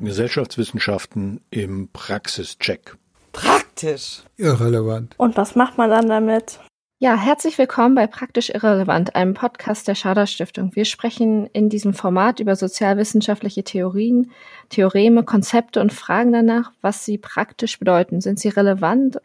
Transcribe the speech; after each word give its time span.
Gesellschaftswissenschaften 0.00 1.40
im 1.50 1.88
Praxischeck. 1.92 2.96
Praktisch. 3.32 4.22
Irrelevant. 4.36 5.14
Und 5.16 5.36
was 5.36 5.54
macht 5.54 5.78
man 5.78 5.90
dann 5.90 6.08
damit? 6.08 6.60
Ja, 7.00 7.16
herzlich 7.16 7.58
willkommen 7.58 7.94
bei 7.94 8.08
Praktisch 8.08 8.50
Irrelevant, 8.50 9.14
einem 9.14 9.34
Podcast 9.34 9.86
der 9.86 9.94
Schader 9.94 10.26
Stiftung. 10.26 10.74
Wir 10.74 10.84
sprechen 10.84 11.46
in 11.52 11.68
diesem 11.68 11.94
Format 11.94 12.40
über 12.40 12.56
sozialwissenschaftliche 12.56 13.62
Theorien, 13.62 14.32
Theoreme, 14.68 15.22
Konzepte 15.22 15.80
und 15.80 15.92
fragen 15.92 16.32
danach, 16.32 16.72
was 16.80 17.04
sie 17.04 17.16
praktisch 17.16 17.78
bedeuten. 17.78 18.20
Sind 18.20 18.40
sie 18.40 18.48
relevant 18.48 19.20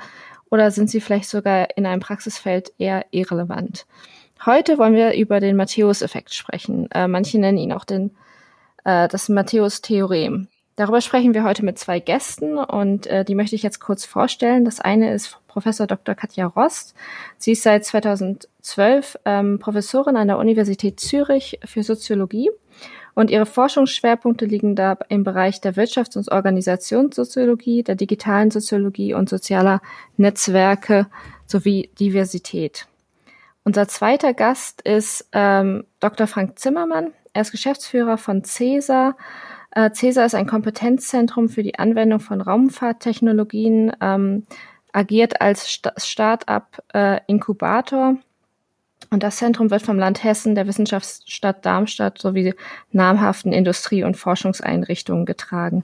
oder 0.52 0.70
sind 0.70 0.92
sie 0.92 1.02
vielleicht 1.02 1.30
sogar 1.30 1.76
in 1.76 1.88
einem 1.88 2.00
Praxisfeld 2.00 2.72
eher 2.78 3.08
irrelevant? 3.10 3.88
Heute 4.46 4.78
wollen 4.78 4.94
wir 4.94 5.14
über 5.16 5.40
den 5.40 5.56
Matthäus-Effekt 5.56 6.32
sprechen. 6.32 6.92
Äh, 6.92 7.08
manche 7.08 7.40
nennen 7.40 7.58
ihn 7.58 7.74
auch 7.74 7.86
den, 7.86 8.12
äh, 8.84 9.08
das 9.08 9.30
Matthäus-Theorem. 9.30 10.48
Darüber 10.76 11.02
sprechen 11.02 11.34
wir 11.34 11.44
heute 11.44 11.64
mit 11.64 11.78
zwei 11.78 12.00
Gästen 12.00 12.58
und 12.58 13.06
äh, 13.08 13.24
die 13.24 13.36
möchte 13.36 13.56
ich 13.56 13.64
jetzt 13.64 13.80
kurz 13.80 14.06
vorstellen. 14.06 14.66
Das 14.66 14.80
eine 14.80 15.14
ist 15.14 15.40
Professor 15.48 15.86
Dr. 15.86 16.16
Katja 16.16 16.48
Rost. 16.48 16.96
Sie 17.38 17.52
ist 17.52 17.64
seit 17.64 17.86
2012 17.86 19.20
ähm, 19.26 19.60
Professorin 19.60 20.16
an 20.16 20.28
der 20.28 20.40
Universität 20.40 21.00
Zürich 21.00 21.60
für 21.64 21.84
Soziologie 21.84 22.50
und 23.16 23.30
ihre 23.30 23.46
Forschungsschwerpunkte 23.46 24.46
liegen 24.46 24.76
da 24.76 24.98
im 25.10 25.24
Bereich 25.24 25.62
der 25.62 25.76
Wirtschafts- 25.76 26.18
und 26.18 26.32
Organisationssoziologie, 26.32 27.84
der 27.84 27.96
digitalen 27.96 28.50
Soziologie 28.50 29.14
und 29.14 29.30
sozialer 29.30 29.82
Netzwerke 30.18 31.08
sowie 31.46 31.92
Diversität. 32.00 32.88
Unser 33.64 33.88
zweiter 33.88 34.34
Gast 34.34 34.82
ist 34.82 35.30
ähm, 35.32 35.86
Dr. 36.00 36.28
Frank 36.28 36.58
Zimmermann. 36.60 37.12
Er 37.34 37.44
ist 37.44 37.52
Geschäftsführer 37.52 38.18
von 38.18 38.44
CESA 38.44 39.16
äh, 39.76 39.92
CESA 39.92 40.26
ist 40.26 40.36
ein 40.36 40.48
Kompetenzzentrum 40.48 41.50
für 41.50 41.64
die 41.64 41.80
Anwendung 41.80 42.20
von 42.20 42.42
Raumfahrttechnologien, 42.42 43.94
ähm, 44.02 44.44
agiert 44.92 45.42
als 45.42 45.68
St 45.68 45.92
Start-up-Inkubator. 45.98 48.12
Äh, 48.12 48.16
und 49.10 49.24
das 49.24 49.38
Zentrum 49.38 49.72
wird 49.72 49.82
vom 49.82 50.00
Land 50.00 50.24
Hessen, 50.24 50.56
der 50.56 50.68
Wissenschaftsstadt 50.68 51.66
Darmstadt 51.66 52.20
sowie 52.20 52.54
namhaften 52.92 53.52
Industrie- 53.52 54.04
und 54.04 54.18
Forschungseinrichtungen 54.18 55.26
getragen. 55.26 55.84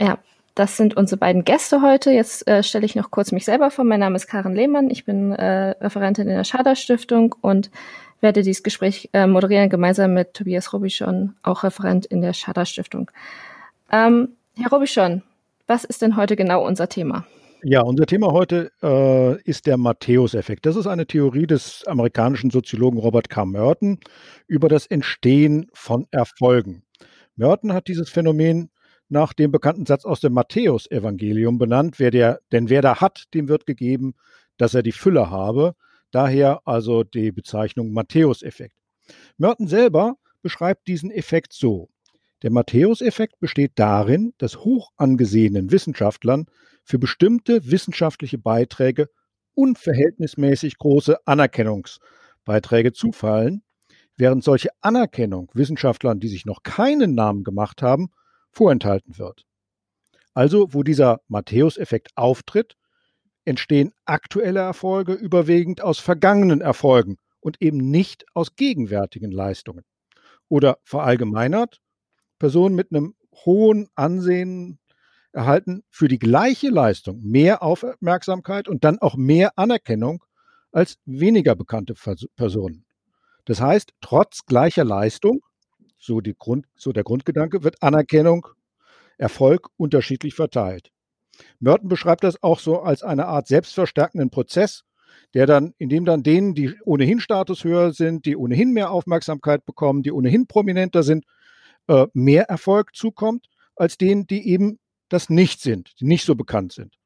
Ja, 0.00 0.18
das 0.54 0.76
sind 0.76 0.96
unsere 0.96 1.18
beiden 1.18 1.44
Gäste 1.44 1.82
heute. 1.82 2.10
Jetzt 2.10 2.46
äh, 2.48 2.62
stelle 2.62 2.84
ich 2.84 2.96
noch 2.96 3.10
kurz 3.10 3.32
mich 3.32 3.44
selber 3.44 3.70
vor. 3.70 3.84
Mein 3.84 4.00
Name 4.00 4.16
ist 4.16 4.26
Karen 4.26 4.54
Lehmann. 4.54 4.90
Ich 4.90 5.04
bin 5.04 5.32
äh, 5.32 5.70
Referentin 5.80 6.28
in 6.28 6.36
der 6.36 6.44
Schader 6.44 6.76
Stiftung 6.76 7.34
und 7.40 7.70
werde 8.20 8.42
dieses 8.42 8.62
Gespräch 8.62 9.08
äh, 9.12 9.26
moderieren, 9.26 9.70
gemeinsam 9.70 10.14
mit 10.14 10.34
Tobias 10.34 10.72
Robischon, 10.72 11.34
auch 11.42 11.64
Referent 11.64 12.06
in 12.06 12.20
der 12.20 12.32
Schader 12.32 12.66
Stiftung. 12.66 13.10
Ähm, 13.90 14.30
Herr 14.56 14.70
Robischon, 14.70 15.22
was 15.66 15.84
ist 15.84 16.02
denn 16.02 16.16
heute 16.16 16.36
genau 16.36 16.66
unser 16.66 16.88
Thema? 16.88 17.24
Ja, 17.62 17.82
unser 17.82 18.06
Thema 18.06 18.32
heute 18.32 18.72
äh, 18.82 19.40
ist 19.42 19.66
der 19.66 19.76
Matthäus-Effekt. 19.76 20.64
Das 20.64 20.76
ist 20.76 20.86
eine 20.86 21.06
Theorie 21.06 21.46
des 21.46 21.84
amerikanischen 21.86 22.50
Soziologen 22.50 22.98
Robert 22.98 23.28
K. 23.28 23.44
Merton 23.44 23.98
über 24.46 24.70
das 24.70 24.86
Entstehen 24.86 25.66
von 25.74 26.06
Erfolgen. 26.10 26.84
Merton 27.36 27.74
hat 27.74 27.88
dieses 27.88 28.08
Phänomen 28.08 28.70
nach 29.10 29.34
dem 29.34 29.50
bekannten 29.50 29.84
Satz 29.84 30.06
aus 30.06 30.20
dem 30.20 30.32
Matthäus-Evangelium 30.32 31.58
benannt, 31.58 31.98
wer 31.98 32.10
der, 32.10 32.40
denn 32.52 32.70
wer 32.70 32.80
da 32.80 33.00
hat, 33.00 33.24
dem 33.34 33.48
wird 33.48 33.66
gegeben, 33.66 34.14
dass 34.56 34.72
er 34.72 34.82
die 34.82 34.92
Fülle 34.92 35.30
habe. 35.30 35.74
Daher 36.10 36.60
also 36.66 37.04
die 37.04 37.32
Bezeichnung 37.32 37.92
Matthäus-Effekt. 37.92 38.76
Merton 39.38 39.66
selber 39.66 40.16
beschreibt 40.42 40.88
diesen 40.88 41.10
Effekt 41.10 41.52
so. 41.52 41.88
Der 42.42 42.50
Matthäus-Effekt 42.50 43.38
besteht 43.38 43.72
darin, 43.74 44.32
dass 44.38 44.64
hoch 44.64 44.90
angesehenen 44.96 45.70
Wissenschaftlern 45.70 46.46
für 46.84 46.98
bestimmte 46.98 47.70
wissenschaftliche 47.70 48.38
Beiträge 48.38 49.08
unverhältnismäßig 49.54 50.78
große 50.78 51.18
Anerkennungsbeiträge 51.26 52.92
zufallen, 52.92 53.62
während 54.16 54.42
solche 54.42 54.70
Anerkennung 54.80 55.50
Wissenschaftlern, 55.54 56.20
die 56.20 56.28
sich 56.28 56.46
noch 56.46 56.62
keinen 56.62 57.14
Namen 57.14 57.44
gemacht 57.44 57.82
haben, 57.82 58.10
vorenthalten 58.50 59.18
wird. 59.18 59.44
Also, 60.32 60.72
wo 60.72 60.82
dieser 60.82 61.20
Matthäus-Effekt 61.28 62.10
auftritt, 62.14 62.76
entstehen 63.44 63.92
aktuelle 64.04 64.60
Erfolge 64.60 65.14
überwiegend 65.14 65.80
aus 65.80 65.98
vergangenen 65.98 66.60
Erfolgen 66.60 67.18
und 67.40 67.60
eben 67.60 67.78
nicht 67.78 68.24
aus 68.34 68.54
gegenwärtigen 68.56 69.30
Leistungen. 69.30 69.84
Oder 70.48 70.78
verallgemeinert, 70.84 71.80
Personen 72.38 72.74
mit 72.74 72.90
einem 72.90 73.14
hohen 73.44 73.88
Ansehen 73.94 74.78
erhalten 75.32 75.82
für 75.90 76.08
die 76.08 76.18
gleiche 76.18 76.70
Leistung 76.70 77.20
mehr 77.22 77.62
Aufmerksamkeit 77.62 78.68
und 78.68 78.84
dann 78.84 78.98
auch 78.98 79.16
mehr 79.16 79.52
Anerkennung 79.56 80.24
als 80.72 80.98
weniger 81.04 81.54
bekannte 81.54 81.94
Personen. 82.36 82.84
Das 83.44 83.60
heißt, 83.60 83.92
trotz 84.00 84.44
gleicher 84.46 84.84
Leistung, 84.84 85.40
so, 85.98 86.20
Grund, 86.38 86.66
so 86.76 86.92
der 86.92 87.04
Grundgedanke, 87.04 87.62
wird 87.62 87.82
Anerkennung, 87.82 88.46
Erfolg 89.18 89.68
unterschiedlich 89.76 90.34
verteilt. 90.34 90.90
Merton 91.58 91.88
beschreibt 91.88 92.24
das 92.24 92.42
auch 92.42 92.58
so 92.58 92.80
als 92.80 93.02
eine 93.02 93.26
Art 93.26 93.46
selbstverstärkenden 93.46 94.30
Prozess, 94.30 94.84
der 95.34 95.46
dann, 95.46 95.74
in 95.78 95.88
dem 95.88 96.04
dann 96.04 96.22
denen, 96.22 96.54
die 96.54 96.74
ohnehin 96.84 97.20
Status 97.20 97.64
höher 97.64 97.92
sind, 97.92 98.26
die 98.26 98.36
ohnehin 98.36 98.72
mehr 98.72 98.90
Aufmerksamkeit 98.90 99.64
bekommen, 99.64 100.02
die 100.02 100.12
ohnehin 100.12 100.46
prominenter 100.46 101.02
sind, 101.02 101.24
äh, 101.88 102.06
mehr 102.12 102.44
Erfolg 102.44 102.94
zukommt, 102.94 103.46
als 103.76 103.96
denen, 103.96 104.26
die 104.26 104.48
eben 104.48 104.78
das 105.08 105.30
nicht 105.30 105.60
sind, 105.60 105.92
die 106.00 106.06
nicht 106.06 106.24
so 106.24 106.34
bekannt 106.34 106.72
sind. 106.72 106.96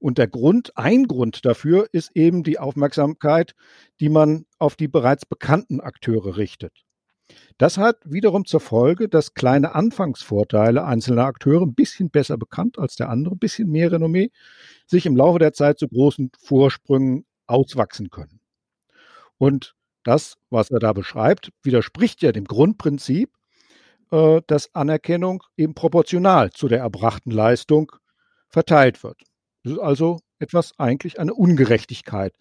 Und 0.00 0.18
der 0.18 0.28
Grund, 0.28 0.76
ein 0.76 1.06
Grund 1.06 1.44
dafür 1.44 1.88
ist 1.92 2.12
eben 2.14 2.44
die 2.44 2.58
Aufmerksamkeit, 2.58 3.54
die 4.00 4.08
man 4.08 4.46
auf 4.58 4.76
die 4.76 4.88
bereits 4.88 5.26
bekannten 5.26 5.80
Akteure 5.80 6.36
richtet. 6.36 6.84
Das 7.58 7.76
hat 7.76 7.98
wiederum 8.04 8.44
zur 8.44 8.60
Folge, 8.60 9.08
dass 9.08 9.34
kleine 9.34 9.74
Anfangsvorteile 9.74 10.84
einzelner 10.84 11.24
Akteure 11.24 11.62
ein 11.62 11.74
bisschen 11.74 12.10
besser 12.10 12.38
bekannt 12.38 12.78
als 12.78 12.96
der 12.96 13.10
andere, 13.10 13.34
ein 13.34 13.38
bisschen 13.38 13.68
mehr 13.68 13.90
Renommee, 13.92 14.30
sich 14.86 15.06
im 15.06 15.16
Laufe 15.16 15.38
der 15.38 15.52
Zeit 15.52 15.78
zu 15.78 15.88
großen 15.88 16.30
Vorsprüngen 16.38 17.26
auswachsen 17.46 18.10
können. 18.10 18.40
Und 19.38 19.74
das, 20.04 20.36
was 20.50 20.70
er 20.70 20.78
da 20.78 20.92
beschreibt, 20.92 21.50
widerspricht 21.62 22.22
ja 22.22 22.32
dem 22.32 22.44
Grundprinzip, 22.44 23.30
äh, 24.10 24.40
dass 24.46 24.74
Anerkennung 24.74 25.42
eben 25.56 25.74
proportional 25.74 26.50
zu 26.50 26.68
der 26.68 26.80
erbrachten 26.80 27.30
Leistung 27.30 27.92
verteilt 28.48 29.02
wird. 29.02 29.22
Das 29.64 29.74
ist 29.74 29.78
also 29.80 30.20
etwas 30.38 30.78
eigentlich 30.78 31.18
eine 31.18 31.34
Ungerechtigkeit, 31.34 32.34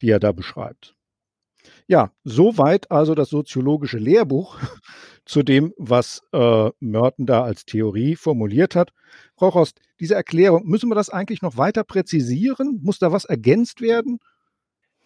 die 0.00 0.10
er 0.10 0.18
da 0.18 0.32
beschreibt. 0.32 0.96
Ja, 1.86 2.10
soweit 2.24 2.90
also 2.90 3.14
das 3.14 3.28
soziologische 3.28 3.98
Lehrbuch 3.98 4.58
zu 5.24 5.42
dem, 5.42 5.72
was 5.76 6.22
äh, 6.32 6.70
Merton 6.80 7.26
da 7.26 7.42
als 7.42 7.64
Theorie 7.64 8.16
formuliert 8.16 8.74
hat. 8.74 8.92
Frau 9.36 9.48
Rost, 9.48 9.80
diese 10.00 10.14
Erklärung, 10.14 10.66
müssen 10.66 10.88
wir 10.88 10.94
das 10.94 11.10
eigentlich 11.10 11.42
noch 11.42 11.56
weiter 11.56 11.84
präzisieren? 11.84 12.80
Muss 12.82 12.98
da 12.98 13.12
was 13.12 13.24
ergänzt 13.24 13.80
werden? 13.80 14.18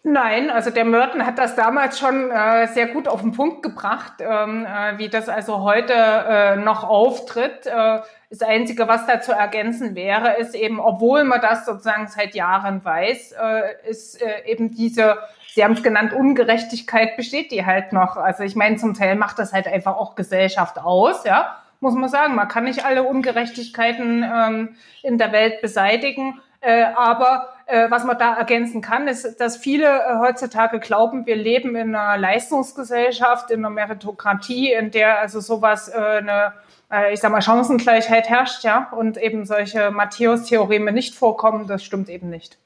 Nein, 0.03 0.49
also 0.49 0.69
der 0.69 0.85
Merton 0.85 1.25
hat 1.25 1.37
das 1.37 1.55
damals 1.55 1.99
schon 1.99 2.31
äh, 2.31 2.67
sehr 2.67 2.87
gut 2.87 3.07
auf 3.07 3.21
den 3.21 3.33
Punkt 3.33 3.63
gebracht, 3.63 4.13
ähm, 4.19 4.65
äh, 4.65 4.97
wie 4.97 5.09
das 5.09 5.27
also 5.27 5.61
heute 5.61 5.93
äh, 5.93 6.55
noch 6.55 6.85
auftritt. 6.85 7.65
Äh, 7.65 7.99
das 8.29 8.41
Einzige, 8.41 8.87
was 8.87 9.05
da 9.07 9.19
zu 9.19 9.33
ergänzen 9.33 9.95
wäre, 9.95 10.37
ist 10.37 10.55
eben, 10.55 10.79
obwohl 10.79 11.25
man 11.25 11.41
das 11.41 11.65
sozusagen 11.65 12.07
seit 12.07 12.33
Jahren 12.33 12.83
weiß, 12.83 13.33
äh, 13.33 13.89
ist 13.89 14.21
äh, 14.21 14.45
eben 14.45 14.73
diese 14.73 15.17
Sie 15.51 15.63
haben 15.63 15.73
es 15.73 15.83
genannt, 15.83 16.13
Ungerechtigkeit 16.13 17.17
besteht 17.17 17.51
die 17.51 17.65
halt 17.65 17.91
noch. 17.91 18.17
Also 18.17 18.43
ich 18.43 18.55
meine, 18.55 18.77
zum 18.77 18.93
Teil 18.93 19.15
macht 19.15 19.39
das 19.39 19.51
halt 19.51 19.67
einfach 19.67 19.97
auch 19.97 20.15
Gesellschaft 20.15 20.77
aus, 20.77 21.25
ja, 21.25 21.57
muss 21.79 21.95
man 21.95 22.07
sagen. 22.07 22.35
Man 22.35 22.47
kann 22.47 22.65
nicht 22.65 22.85
alle 22.85 23.03
Ungerechtigkeiten 23.03 24.23
ähm, 24.23 24.75
in 25.01 25.17
der 25.17 25.31
Welt 25.31 25.61
beseitigen. 25.61 26.39
Äh, 26.61 26.83
aber 26.95 27.49
äh, 27.69 27.91
was 27.91 28.03
man 28.03 28.17
da 28.17 28.33
ergänzen 28.33 28.81
kann, 28.81 29.07
ist, 29.07 29.39
dass 29.39 29.57
viele 29.57 29.85
äh, 29.85 30.17
heutzutage 30.19 30.79
glauben, 30.79 31.25
wir 31.25 31.35
leben 31.35 31.75
in 31.75 31.95
einer 31.95 32.17
Leistungsgesellschaft, 32.17 33.51
in 33.51 33.59
einer 33.59 33.69
Meritokratie, 33.69 34.73
in 34.73 34.89
der 34.91 35.19
also 35.19 35.39
sowas 35.39 35.87
äh, 35.87 35.97
eine, 35.97 36.53
äh, 36.91 37.13
ich 37.13 37.19
sag 37.19 37.31
mal, 37.31 37.41
Chancengleichheit 37.41 38.27
herrscht, 38.27 38.63
ja, 38.63 38.89
und 38.91 39.17
eben 39.17 39.45
solche 39.45 39.91
Matthäus-Theoreme 39.91 40.91
nicht 40.91 41.13
vorkommen. 41.13 41.67
Das 41.67 41.83
stimmt 41.83 42.09
eben 42.09 42.29
nicht. 42.29 42.57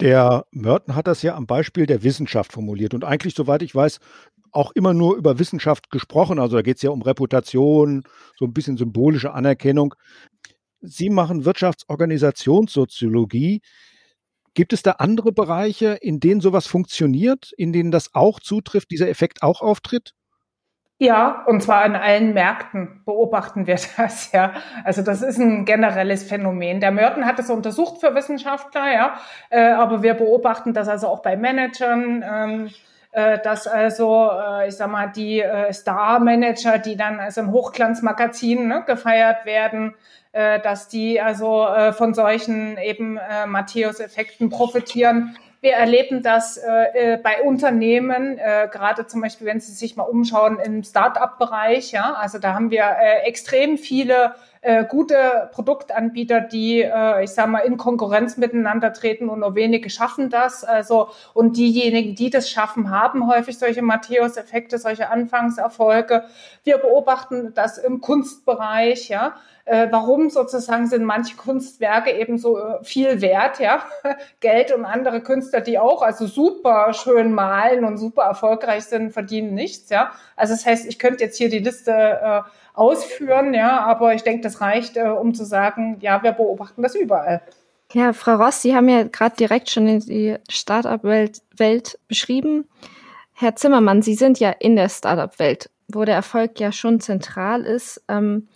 Der 0.00 0.46
Merton 0.52 0.94
hat 0.94 1.06
das 1.06 1.22
ja 1.22 1.34
am 1.34 1.46
Beispiel 1.46 1.86
der 1.86 2.02
Wissenschaft 2.02 2.52
formuliert 2.52 2.94
und 2.94 3.04
eigentlich, 3.04 3.34
soweit 3.34 3.60
ich 3.60 3.74
weiß, 3.74 3.98
auch 4.52 4.72
immer 4.72 4.94
nur 4.94 5.16
über 5.16 5.38
Wissenschaft 5.38 5.90
gesprochen. 5.90 6.38
Also 6.38 6.56
da 6.56 6.62
geht 6.62 6.76
es 6.76 6.82
ja 6.82 6.90
um 6.90 7.02
Reputation, 7.02 8.04
so 8.36 8.44
ein 8.44 8.52
bisschen 8.52 8.76
symbolische 8.76 9.32
Anerkennung. 9.32 9.94
Sie 10.80 11.10
machen 11.10 11.44
Wirtschaftsorganisationssoziologie. 11.44 13.60
Gibt 14.54 14.72
es 14.72 14.82
da 14.82 14.92
andere 14.92 15.32
Bereiche, 15.32 15.98
in 16.00 16.20
denen 16.20 16.40
sowas 16.40 16.66
funktioniert, 16.66 17.52
in 17.56 17.72
denen 17.72 17.90
das 17.90 18.14
auch 18.14 18.40
zutrifft, 18.40 18.90
dieser 18.90 19.08
Effekt 19.08 19.42
auch 19.42 19.60
auftritt? 19.60 20.14
Ja, 21.02 21.44
und 21.46 21.62
zwar 21.62 21.86
in 21.86 21.96
allen 21.96 22.34
Märkten 22.34 23.00
beobachten 23.06 23.66
wir 23.66 23.78
das, 23.96 24.32
ja. 24.32 24.52
Also 24.84 25.00
das 25.00 25.22
ist 25.22 25.38
ein 25.38 25.64
generelles 25.64 26.24
Phänomen. 26.24 26.80
Der 26.80 26.90
Merton 26.90 27.24
hat 27.24 27.38
es 27.38 27.48
untersucht 27.48 28.00
für 28.00 28.14
Wissenschaftler, 28.14 28.92
ja, 28.92 29.14
äh, 29.48 29.70
aber 29.70 30.02
wir 30.02 30.12
beobachten 30.12 30.74
das 30.74 30.88
also 30.88 31.08
auch 31.08 31.22
bei 31.22 31.38
Managern, 31.38 32.22
ähm, 32.22 32.66
äh, 32.66 32.70
dass 33.12 33.66
also, 33.66 34.30
äh, 34.30 34.68
ich 34.68 34.76
sag 34.76 34.90
mal, 34.90 35.08
die 35.08 35.40
äh, 35.40 35.72
Star-Manager, 35.72 36.78
die 36.78 36.96
dann 36.96 37.18
also 37.20 37.40
in 37.40 37.50
Hochglanzmagazinen 37.50 38.68
ne, 38.68 38.84
gefeiert 38.86 39.44
werden, 39.46 39.94
äh, 40.32 40.60
dass 40.60 40.88
die 40.88 41.20
also 41.20 41.66
äh, 41.66 41.92
von 41.92 42.14
solchen 42.14 42.78
eben 42.78 43.16
äh, 43.16 43.46
Matthäus-Effekten 43.46 44.48
profitieren 44.48 45.36
wir 45.62 45.72
erleben 45.72 46.22
das 46.22 46.56
äh, 46.56 47.14
äh, 47.14 47.16
bei 47.18 47.42
Unternehmen, 47.42 48.38
äh, 48.38 48.68
gerade 48.72 49.06
zum 49.06 49.20
Beispiel, 49.20 49.46
wenn 49.46 49.60
Sie 49.60 49.72
sich 49.72 49.94
mal 49.94 50.04
umschauen 50.04 50.58
im 50.58 50.82
Start-up-Bereich. 50.82 51.92
Ja, 51.92 52.14
also 52.14 52.38
da 52.38 52.54
haben 52.54 52.70
wir 52.70 52.84
äh, 52.84 53.26
extrem 53.26 53.76
viele 53.76 54.34
äh, 54.62 54.84
gute 54.84 55.50
Produktanbieter, 55.52 56.40
die, 56.40 56.82
äh, 56.82 57.24
ich 57.24 57.30
sage 57.30 57.48
mal, 57.48 57.60
in 57.60 57.76
Konkurrenz 57.76 58.36
miteinander 58.36 58.92
treten 58.92 59.28
und 59.28 59.40
nur 59.40 59.54
wenige 59.54 59.88
schaffen 59.88 60.28
das. 60.28 60.64
Also 60.64 61.08
und 61.32 61.56
diejenigen, 61.56 62.14
die 62.14 62.30
das 62.30 62.50
schaffen, 62.50 62.90
haben 62.90 63.26
häufig 63.26 63.58
solche 63.58 63.82
Matthäus-Effekte, 63.82 64.78
solche 64.78 65.10
Anfangserfolge. 65.10 66.24
Wir 66.64 66.78
beobachten 66.78 67.52
das 67.54 67.78
im 67.78 68.00
Kunstbereich, 68.00 69.08
ja 69.08 69.36
äh, 69.70 69.86
warum 69.90 70.30
sozusagen 70.30 70.88
sind 70.88 71.04
manche 71.04 71.36
Kunstwerke 71.36 72.10
eben 72.10 72.38
so 72.38 72.58
äh, 72.58 72.82
viel 72.82 73.20
wert, 73.20 73.60
ja, 73.60 73.84
Geld 74.40 74.72
und 74.72 74.84
andere 74.84 75.20
Künstler, 75.20 75.60
die 75.60 75.78
auch 75.78 76.02
also 76.02 76.26
super 76.26 76.92
schön 76.92 77.32
malen 77.32 77.84
und 77.84 77.96
super 77.96 78.22
erfolgreich 78.22 78.86
sind, 78.86 79.12
verdienen 79.12 79.54
nichts, 79.54 79.88
ja. 79.90 80.10
Also 80.34 80.54
das 80.54 80.66
heißt, 80.66 80.86
ich 80.86 80.98
könnte 80.98 81.22
jetzt 81.22 81.36
hier 81.36 81.50
die 81.50 81.60
Liste 81.60 81.92
äh, 81.92 82.40
ausführen, 82.80 83.52
ja, 83.52 83.80
aber 83.80 84.14
ich 84.14 84.22
denke, 84.22 84.42
das 84.42 84.60
reicht, 84.62 84.96
äh, 84.96 85.02
um 85.02 85.34
zu 85.34 85.44
sagen, 85.44 85.98
ja, 86.00 86.22
wir 86.22 86.32
beobachten 86.32 86.82
das 86.82 86.94
überall. 86.94 87.42
Ja, 87.92 88.12
Frau 88.12 88.36
Ross, 88.36 88.62
Sie 88.62 88.74
haben 88.74 88.88
ja 88.88 89.02
gerade 89.02 89.36
direkt 89.36 89.68
schon 89.68 89.86
die 90.00 90.36
Startup-Welt 90.48 91.42
Welt 91.56 91.98
beschrieben. 92.08 92.64
Herr 93.34 93.54
Zimmermann, 93.56 94.00
Sie 94.00 94.14
sind 94.14 94.40
ja 94.40 94.50
in 94.50 94.76
der 94.76 94.88
Startup-Welt, 94.88 95.70
wo 95.88 96.04
der 96.04 96.14
Erfolg 96.14 96.58
ja 96.58 96.72
schon 96.72 97.00
zentral 97.00 97.64
ist. 97.64 98.02
Ähm, 98.08 98.48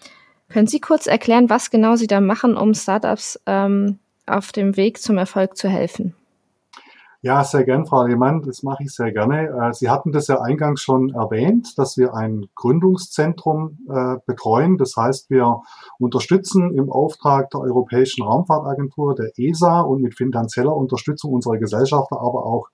können 0.48 0.68
Sie 0.68 0.80
kurz 0.80 1.06
erklären, 1.06 1.50
was 1.50 1.70
genau 1.70 1.96
Sie 1.96 2.06
da 2.06 2.20
machen, 2.20 2.56
um 2.56 2.74
Startups 2.74 3.38
ähm, 3.46 3.98
auf 4.26 4.52
dem 4.52 4.76
Weg 4.76 5.02
zum 5.02 5.18
Erfolg 5.18 5.56
zu 5.56 5.68
helfen? 5.68 6.14
Ja, 7.24 7.42
sehr 7.42 7.64
gern, 7.64 7.86
Frau 7.86 8.04
Lehmann, 8.04 8.42
das 8.42 8.62
mache 8.62 8.82
ich 8.82 8.92
sehr 8.92 9.10
gerne. 9.10 9.48
Äh, 9.48 9.72
Sie 9.72 9.88
hatten 9.88 10.12
das 10.12 10.26
ja 10.26 10.42
eingangs 10.42 10.82
schon 10.82 11.08
erwähnt, 11.14 11.72
dass 11.78 11.96
wir 11.96 12.12
ein 12.12 12.48
Gründungszentrum 12.54 13.78
äh, 13.88 14.16
betreuen. 14.26 14.76
Das 14.76 14.94
heißt, 14.94 15.30
wir 15.30 15.62
unterstützen 15.98 16.74
im 16.74 16.92
Auftrag 16.92 17.48
der 17.48 17.62
Europäischen 17.62 18.24
Raumfahrtagentur, 18.24 19.14
der 19.14 19.30
ESA 19.38 19.80
und 19.80 20.02
mit 20.02 20.14
finanzieller 20.14 20.76
Unterstützung 20.76 21.32
unserer 21.32 21.56
Gesellschafter, 21.56 22.20
aber 22.20 22.44
auch 22.44 22.68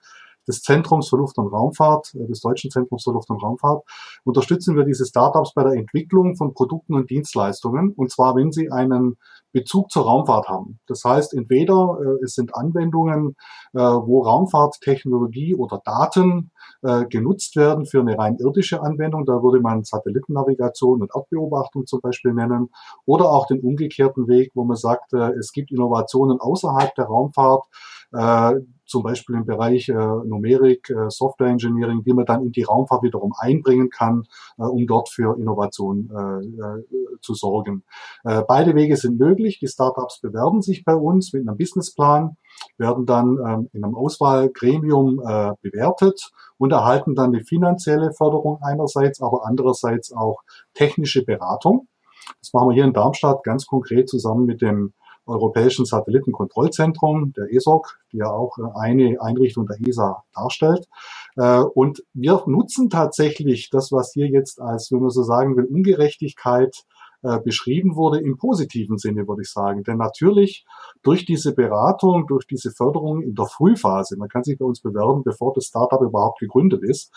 des 0.46 0.62
Zentrums 0.62 1.08
für 1.08 1.16
Luft- 1.16 1.38
und 1.38 1.48
Raumfahrt, 1.48 2.14
äh, 2.14 2.26
des 2.26 2.40
Deutschen 2.40 2.70
Zentrums 2.70 3.04
für 3.04 3.12
Luft- 3.12 3.30
und 3.30 3.42
Raumfahrt, 3.42 3.84
unterstützen 4.24 4.76
wir 4.76 4.84
diese 4.84 5.06
Startups 5.06 5.54
bei 5.54 5.64
der 5.64 5.74
Entwicklung 5.74 6.36
von 6.36 6.54
Produkten 6.54 6.94
und 6.94 7.10
Dienstleistungen. 7.10 7.92
Und 7.96 8.10
zwar, 8.10 8.34
wenn 8.36 8.52
sie 8.52 8.70
einen 8.70 9.16
Bezug 9.52 9.90
zur 9.90 10.04
Raumfahrt 10.04 10.48
haben. 10.48 10.78
Das 10.86 11.02
heißt, 11.04 11.34
entweder 11.34 11.98
äh, 12.00 12.24
es 12.24 12.34
sind 12.34 12.54
Anwendungen, 12.54 13.36
äh, 13.72 13.78
wo 13.78 14.22
Raumfahrttechnologie 14.22 15.54
oder 15.54 15.80
Daten 15.84 16.50
äh, 16.82 17.04
genutzt 17.06 17.56
werden 17.56 17.84
für 17.84 18.00
eine 18.00 18.16
rein 18.16 18.36
irdische 18.36 18.80
Anwendung. 18.80 19.24
Da 19.24 19.42
würde 19.42 19.60
man 19.60 19.82
Satellitennavigation 19.84 21.02
und 21.02 21.10
Erdbeobachtung 21.14 21.86
zum 21.86 22.00
Beispiel 22.00 22.32
nennen. 22.32 22.70
Oder 23.06 23.30
auch 23.30 23.46
den 23.46 23.60
umgekehrten 23.60 24.28
Weg, 24.28 24.52
wo 24.54 24.64
man 24.64 24.76
sagt, 24.76 25.12
äh, 25.12 25.32
es 25.32 25.52
gibt 25.52 25.72
Innovationen 25.72 26.40
außerhalb 26.40 26.94
der 26.94 27.06
Raumfahrt, 27.06 27.64
äh, 28.12 28.54
zum 28.90 29.04
Beispiel 29.04 29.36
im 29.36 29.46
Bereich 29.46 29.88
äh, 29.88 29.94
Numerik, 29.94 30.90
äh, 30.90 31.10
Software 31.10 31.46
Engineering, 31.46 32.02
die 32.02 32.12
man 32.12 32.26
dann 32.26 32.44
in 32.44 32.50
die 32.50 32.64
Raumfahrt 32.64 33.04
wiederum 33.04 33.32
einbringen 33.38 33.88
kann, 33.88 34.24
äh, 34.58 34.64
um 34.64 34.84
dort 34.86 35.08
für 35.08 35.38
Innovation 35.38 36.10
äh, 36.10 36.44
äh, 36.44 37.18
zu 37.20 37.34
sorgen. 37.34 37.84
Äh, 38.24 38.42
beide 38.48 38.74
Wege 38.74 38.96
sind 38.96 39.18
möglich. 39.18 39.60
Die 39.60 39.68
Startups 39.68 40.20
bewerben 40.20 40.60
sich 40.60 40.84
bei 40.84 40.94
uns 40.94 41.32
mit 41.32 41.46
einem 41.46 41.56
Businessplan, 41.56 42.36
werden 42.78 43.06
dann 43.06 43.38
ähm, 43.46 43.68
in 43.72 43.84
einem 43.84 43.94
Auswahlgremium 43.94 45.20
äh, 45.20 45.52
bewertet 45.62 46.32
und 46.58 46.72
erhalten 46.72 47.14
dann 47.14 47.32
die 47.32 47.44
finanzielle 47.44 48.12
Förderung 48.12 48.58
einerseits, 48.60 49.22
aber 49.22 49.46
andererseits 49.46 50.12
auch 50.12 50.40
technische 50.74 51.24
Beratung. 51.24 51.86
Das 52.40 52.52
machen 52.52 52.70
wir 52.70 52.74
hier 52.74 52.84
in 52.84 52.92
Darmstadt 52.92 53.44
ganz 53.44 53.66
konkret 53.66 54.08
zusammen 54.08 54.46
mit 54.46 54.62
dem 54.62 54.94
Europäischen 55.30 55.84
Satellitenkontrollzentrum, 55.84 57.32
der 57.32 57.52
ESOC, 57.52 57.98
die 58.12 58.18
ja 58.18 58.30
auch 58.30 58.58
äh, 58.58 58.62
eine 58.78 59.20
Einrichtung 59.20 59.66
der 59.66 59.76
ESA 59.86 60.24
darstellt. 60.34 60.86
Äh, 61.36 61.60
und 61.60 62.02
wir 62.12 62.42
nutzen 62.46 62.90
tatsächlich 62.90 63.70
das, 63.70 63.92
was 63.92 64.12
hier 64.12 64.28
jetzt 64.28 64.60
als, 64.60 64.90
wenn 64.90 65.00
man 65.00 65.10
so 65.10 65.22
sagen 65.22 65.56
will, 65.56 65.64
Ungerechtigkeit 65.64 66.84
äh, 67.22 67.38
beschrieben 67.38 67.96
wurde, 67.96 68.20
im 68.20 68.38
positiven 68.38 68.98
Sinne, 68.98 69.28
würde 69.28 69.42
ich 69.42 69.50
sagen. 69.50 69.84
Denn 69.84 69.98
natürlich 69.98 70.64
durch 71.02 71.24
diese 71.24 71.54
Beratung, 71.54 72.26
durch 72.26 72.46
diese 72.46 72.70
Förderung 72.70 73.22
in 73.22 73.34
der 73.34 73.46
Frühphase, 73.46 74.16
man 74.16 74.28
kann 74.28 74.42
sich 74.42 74.58
bei 74.58 74.64
uns 74.64 74.80
bewerben, 74.80 75.22
bevor 75.22 75.52
das 75.54 75.66
Startup 75.66 76.00
überhaupt 76.00 76.40
gegründet 76.40 76.82
ist, 76.82 77.12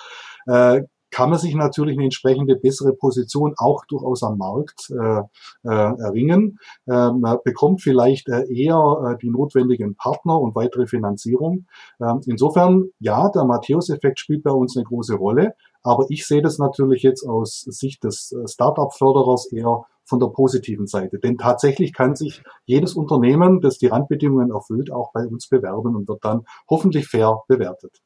kann 1.14 1.30
man 1.30 1.38
sich 1.38 1.54
natürlich 1.54 1.96
eine 1.96 2.06
entsprechende 2.06 2.56
bessere 2.56 2.94
Position 2.94 3.54
auch 3.58 3.86
durchaus 3.86 4.24
am 4.24 4.40
Markt 4.40 4.90
äh, 4.90 5.20
äh, 5.64 6.02
erringen. 6.02 6.58
Äh, 6.88 7.12
man 7.12 7.38
bekommt 7.46 7.82
vielleicht 7.82 8.30
äh, 8.30 8.52
eher 8.52 9.14
äh, 9.14 9.18
die 9.22 9.30
notwendigen 9.30 9.96
Partner 9.96 10.40
und 10.40 10.56
weitere 10.56 10.88
Finanzierung. 10.88 11.68
Ähm, 12.02 12.22
insofern, 12.26 12.90
ja, 13.00 13.30
der 13.30 13.46
Matthäus-Effekt 13.46 14.20
spielt 14.20 14.42
bei 14.42 14.50
uns 14.50 14.76
eine 14.76 14.86
große 14.86 15.14
Rolle. 15.14 15.54
Aber 15.84 16.08
ich 16.10 16.26
sehe 16.26 16.42
das 16.42 16.58
natürlich 16.58 17.04
jetzt 17.04 17.28
aus 17.28 17.62
Sicht 17.62 18.04
des 18.04 18.32
äh, 18.32 18.48
Startup-Förderers 18.48 19.52
eher 19.52 19.86
von 20.06 20.20
der 20.20 20.28
positiven 20.28 20.88
Seite. 20.88 21.20
Denn 21.20 21.38
tatsächlich 21.38 21.94
kann 21.94 22.16
sich 22.16 22.42
jedes 22.66 22.96
Unternehmen, 22.96 23.62
das 23.62 23.78
die 23.78 23.88
Randbedingungen 23.88 24.50
erfüllt, 24.50 24.92
auch 24.92 25.12
bei 25.14 25.28
uns 25.28 25.48
bewerben 25.48 25.96
und 25.96 26.08
wird 26.08 26.26
dann 26.26 26.46
hoffentlich 26.68 27.08
fair 27.08 27.44
bewertet. 27.48 28.02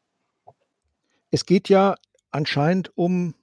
Es 1.31 1.45
geht 1.45 1.69
ja 1.69 1.95
anscheinend 2.31 2.91
um 2.95 3.33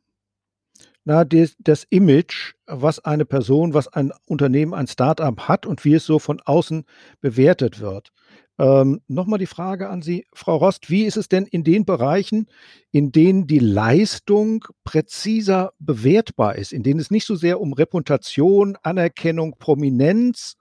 na, 1.04 1.24
des, 1.24 1.56
das 1.58 1.84
Image, 1.90 2.54
was 2.66 2.98
eine 3.04 3.26
Person, 3.26 3.74
was 3.74 3.88
ein 3.88 4.12
Unternehmen, 4.26 4.72
ein 4.72 4.86
Startup 4.86 5.38
hat 5.48 5.66
und 5.66 5.84
wie 5.84 5.94
es 5.94 6.06
so 6.06 6.18
von 6.18 6.40
außen 6.40 6.84
bewertet 7.20 7.80
wird. 7.80 8.10
Ähm, 8.58 9.02
Nochmal 9.08 9.38
die 9.38 9.46
Frage 9.46 9.90
an 9.90 10.00
Sie, 10.00 10.26
Frau 10.32 10.56
Rost, 10.56 10.88
wie 10.88 11.04
ist 11.04 11.16
es 11.16 11.28
denn 11.28 11.44
in 11.44 11.64
den 11.64 11.84
Bereichen, 11.84 12.46
in 12.90 13.12
denen 13.12 13.46
die 13.46 13.58
Leistung 13.58 14.64
präziser 14.84 15.72
bewertbar 15.78 16.56
ist, 16.56 16.72
in 16.72 16.82
denen 16.82 17.00
es 17.00 17.10
nicht 17.10 17.26
so 17.26 17.34
sehr 17.34 17.60
um 17.60 17.72
Reputation, 17.72 18.78
Anerkennung, 18.82 19.56
Prominenz 19.58 20.56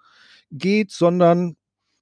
geht, 0.51 0.91
sondern 0.91 1.55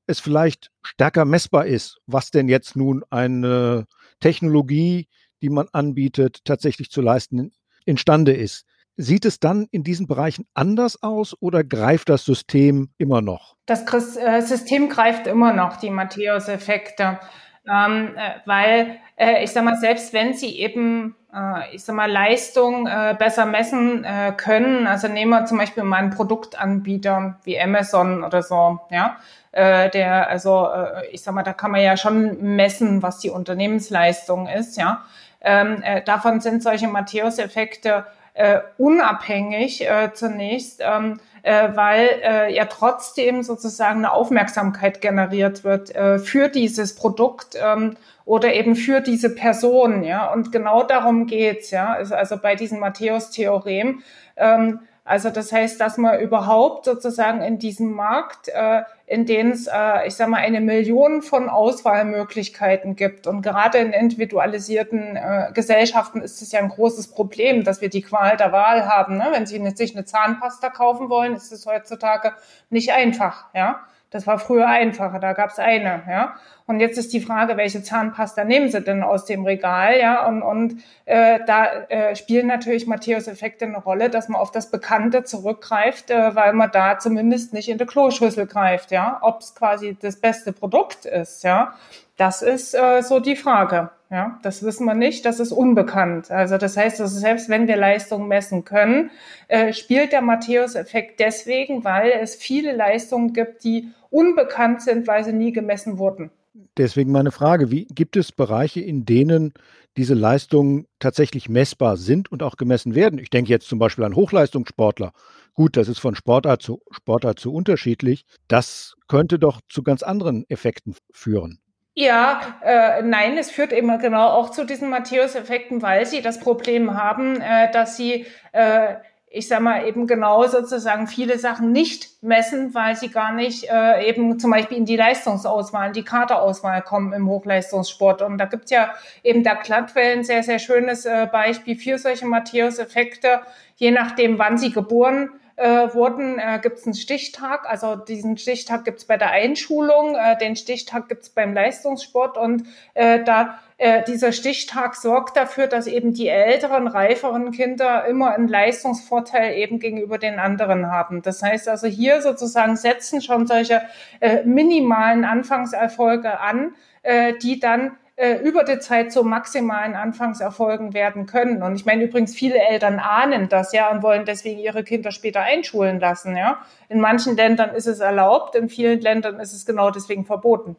es 0.07 0.19
vielleicht 0.19 0.72
stärker 0.81 1.25
messbar 1.25 1.67
ist, 1.67 2.00
was 2.07 2.31
denn 2.31 2.48
jetzt 2.48 2.75
nun 2.75 3.03
eine 3.10 3.86
Technologie 4.19 5.07
die 5.41 5.50
man 5.50 5.67
anbietet, 5.71 6.45
tatsächlich 6.45 6.91
zu 6.91 7.01
leisten 7.01 7.51
imstande 7.86 8.33
ist. 8.33 8.65
Sieht 8.98 9.25
es 9.25 9.39
dann 9.39 9.67
in 9.71 9.83
diesen 9.83 10.05
Bereichen 10.05 10.45
anders 10.53 11.01
aus 11.01 11.36
oder 11.39 11.63
greift 11.63 12.10
das 12.10 12.25
System 12.25 12.89
immer 12.98 13.21
noch? 13.21 13.55
Das 13.65 13.83
äh, 14.17 14.41
System 14.41 14.89
greift 14.89 15.27
immer 15.27 15.53
noch 15.53 15.77
die 15.77 15.89
Matthäus-Effekte, 15.89 17.19
ähm, 17.67 18.15
äh, 18.15 18.39
weil 18.45 18.98
äh, 19.15 19.43
ich 19.43 19.51
sage 19.51 19.65
mal, 19.65 19.77
selbst 19.77 20.13
wenn 20.13 20.33
sie 20.33 20.60
eben, 20.60 21.15
äh, 21.33 21.74
ich 21.74 21.83
sag 21.83 21.95
mal, 21.95 22.12
Leistung 22.12 22.86
äh, 22.86 23.15
besser 23.17 23.45
messen 23.45 24.03
äh, 24.03 24.33
können, 24.36 24.88
also 24.88 25.07
nehmen 25.07 25.31
wir 25.31 25.45
zum 25.45 25.57
Beispiel 25.57 25.83
mal 25.83 25.98
einen 25.98 26.10
Produktanbieter 26.12 27.39
wie 27.43 27.60
Amazon 27.60 28.24
oder 28.24 28.43
so, 28.43 28.79
ja, 28.89 29.17
der, 29.53 30.29
also 30.29 30.69
ich 31.12 31.24
sag 31.24 31.33
mal, 31.33 31.43
da 31.43 31.51
kann 31.51 31.71
man 31.71 31.81
ja 31.81 31.98
schon 31.98 32.55
messen, 32.55 33.03
was 33.03 33.19
die 33.19 33.29
Unternehmensleistung 33.29 34.48
ist, 34.48 34.77
ja. 34.77 35.03
Ähm, 35.41 35.81
äh, 35.83 36.01
davon 36.03 36.39
sind 36.39 36.63
solche 36.63 36.88
Matthäus-Effekte 36.88 38.05
äh, 38.33 38.60
unabhängig 38.77 39.88
äh, 39.88 40.13
zunächst, 40.13 40.81
ähm, 40.83 41.19
äh, 41.43 41.69
weil 41.75 42.10
äh, 42.24 42.53
ja 42.53 42.65
trotzdem 42.65 43.43
sozusagen 43.43 44.00
eine 44.00 44.13
Aufmerksamkeit 44.13 45.01
generiert 45.01 45.63
wird 45.63 45.93
äh, 45.95 46.19
für 46.19 46.48
dieses 46.48 46.95
Produkt 46.95 47.57
ähm, 47.62 47.98
oder 48.24 48.53
eben 48.53 48.75
für 48.75 49.01
diese 49.01 49.33
Person, 49.33 50.03
ja. 50.03 50.31
Und 50.31 50.51
genau 50.51 50.83
darum 50.83 51.25
geht's, 51.25 51.71
ja. 51.71 51.93
Also 51.93 52.38
bei 52.38 52.55
diesem 52.55 52.79
Matthäus-Theorem. 52.79 54.03
Ähm, 54.38 54.79
Also 55.12 55.30
das 55.30 55.51
heißt, 55.51 55.82
dass 55.82 55.98
man 55.98 56.22
überhaupt 56.22 56.86
sozusagen 56.86 57.41
in 57.41 57.60
diesem 57.60 57.91
Markt, 57.91 58.48
äh, 58.48 58.84
in 59.06 59.25
dem 59.25 59.51
es, 59.51 59.68
äh, 59.68 60.08
ich 60.08 60.15
sage 60.15 60.32
mal, 60.32 60.38
eine 60.38 60.62
Million 60.62 61.22
von 61.22 61.50
Auswahlmöglichkeiten 61.50 62.96
gibt. 62.96 63.27
Und 63.27 63.41
gerade 63.41 63.80
in 63.80 63.91
individualisierten 63.91 65.18
äh, 65.18 65.51
Gesellschaften 65.53 66.22
ist 66.22 66.41
es 66.41 66.53
ja 66.53 66.62
ein 66.62 66.70
großes 66.70 67.10
Problem, 67.10 67.65
dass 67.65 67.82
wir 67.82 67.89
die 67.89 68.03
Qual 68.03 68.38
der 68.38 68.53
Wahl 68.53 68.88
haben. 68.88 69.18
Ne? 69.18 69.27
Wenn 69.32 69.46
Sie 69.46 69.62
sich 69.75 69.94
eine 69.94 70.06
Zahnpasta 70.06 70.70
kaufen 70.70 71.10
wollen, 71.10 71.36
ist 71.36 71.51
es 71.51 71.65
heutzutage 71.65 72.32
nicht 72.70 72.94
einfach. 72.94 73.48
Ja, 73.53 73.82
das 74.12 74.27
war 74.27 74.39
früher 74.39 74.68
einfacher, 74.68 75.20
da 75.20 75.32
gab 75.34 75.51
es 75.51 75.60
eine, 75.60 76.03
ja. 76.08 76.36
Und 76.68 76.80
jetzt 76.80 76.98
ist 76.98 77.12
die 77.13 77.22
Frage, 77.22 77.58
welche 77.58 77.82
Zahnpasta 77.82 78.44
nehmen 78.44 78.70
Sie 78.70 78.82
denn 78.82 79.03
aus 79.03 79.25
dem 79.25 79.46
Regal, 79.46 79.98
ja? 79.98 80.27
Und, 80.27 80.41
und 80.44 80.84
äh, 81.06 81.39
da 81.48 81.65
äh, 81.89 82.15
spielen 82.15 82.48
natürlich 82.48 82.88
Matthäus-Effekte 82.88 83.65
eine 83.65 83.77
Rolle, 83.77 84.10
dass 84.10 84.27
man 84.27 84.39
auf 84.39 84.51
das 84.51 84.70
Bekannte 84.70 85.24
zurückgreift, 85.24 86.12
äh, 86.12 86.36
weil 86.36 86.53
man 86.53 86.70
da 86.72 87.00
zumindest 87.00 87.53
nicht 87.53 87.70
in 87.70 87.77
die 87.77 87.86
Kloschüssel 87.86 88.48
greift, 88.48 88.91
ja. 88.91 89.18
Ob 89.22 89.39
es 89.39 89.56
quasi 89.56 89.98
das 90.00 90.18
beste 90.18 90.51
Produkt 90.51 91.06
ist, 91.06 91.44
ja. 91.44 91.74
Das 92.18 92.41
ist 92.41 92.74
äh, 92.74 93.01
so 93.01 93.20
die 93.20 93.36
Frage. 93.36 93.91
Ja, 94.12 94.39
das 94.44 94.62
wissen 94.62 94.84
wir 94.86 94.94
nicht, 94.94 95.24
das 95.24 95.39
ist 95.39 95.53
unbekannt. 95.53 96.32
Also 96.32 96.58
das 96.58 96.75
heißt, 96.75 97.00
also 97.00 97.18
selbst 97.18 97.48
wenn 97.48 97.70
wir 97.70 97.77
Leistung 97.77 98.27
messen 98.27 98.65
können, 98.65 99.10
äh, 99.48 99.72
spielt 99.72 100.12
der 100.12 100.22
Matthäus-Effekt 100.22 101.22
deswegen, 101.22 101.86
weil 101.86 102.12
es 102.22 102.36
viele 102.36 102.75
Leistungen 102.75 103.32
gibt, 103.32 103.63
die 103.63 103.88
unbekannt 104.10 104.82
sind, 104.82 105.08
weil 105.08 105.24
sie 105.24 105.32
nie 105.32 105.53
gemessen 105.53 105.98
wurden. 105.98 106.30
Deswegen 106.75 107.13
meine 107.13 107.32
Frage, 107.32 107.72
wie 107.72 107.86
gibt 107.86 108.18
es 108.18 108.34
Bereiche, 108.34 108.82
in 108.82 109.06
denen 109.06 109.53
diese 109.96 110.13
Leistungen 110.13 110.88
tatsächlich 111.00 111.48
messbar 111.48 111.96
sind 111.96 112.30
und 112.30 112.44
auch 112.44 112.58
gemessen 112.58 112.96
werden? 112.96 113.18
Ich 113.18 113.30
denke 113.30 113.50
jetzt 113.50 113.70
zum 113.70 113.80
Beispiel 113.80 114.03
an 114.03 114.15
Hochleistungssportler. 114.15 115.13
Gut, 115.53 115.77
das 115.77 115.88
ist 115.88 116.00
von 116.00 116.15
Sportart 116.15 116.62
zu 116.62 116.82
Sportart 116.91 117.39
zu 117.39 117.53
unterschiedlich. 117.53 118.25
Das 118.50 118.96
könnte 119.08 119.39
doch 119.39 119.62
zu 119.70 119.84
ganz 119.84 120.03
anderen 120.03 120.44
Effekten 120.50 120.96
führen. 121.13 121.61
Ja, 121.93 122.55
äh, 122.63 123.01
nein, 123.01 123.38
es 123.38 123.51
führt 123.51 123.74
immer 123.74 123.98
genau 123.98 124.29
auch 124.29 124.50
zu 124.50 124.65
diesen 124.65 124.89
Matthäus-Effekten, 124.89 125.81
weil 125.81 126.05
sie 126.05 126.21
das 126.21 126.39
Problem 126.39 126.93
haben, 126.98 127.41
äh, 127.41 127.69
dass 127.71 127.98
sie, 127.98 128.25
äh, 128.53 128.95
ich 129.27 129.50
sag 129.50 129.60
mal, 129.60 129.86
eben 129.86 130.07
genau 130.07 130.48
sozusagen 130.48 131.07
viele 131.07 131.38
Sachen 131.38 131.74
nicht 131.74 132.24
messen, 132.24 132.74
weil 132.74 132.95
sie 132.95 133.10
gar 133.10 133.33
nicht 133.33 133.69
äh, 133.69 134.07
eben 134.07 134.39
zum 134.39 134.51
Beispiel 134.51 134.77
in 134.77 134.86
die 134.86 134.95
Leistungsauswahl, 134.95 135.88
in 135.88 135.93
die 135.93 136.05
Kaderaauswahl 136.05 136.81
kommen 136.81 137.12
im 137.12 137.27
Hochleistungssport. 137.27 138.21
Und 138.21 138.38
da 138.38 138.45
gibt's 138.45 138.71
ja 138.71 138.93
eben 139.21 139.43
der 139.43 139.55
Glattwell 139.57 140.17
ein 140.17 140.24
sehr, 140.24 140.43
sehr 140.43 140.60
schönes 140.60 141.05
äh, 141.05 141.27
Beispiel 141.29 141.75
für 141.75 141.98
solche 141.98 142.25
Matthäus-Effekte, 142.25 143.41
je 143.75 143.91
nachdem, 143.91 144.39
wann 144.39 144.57
sie 144.57 144.71
geboren 144.71 145.29
äh, 145.62 145.94
wurden, 145.94 146.39
äh, 146.39 146.60
gibt 146.60 146.80
es 146.80 146.86
einen 146.86 146.96
Stichtag. 146.96 147.70
Also 147.70 147.96
diesen 147.96 148.38
Stichtag 148.38 148.84
gibt 148.84 148.98
es 149.00 149.06
bei 149.06 149.18
der 149.18 149.30
Einschulung, 149.30 150.15
äh, 150.15 150.36
den 150.38 150.56
Stichtag 150.56 151.08
gibt 151.08 151.22
es 151.22 151.30
beim 151.30 151.53
Leistungssport 151.53 152.36
und 152.36 152.63
äh, 152.96 153.24
da 153.24 153.60
äh, 153.77 154.03
dieser 154.03 154.32
Stichtag 154.32 154.96
sorgt 154.96 155.38
dafür, 155.38 155.68
dass 155.68 155.86
eben 155.86 156.13
die 156.13 156.27
älteren, 156.30 156.88
reiferen 156.88 157.51
Kinder 157.51 158.06
immer 158.06 158.34
einen 158.34 158.48
Leistungsvorteil 158.48 159.53
eben 159.53 159.77
gegenüber 159.77 160.18
den 160.18 160.39
anderen 160.39 160.91
haben. 160.91 161.22
Das 161.22 161.44
heißt 161.44 161.70
also 161.70 161.86
hier 161.86 162.24
sozusagen 162.24 162.75
setzen 162.75 163.22
schon 163.22 163.46
solche 163.46 163.84
äh, 164.20 164.44
minimalen 164.44 165.25
Anfangserfolge 165.25 166.39
an, 166.39 166.74
äh, 167.03 167.34
die 167.38 167.60
dann 167.60 167.98
äh, 168.15 168.36
über 168.38 168.63
die 168.63 168.80
Zeit 168.80 169.12
zu 169.12 169.24
maximalen 169.24 169.96
Anfangserfolgen 169.96 170.94
werden 170.94 171.25
können. 171.25 171.63
Und 171.63 171.75
ich 171.75 171.86
meine 171.86 172.03
übrigens, 172.03 172.36
viele 172.36 172.60
Eltern 172.60 173.00
ahnen 173.00 173.50
das 173.50 173.74
ja 173.74 173.91
und 173.91 174.03
wollen 174.03 174.25
deswegen 174.25 174.60
ihre 174.60 174.84
Kinder 174.84 175.12
später 175.12 175.41
einschulen 175.41 176.00
lassen. 176.00 176.36
Ja, 176.36 176.62
in 176.89 177.00
manchen 177.00 177.36
Ländern 177.36 177.74
ist 177.75 177.88
es 177.88 178.00
erlaubt, 178.00 178.56
in 178.56 178.70
vielen 178.70 179.01
Ländern 179.01 179.39
ist 179.39 179.53
es 179.53 179.65
genau 179.65 179.91
deswegen 179.91 180.25
verboten. 180.25 180.75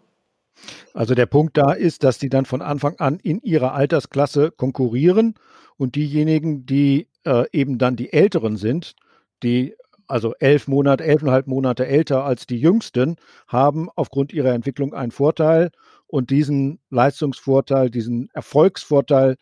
Also 0.95 1.15
der 1.15 1.27
Punkt 1.27 1.57
da 1.57 1.73
ist, 1.73 2.05
dass 2.05 2.19
die 2.19 2.29
dann 2.29 2.45
von 2.45 2.63
Anfang 2.63 2.97
an 2.99 3.19
in 3.23 3.41
ihrer 3.41 3.75
Altersklasse 3.75 4.51
konkurrieren 4.51 5.35
und 5.77 5.97
diejenigen, 5.97 6.67
die 6.67 7.09
äh, 7.25 7.45
eben 7.53 7.79
dann 7.79 7.97
die 7.97 8.13
Älteren 8.13 8.57
sind, 8.57 8.95
die 9.43 9.75
also 10.07 10.35
elf 10.41 10.69
Monate, 10.69 11.05
elfeinhalb 11.05 11.47
Monate 11.47 11.87
älter 11.87 12.25
als 12.25 12.47
die 12.47 12.59
Jüngsten, 12.59 13.17
haben 13.49 13.89
aufgrund 13.95 14.33
ihrer 14.33 14.53
Entwicklung 14.53 14.93
einen 14.93 15.11
Vorteil 15.11 15.71
und 16.13 16.29
diesen 16.29 16.79
Leistungsvorteil, 16.91 17.89
diesen 17.89 18.29
Erfolgsvorteil, 18.35 19.37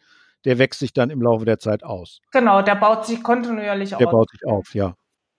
der 0.44 0.58
wächst 0.58 0.78
sich 0.78 0.92
dann 0.92 1.10
im 1.10 1.20
Laufe 1.20 1.44
der 1.44 1.58
Zeit 1.58 1.82
aus. 1.82 2.20
Genau, 2.30 2.62
der 2.62 2.76
baut 2.76 3.04
sich 3.06 3.24
kontinuierlich 3.24 3.92
auf. 3.92 3.98
Der 3.98 4.06
baut 4.06 4.30
sich 4.30 4.46
auf, 4.46 4.72
ja. 4.72 4.94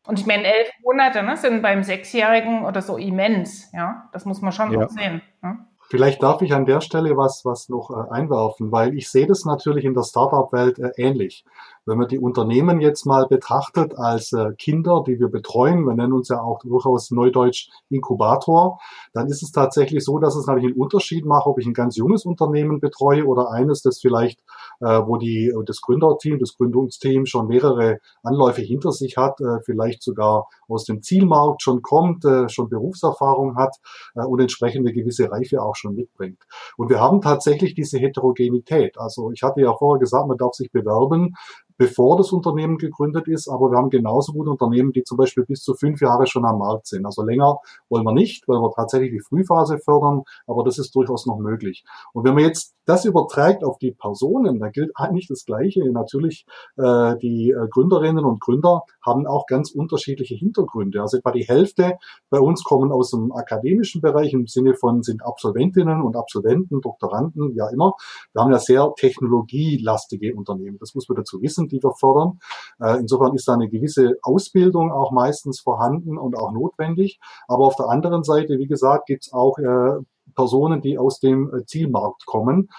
Und 0.05 0.19
ich 0.19 0.25
meine, 0.25 0.43
elf 0.43 0.69
Monate 0.83 1.23
ne, 1.23 1.37
sind 1.37 1.61
beim 1.61 1.83
Sechsjährigen 1.83 2.65
oder 2.65 2.81
so 2.81 2.97
immens, 2.97 3.71
ja. 3.71 4.09
Das 4.11 4.25
muss 4.25 4.41
man 4.41 4.51
schon 4.51 4.73
ja. 4.73 4.89
sehen. 4.89 5.21
Ne? 5.41 5.65
Vielleicht 5.91 6.23
darf 6.23 6.41
ich 6.41 6.53
an 6.53 6.65
der 6.65 6.79
Stelle 6.79 7.17
was, 7.17 7.43
was 7.43 7.67
noch 7.67 7.89
äh, 7.89 8.09
einwerfen, 8.09 8.71
weil 8.71 8.95
ich 8.95 9.09
sehe 9.09 9.27
das 9.27 9.43
natürlich 9.43 9.83
in 9.83 9.93
der 9.93 10.03
Startup-Welt 10.03 10.79
äh, 10.79 10.91
ähnlich. 10.95 11.43
Wenn 11.85 11.97
man 11.97 12.07
die 12.07 12.17
Unternehmen 12.17 12.79
jetzt 12.79 13.05
mal 13.05 13.27
betrachtet 13.27 13.97
als 13.97 14.31
äh, 14.31 14.53
Kinder, 14.57 15.03
die 15.05 15.19
wir 15.19 15.27
betreuen, 15.27 15.83
wir 15.83 15.93
nennen 15.93 16.13
uns 16.13 16.29
ja 16.29 16.39
auch 16.41 16.59
durchaus 16.59 17.11
neudeutsch 17.11 17.67
Inkubator, 17.89 18.79
dann 19.11 19.27
ist 19.27 19.43
es 19.43 19.51
tatsächlich 19.51 20.05
so, 20.05 20.17
dass 20.17 20.37
es 20.37 20.47
natürlich 20.47 20.71
einen 20.71 20.81
Unterschied 20.81 21.25
macht, 21.25 21.45
ob 21.45 21.59
ich 21.59 21.65
ein 21.65 21.73
ganz 21.73 21.97
junges 21.97 22.23
Unternehmen 22.23 22.79
betreue 22.79 23.25
oder 23.25 23.51
eines, 23.51 23.81
das 23.81 23.99
vielleicht, 23.99 24.39
wo 24.85 25.17
die, 25.17 25.53
das 25.65 25.81
Gründerteam, 25.81 26.39
das 26.39 26.55
Gründungsteam 26.57 27.25
schon 27.25 27.47
mehrere 27.47 27.99
Anläufe 28.23 28.61
hinter 28.61 28.91
sich 28.91 29.17
hat, 29.17 29.39
äh, 29.41 29.59
vielleicht 29.63 30.01
sogar 30.03 30.47
aus 30.67 30.85
dem 30.85 31.01
Zielmarkt 31.01 31.61
schon 31.61 31.81
kommt, 31.81 32.25
äh, 32.25 32.49
schon 32.49 32.69
Berufserfahrung 32.69 33.55
hat 33.57 33.75
äh, 34.15 34.21
und 34.21 34.39
entsprechende 34.39 34.91
gewisse 34.91 35.31
Reife 35.31 35.61
auch 35.61 35.75
schon 35.75 35.95
mitbringt. 35.95 36.41
Und 36.77 36.89
wir 36.89 36.99
haben 36.99 37.21
tatsächlich 37.21 37.75
diese 37.75 37.99
Heterogenität. 37.99 38.97
Also 38.97 39.31
ich 39.31 39.43
hatte 39.43 39.61
ja 39.61 39.73
vorher 39.75 39.99
gesagt, 39.99 40.27
man 40.27 40.37
darf 40.37 40.53
sich 40.53 40.71
bewerben 40.71 41.35
bevor 41.81 42.15
das 42.15 42.31
Unternehmen 42.31 42.77
gegründet 42.77 43.27
ist, 43.27 43.47
aber 43.47 43.71
wir 43.71 43.79
haben 43.79 43.89
genauso 43.89 44.33
gut 44.33 44.47
Unternehmen, 44.47 44.91
die 44.91 45.03
zum 45.03 45.17
Beispiel 45.17 45.45
bis 45.45 45.63
zu 45.63 45.73
fünf 45.73 45.99
Jahre 45.99 46.27
schon 46.27 46.45
am 46.45 46.59
Markt 46.59 46.85
sind. 46.85 47.07
Also 47.07 47.23
länger 47.23 47.57
wollen 47.89 48.03
wir 48.03 48.13
nicht, 48.13 48.47
weil 48.47 48.59
wir 48.59 48.71
tatsächlich 48.71 49.09
die 49.09 49.19
Frühphase 49.19 49.79
fördern, 49.79 50.21
aber 50.45 50.63
das 50.63 50.77
ist 50.77 50.93
durchaus 50.93 51.25
noch 51.25 51.39
möglich. 51.39 51.83
Und 52.13 52.23
wenn 52.23 52.35
man 52.35 52.43
jetzt 52.43 52.75
das 52.85 53.05
überträgt 53.05 53.63
auf 53.63 53.79
die 53.79 53.91
Personen, 53.91 54.59
dann 54.59 54.71
gilt 54.71 54.91
eigentlich 54.95 55.27
das 55.27 55.45
Gleiche. 55.45 55.91
Natürlich, 55.91 56.45
äh, 56.77 57.17
die 57.17 57.49
äh, 57.49 57.67
Gründerinnen 57.69 58.25
und 58.25 58.41
Gründer 58.41 58.83
haben 59.03 59.25
auch 59.25 59.47
ganz 59.47 59.71
unterschiedliche 59.71 60.35
Hintergründe. 60.35 61.01
Also 61.01 61.17
etwa 61.17 61.31
die 61.31 61.47
Hälfte 61.47 61.97
bei 62.29 62.39
uns 62.39 62.63
kommen 62.63 62.91
aus 62.91 63.11
dem 63.11 63.31
akademischen 63.31 64.01
Bereich 64.01 64.33
im 64.33 64.45
Sinne 64.45 64.75
von 64.75 65.01
sind 65.01 65.23
Absolventinnen 65.23 66.01
und 66.01 66.15
Absolventen, 66.15 66.81
Doktoranden, 66.81 67.55
ja 67.55 67.69
immer. 67.69 67.93
Wir 68.33 68.43
haben 68.43 68.51
ja 68.51 68.59
sehr 68.59 68.93
technologielastige 68.97 70.35
Unternehmen. 70.35 70.77
Das 70.79 70.93
muss 70.93 71.07
man 71.07 71.15
dazu 71.15 71.41
wissen 71.41 71.70
die 71.71 71.81
wir 71.81 71.93
fördern. 71.93 72.39
Äh, 72.79 72.99
insofern 72.99 73.33
ist 73.33 73.47
da 73.47 73.53
eine 73.53 73.69
gewisse 73.69 74.17
Ausbildung 74.21 74.91
auch 74.91 75.11
meistens 75.11 75.59
vorhanden 75.59 76.17
und 76.17 76.37
auch 76.37 76.51
notwendig. 76.51 77.19
Aber 77.47 77.65
auf 77.65 77.75
der 77.75 77.89
anderen 77.89 78.23
Seite, 78.23 78.57
wie 78.59 78.67
gesagt, 78.67 79.07
gibt 79.07 79.25
es 79.25 79.33
auch 79.33 79.57
äh, 79.57 79.99
Personen, 80.35 80.81
die 80.81 80.97
aus 80.97 81.19
dem 81.19 81.53
äh, 81.53 81.65
Zielmarkt 81.65 82.25
kommen, 82.25 82.69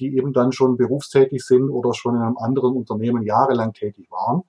die 0.00 0.16
eben 0.16 0.32
dann 0.32 0.52
schon 0.52 0.76
berufstätig 0.76 1.44
sind 1.44 1.68
oder 1.68 1.92
schon 1.92 2.14
in 2.14 2.22
einem 2.22 2.38
anderen 2.38 2.74
Unternehmen 2.74 3.22
jahrelang 3.22 3.72
tätig 3.72 4.08
waren 4.10 4.44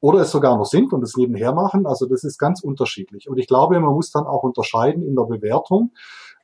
oder 0.00 0.20
es 0.20 0.30
sogar 0.30 0.56
noch 0.56 0.66
sind 0.66 0.92
und 0.92 1.02
es 1.02 1.16
nebenher 1.16 1.52
machen. 1.52 1.86
Also 1.86 2.06
das 2.06 2.22
ist 2.22 2.38
ganz 2.38 2.62
unterschiedlich. 2.62 3.28
Und 3.28 3.38
ich 3.38 3.46
glaube, 3.46 3.78
man 3.80 3.92
muss 3.92 4.10
dann 4.10 4.26
auch 4.26 4.42
unterscheiden 4.42 5.02
in 5.02 5.16
der 5.16 5.24
Bewertung. 5.24 5.92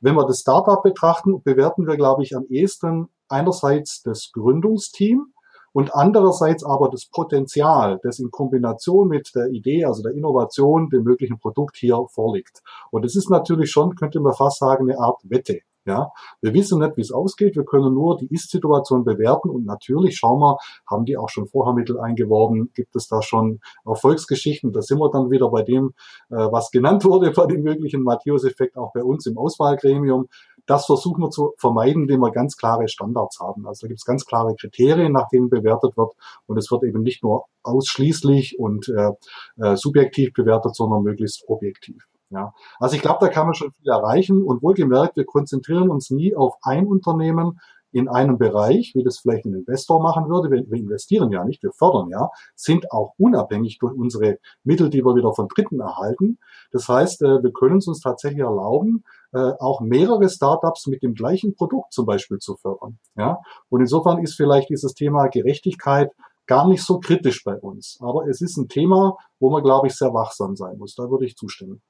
Wenn 0.01 0.15
wir 0.15 0.25
das 0.25 0.39
Startup 0.39 0.83
betrachten, 0.83 1.41
bewerten 1.43 1.87
wir, 1.87 1.95
glaube 1.95 2.23
ich, 2.23 2.35
am 2.35 2.45
ehesten 2.49 3.07
einerseits 3.29 4.01
das 4.03 4.31
Gründungsteam, 4.33 5.33
und 5.73 5.93
andererseits 5.93 6.63
aber 6.63 6.89
das 6.89 7.05
Potenzial, 7.07 7.99
das 8.03 8.19
in 8.19 8.31
Kombination 8.31 9.09
mit 9.09 9.31
der 9.35 9.47
Idee, 9.47 9.85
also 9.85 10.03
der 10.03 10.13
Innovation, 10.13 10.89
dem 10.89 11.03
möglichen 11.03 11.39
Produkt 11.39 11.75
hier 11.77 12.05
vorliegt. 12.09 12.61
Und 12.91 13.05
es 13.05 13.15
ist 13.15 13.29
natürlich 13.29 13.71
schon, 13.71 13.95
könnte 13.95 14.19
man 14.19 14.33
fast 14.33 14.59
sagen, 14.59 14.89
eine 14.89 14.99
Art 14.99 15.19
Wette. 15.23 15.61
Ja, 15.85 16.11
wir 16.39 16.53
wissen 16.53 16.79
nicht, 16.79 16.95
wie 16.95 17.01
es 17.01 17.11
ausgeht. 17.11 17.57
Wir 17.57 17.65
können 17.65 17.93
nur 17.93 18.15
die 18.15 18.33
Ist-Situation 18.33 19.03
bewerten 19.03 19.49
und 19.49 19.65
natürlich 19.65 20.15
schauen 20.15 20.39
wir, 20.39 20.57
haben 20.89 21.03
die 21.03 21.17
auch 21.17 21.27
schon 21.27 21.45
vorher 21.45 21.73
Mittel 21.73 21.99
eingeworben? 21.99 22.71
Gibt 22.73 22.95
es 22.95 23.09
da 23.09 23.21
schon 23.21 23.59
Erfolgsgeschichten? 23.85 24.71
Da 24.71 24.81
sind 24.81 24.99
wir 24.99 25.11
dann 25.11 25.29
wieder 25.29 25.49
bei 25.49 25.61
dem, 25.61 25.93
äh, 26.29 26.35
was 26.35 26.71
genannt 26.71 27.03
wurde, 27.05 27.31
bei 27.31 27.47
dem 27.47 27.63
möglichen 27.63 28.01
Matthäus-Effekt 28.01 28.77
auch 28.77 28.93
bei 28.93 29.03
uns 29.03 29.25
im 29.25 29.37
Auswahlgremium. 29.37 30.29
Das 30.65 30.85
versuchen 30.85 31.21
wir 31.21 31.29
zu 31.29 31.53
vermeiden, 31.57 32.03
indem 32.03 32.21
wir 32.21 32.31
ganz 32.31 32.55
klare 32.55 32.87
Standards 32.87 33.39
haben. 33.39 33.67
Also 33.67 33.85
da 33.85 33.87
gibt 33.89 33.99
es 33.99 34.05
ganz 34.05 34.25
klare 34.25 34.55
Kriterien, 34.55 35.11
nach 35.11 35.27
denen 35.29 35.49
bewertet 35.49 35.97
wird. 35.97 36.13
Und 36.45 36.57
es 36.57 36.71
wird 36.71 36.83
eben 36.83 37.01
nicht 37.01 37.23
nur 37.23 37.45
ausschließlich 37.63 38.59
und 38.59 38.87
äh, 38.89 39.11
äh, 39.57 39.75
subjektiv 39.75 40.33
bewertet, 40.33 40.75
sondern 40.75 41.03
möglichst 41.03 41.43
objektiv. 41.47 42.07
Ja. 42.29 42.53
Also 42.79 42.95
ich 42.95 43.01
glaube, 43.01 43.19
da 43.21 43.29
kann 43.29 43.45
man 43.45 43.53
schon 43.53 43.71
viel 43.71 43.89
erreichen 43.89 44.41
und 44.43 44.63
wohlgemerkt, 44.63 45.17
wir 45.17 45.25
konzentrieren 45.25 45.89
uns 45.89 46.09
nie 46.09 46.35
auf 46.35 46.55
ein 46.61 46.87
Unternehmen. 46.87 47.59
in 47.95 48.09
einem 48.09 48.39
Bereich, 48.39 48.93
wie 48.95 49.03
das 49.03 49.19
vielleicht 49.19 49.45
ein 49.45 49.53
Investor 49.53 50.01
machen 50.01 50.27
würde, 50.27 50.49
wir, 50.49 50.63
wir 50.67 50.79
investieren 50.79 51.31
ja 51.31 51.45
nicht, 51.45 51.61
wir 51.61 51.71
fördern 51.73 52.09
ja, 52.09 52.31
sind 52.55 52.91
auch 52.91 53.13
unabhängig 53.19 53.77
durch 53.77 53.93
unsere 53.93 54.39
Mittel, 54.63 54.89
die 54.89 55.05
wir 55.05 55.15
wieder 55.15 55.31
von 55.35 55.47
Dritten 55.47 55.79
erhalten. 55.79 56.39
Das 56.71 56.89
heißt, 56.89 57.21
äh, 57.21 57.43
wir 57.43 57.53
können 57.53 57.77
es 57.77 57.87
uns 57.87 58.01
tatsächlich 58.01 58.41
erlauben, 58.41 59.03
äh, 59.33 59.53
auch 59.59 59.81
mehrere 59.81 60.29
Startups 60.29 60.87
mit 60.87 61.03
dem 61.03 61.13
gleichen 61.13 61.55
Produkt 61.55 61.93
zum 61.93 62.05
Beispiel 62.05 62.37
zu 62.37 62.55
fördern. 62.55 62.99
Ja? 63.15 63.39
Und 63.69 63.81
insofern 63.81 64.23
ist 64.23 64.35
vielleicht 64.35 64.69
dieses 64.69 64.93
Thema 64.93 65.27
Gerechtigkeit 65.27 66.11
gar 66.45 66.67
nicht 66.67 66.83
so 66.83 66.99
kritisch 66.99 67.43
bei 67.43 67.55
uns. 67.55 67.97
Aber 68.01 68.27
es 68.27 68.41
ist 68.41 68.57
ein 68.57 68.67
Thema, 68.67 69.17
wo 69.39 69.49
man, 69.49 69.63
glaube 69.63 69.87
ich, 69.87 69.95
sehr 69.95 70.13
wachsam 70.13 70.55
sein 70.55 70.77
muss. 70.77 70.95
Da 70.95 71.09
würde 71.09 71.25
ich 71.25 71.35
zustimmen. 71.35 71.81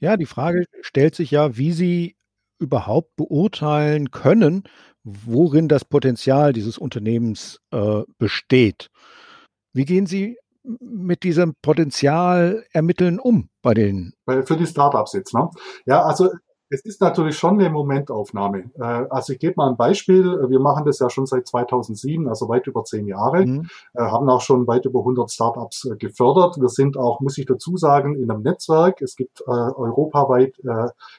Ja, 0.00 0.16
die 0.16 0.26
Frage 0.26 0.64
stellt 0.80 1.14
sich 1.14 1.30
ja, 1.30 1.56
wie 1.56 1.72
Sie 1.72 2.16
überhaupt 2.58 3.14
beurteilen 3.16 4.10
können, 4.10 4.64
worin 5.04 5.68
das 5.68 5.84
Potenzial 5.84 6.52
dieses 6.52 6.78
Unternehmens 6.78 7.60
äh, 7.70 8.02
besteht. 8.18 8.88
Wie 9.72 9.84
gehen 9.84 10.06
Sie 10.06 10.38
mit 10.80 11.22
diesem 11.22 11.54
Potenzial 11.62 12.64
ermitteln 12.72 13.18
um 13.18 13.48
bei 13.62 13.74
den? 13.74 14.12
Für 14.26 14.56
die 14.56 14.66
Startups 14.66 15.12
jetzt, 15.12 15.34
ne? 15.34 15.48
Ja, 15.86 16.02
also 16.02 16.30
es 16.70 16.84
ist 16.84 17.00
natürlich 17.00 17.36
schon 17.38 17.58
eine 17.58 17.70
Momentaufnahme. 17.70 18.70
Äh, 18.78 18.82
also 19.10 19.32
ich 19.32 19.38
gebe 19.38 19.54
mal 19.56 19.70
ein 19.70 19.76
Beispiel. 19.76 20.24
Wir 20.48 20.60
machen 20.60 20.84
das 20.84 20.98
ja 20.98 21.08
schon 21.08 21.26
seit 21.26 21.46
2007, 21.46 22.28
also 22.28 22.48
weit 22.48 22.66
über 22.66 22.84
zehn 22.84 23.06
Jahre, 23.06 23.46
mhm. 23.46 23.68
Äh, 23.94 24.02
haben 24.02 24.28
auch 24.28 24.42
schon 24.42 24.66
weit 24.66 24.84
über 24.84 25.00
100 25.00 25.30
Startups 25.30 25.86
äh, 25.86 25.96
gefördert. 25.96 26.60
Wir 26.60 26.68
sind 26.68 26.96
auch, 26.96 27.20
muss 27.20 27.38
ich 27.38 27.46
dazu 27.46 27.76
sagen, 27.76 28.16
in 28.16 28.30
einem 28.30 28.42
Netzwerk. 28.42 29.00
Es 29.02 29.16
gibt 29.16 29.46
europaweit 29.46 30.54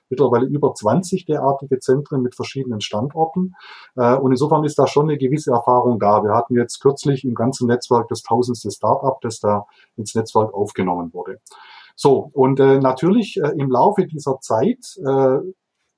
mittlerweile 0.10 0.46
über 0.46 0.74
20 0.74 1.26
derartige 1.26 1.80
Zentren 1.80 2.22
mit 2.22 2.36
verschiedenen 2.36 2.82
Standorten. 2.82 3.56
Und 3.96 4.32
insofern 4.32 4.64
ist 4.64 4.78
da 4.78 4.88
schon 4.88 5.10
eine 5.10 5.18
gewisse 5.18 5.52
Erfahrung 5.52 6.00
da. 6.00 6.24
Wir 6.24 6.34
hatten 6.34 6.56
jetzt 6.56 6.80
kürzlich 6.80 7.24
im 7.24 7.36
ganzen 7.36 7.68
Netzwerk 7.68 8.08
das 8.10 8.24
tausendste 8.24 8.72
Startup, 8.72 9.20
das 9.22 9.40
da 9.40 9.66
ins 9.96 10.16
Netzwerk 10.16 10.54
aufgenommen 10.54 11.14
wurde. 11.14 11.40
So, 12.02 12.30
und 12.32 12.62
äh, 12.62 12.80
natürlich 12.80 13.36
äh, 13.44 13.50
im 13.58 13.70
Laufe 13.70 14.08
dieser 14.08 14.40
Zeit 14.40 14.80
äh, 15.06 15.40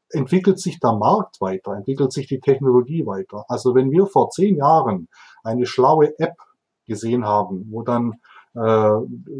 entwickelt 0.09 0.59
sich 0.59 0.79
der 0.79 0.93
Markt 0.93 1.39
weiter, 1.39 1.73
entwickelt 1.73 2.11
sich 2.11 2.25
die 2.25 2.39
Technologie 2.39 3.05
weiter. 3.05 3.45
Also 3.47 3.75
wenn 3.75 3.91
wir 3.91 4.07
vor 4.07 4.31
zehn 4.31 4.55
Jahren 4.55 5.09
eine 5.43 5.67
schlaue 5.67 6.17
App 6.17 6.33
gesehen 6.87 7.23
haben, 7.23 7.67
wo 7.69 7.83
dann 7.83 8.13
äh, 8.55 8.93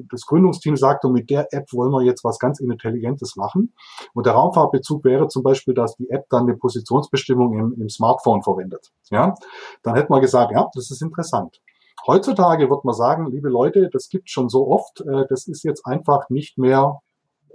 das 0.08 0.28
Gründungsteam 0.28 0.78
sagt, 0.78 1.04
und 1.04 1.14
mit 1.14 1.32
der 1.32 1.52
App 1.52 1.66
wollen 1.74 1.92
wir 1.92 2.04
jetzt 2.04 2.24
was 2.24 2.38
ganz 2.38 2.60
Intelligentes 2.60 3.36
machen. 3.38 3.74
Und 4.14 4.28
der 4.28 4.34
Raumfahrtbezug 4.34 5.04
wäre 5.04 5.30
zum 5.30 5.42
Beispiel, 5.42 5.74
dass 5.74 5.96
die 5.96 6.12
App 6.12 6.28
dann 6.30 6.44
eine 6.44 6.58
Positionsbestimmung 6.58 7.58
im, 7.58 7.82
im 7.82 7.90
Smartphone 7.90 8.44
verwendet. 8.44 8.92
Ja, 9.10 9.34
dann 9.82 9.96
hätte 9.96 10.12
man 10.12 10.22
gesagt, 10.22 10.52
ja, 10.52 10.70
das 10.76 10.92
ist 10.92 11.02
interessant. 11.02 11.60
Heutzutage 12.08 12.70
wird 12.70 12.86
man 12.86 12.96
sagen, 12.96 13.32
liebe 13.32 13.50
Leute, 13.50 13.90
das 13.92 14.10
gibt 14.10 14.30
schon 14.30 14.50
so 14.50 14.68
oft, 14.68 15.02
äh, 15.02 15.26
das 15.30 15.48
ist 15.48 15.64
jetzt 15.64 15.86
einfach 15.86 16.30
nicht 16.30 16.58
mehr 16.58 17.02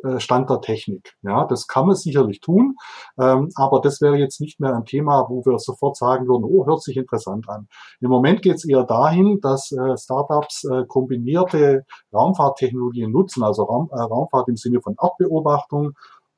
äh, 0.04 0.20
Stand 0.20 0.50
der 0.50 0.60
Technik. 0.60 1.14
Ja, 1.22 1.44
das 1.46 1.66
kann 1.66 1.86
man 1.86 1.96
sicherlich 1.96 2.40
tun, 2.40 2.76
ähm, 3.18 3.50
aber 3.56 3.80
das 3.80 4.00
wäre 4.00 4.16
jetzt 4.16 4.40
nicht 4.40 4.60
mehr 4.60 4.74
ein 4.74 4.84
Thema, 4.84 5.26
wo 5.28 5.44
wir 5.44 5.58
sofort 5.58 5.96
sagen 5.96 6.26
würden, 6.28 6.44
oh, 6.44 6.66
hört 6.66 6.82
sich 6.82 6.96
interessant 6.96 7.48
an. 7.48 7.68
Im 8.00 8.10
Moment 8.10 8.42
geht 8.42 8.56
es 8.56 8.64
eher 8.68 8.84
dahin, 8.84 9.40
dass 9.40 9.72
äh, 9.72 9.96
Startups 9.96 10.64
äh, 10.64 10.84
kombinierte 10.86 11.84
Raumfahrttechnologien 12.12 13.10
nutzen, 13.10 13.42
also 13.42 13.64
Raum, 13.64 13.88
äh, 13.92 14.00
Raumfahrt 14.00 14.48
im 14.48 14.56
Sinne 14.56 14.80
von 14.80 14.96
Erdbeobachtung 15.00 15.92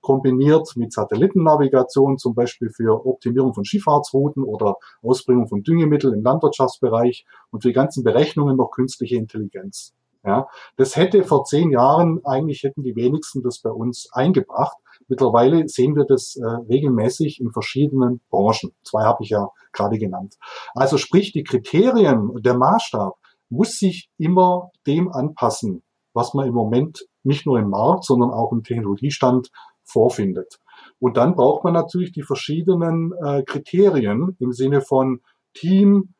kombiniert 0.09 0.73
mit 0.77 0.91
Satellitennavigation, 0.91 2.17
zum 2.17 2.35
Beispiel 2.35 2.71
für 2.71 3.05
Optimierung 3.05 3.53
von 3.53 3.67
Schifffahrtsrouten 3.67 4.43
oder 4.43 4.77
Ausbringung 5.03 5.49
von 5.49 5.62
Düngemitteln 5.62 6.15
im 6.15 6.25
Landwirtschaftsbereich 6.25 7.27
und 7.50 7.61
für 7.61 7.69
die 7.69 7.75
ganzen 7.75 8.05
Berechnungen 8.05 8.57
noch 8.57 8.71
künstliche 8.71 9.17
Intelligenz. 9.17 9.93
Ja, 10.25 10.49
das 10.79 10.97
hätte 10.97 11.25
vor 11.25 11.45
zehn 11.45 11.71
Jahren 11.71 12.25
eigentlich 12.25 12.62
hätten 12.62 12.83
die 12.83 12.97
wenigsten 12.97 13.43
das 13.43 13.61
bei 13.61 13.71
uns 13.71 14.09
eingebracht. 14.11 14.79
Mittlerweile 15.09 15.69
sehen 15.69 15.95
wir 15.95 16.07
das 16.07 16.37
äh, 16.37 16.45
regelmäßig 16.47 17.38
in 17.38 17.53
verschiedenen 17.53 18.23
Branchen. 18.31 18.73
Zwei 18.85 19.03
habe 19.03 19.23
ich 19.25 19.29
ja 19.29 19.50
gerade 19.73 19.99
genannt. 19.99 20.37
Also 20.75 20.97
sprich, 20.97 21.33
die 21.33 21.45
Kriterien, 21.45 22.33
der 22.41 22.57
Maßstab 22.57 23.12
muss 23.50 23.79
sich 23.79 24.09
immer 24.17 24.71
dem 24.87 25.12
anpassen, 25.12 25.82
was 26.15 26.32
man 26.32 26.47
im 26.47 26.54
Moment 26.54 27.06
nicht 27.25 27.47
nur 27.47 27.59
im 27.59 27.69
Markt, 27.69 28.04
sondern 28.04 28.30
auch 28.30 28.52
im 28.52 28.65
Technologiestand 28.65 29.50
vorfindet. 29.89 30.59
Und 31.01 31.17
dann 31.17 31.35
braucht 31.35 31.65
man 31.65 31.75
natürlich 31.75 32.13
die 32.13 32.23
verschiedenen 32.23 33.13
äh, 33.25 33.43
Kriterien 33.43 34.37
im 34.39 34.53
Sinne 34.53 34.81
von 34.81 35.21
Team, 35.55 36.15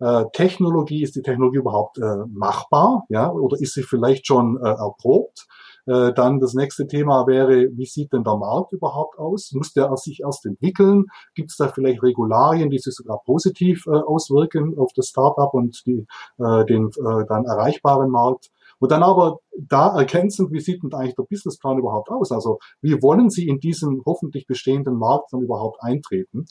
äh, 0.00 0.24
Technologie, 0.32 1.02
ist 1.02 1.16
die 1.16 1.22
Technologie 1.22 1.58
überhaupt 1.58 1.98
äh, 1.98 2.24
machbar, 2.28 3.04
ja, 3.08 3.30
oder 3.30 3.60
ist 3.60 3.74
sie 3.74 3.82
vielleicht 3.82 4.26
schon 4.26 4.58
äh, 4.62 4.68
erprobt? 4.68 5.46
Äh, 5.86 6.12
dann 6.12 6.40
das 6.40 6.54
nächste 6.54 6.86
Thema 6.86 7.26
wäre, 7.26 7.68
wie 7.72 7.86
sieht 7.86 8.12
denn 8.12 8.24
der 8.24 8.36
Markt 8.36 8.72
überhaupt 8.72 9.18
aus? 9.18 9.52
Muss 9.52 9.72
der 9.72 9.94
sich 9.96 10.20
erst 10.20 10.46
entwickeln? 10.46 11.06
Gibt 11.34 11.50
es 11.50 11.56
da 11.56 11.68
vielleicht 11.68 12.02
Regularien, 12.02 12.70
die 12.70 12.78
sich 12.78 12.94
sogar 12.94 13.20
positiv 13.24 13.86
äh, 13.86 13.90
auswirken 13.90 14.78
auf 14.78 14.92
das 14.94 15.08
Startup 15.08 15.52
und 15.52 15.84
die, 15.86 16.06
äh, 16.38 16.64
den 16.66 16.88
äh, 16.88 17.26
dann 17.28 17.44
erreichbaren 17.44 18.10
Markt? 18.10 18.50
Und 18.80 18.90
dann 18.90 19.02
aber 19.02 19.38
da 19.56 19.96
ergänzend, 19.96 20.52
wie 20.52 20.60
sieht 20.60 20.82
denn 20.82 20.92
eigentlich 20.92 21.14
der 21.14 21.24
Businessplan 21.24 21.78
überhaupt 21.78 22.10
aus? 22.10 22.32
Also 22.32 22.58
wie 22.80 23.00
wollen 23.02 23.30
Sie 23.30 23.46
in 23.46 23.60
diesen 23.60 24.02
hoffentlich 24.04 24.46
bestehenden 24.46 24.96
Markt 24.96 25.32
dann 25.32 25.42
überhaupt 25.42 25.82
eintreten? 25.82 26.46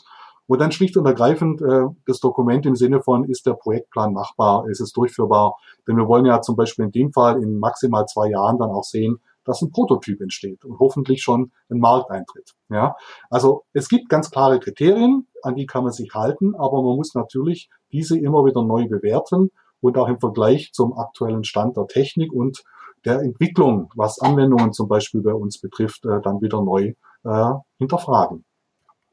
Und 0.48 0.62
dann 0.62 0.72
schlicht 0.72 0.98
und 0.98 1.06
ergreifend 1.06 1.62
äh, 1.62 1.86
das 2.08 2.20
Dokument 2.20 2.66
im 2.66 2.76
Sinne 2.76 3.02
von, 3.02 3.24
ist 3.24 3.46
der 3.46 3.54
Projektplan 3.54 4.14
machbar, 4.14 4.68
ist 4.68 4.80
es 4.80 4.92
durchführbar? 4.94 5.58
Denn 5.88 5.98
wir 5.98 6.08
wollen 6.08 6.26
ja 6.26 6.42
zum 6.42 6.56
Beispiel 6.56 6.86
in 6.86 6.92
dem 6.92 7.12
Fall 7.14 7.42
in 7.42 7.60
maximal 7.60 8.06
zwei 8.06 8.30
Jahren 8.30 8.58
dann 8.58 8.70
auch 8.70 8.84
sehen, 8.84 9.20
dass 9.44 9.62
ein 9.62 9.72
Prototyp 9.72 10.22
entsteht 10.22 10.64
und 10.66 10.80
hoffentlich 10.80 11.22
schon 11.24 11.52
ein 11.70 11.80
Markteintritt. 11.80 12.54
Ja, 12.70 12.96
also 13.30 13.64
es 13.74 13.90
gibt 13.90 14.10
ganz 14.10 14.30
klare 14.30 14.60
Kriterien, 14.60 15.28
an 15.44 15.56
die 15.56 15.66
kann 15.66 15.84
man 15.84 15.94
sich 15.94 16.14
halten, 16.14 16.56
aber 16.56 16.82
man 16.84 16.96
muss 16.96 17.16
natürlich 17.16 17.70
diese 17.92 18.20
immer 18.20 18.46
wieder 18.46 18.64
neu 18.64 18.88
bewerten 18.88 19.52
und 19.82 19.98
auch 19.98 20.08
im 20.08 20.20
Vergleich 20.20 20.72
zum 20.74 20.98
aktuellen 20.98 21.44
Stand 21.44 21.78
der 21.78 21.88
Technik 21.88 22.32
und 22.34 22.64
der 23.06 23.22
Entwicklung, 23.22 23.92
was 23.96 24.20
Anwendungen 24.20 24.74
zum 24.74 24.88
Beispiel 24.88 25.22
bei 25.22 25.34
uns 25.34 25.60
betrifft, 25.60 26.06
äh, 26.06 26.22
dann 26.22 26.42
wieder 26.42 26.62
neu 26.62 26.94
äh, 27.24 27.52
hinterfragen. 27.78 28.44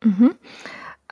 Mhm. 0.03 0.35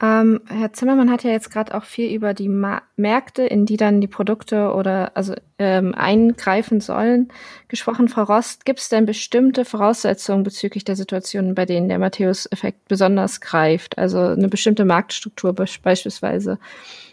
Ähm, 0.02 0.40
Herr 0.48 0.72
Zimmermann 0.72 1.08
hat 1.08 1.22
ja 1.22 1.30
jetzt 1.30 1.52
gerade 1.52 1.72
auch 1.72 1.84
viel 1.84 2.12
über 2.12 2.34
die 2.34 2.48
Ma 2.48 2.82
Märkte, 2.96 3.44
in 3.44 3.64
die 3.64 3.76
dann 3.76 4.00
die 4.00 4.08
Produkte 4.08 4.72
oder 4.74 5.16
also 5.16 5.34
ähm, 5.60 5.94
eingreifen 5.94 6.80
sollen, 6.80 7.28
gesprochen. 7.68 8.08
Frau 8.08 8.24
Rost, 8.24 8.64
gibt 8.64 8.80
es 8.80 8.88
denn 8.88 9.06
bestimmte 9.06 9.64
Voraussetzungen 9.64 10.42
bezüglich 10.42 10.84
der 10.84 10.96
Situationen, 10.96 11.54
bei 11.54 11.64
denen 11.64 11.88
der 11.88 12.00
Matthäus-Effekt 12.00 12.88
besonders 12.88 13.40
greift? 13.40 13.96
Also 13.96 14.18
eine 14.18 14.48
bestimmte 14.48 14.84
Marktstruktur 14.84 15.52
beispielsweise, 15.52 16.58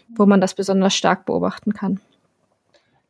wo 0.08 0.26
man 0.26 0.40
das 0.40 0.54
besonders 0.54 0.94
stark 0.94 1.24
beobachten 1.24 1.72
kann? 1.74 2.00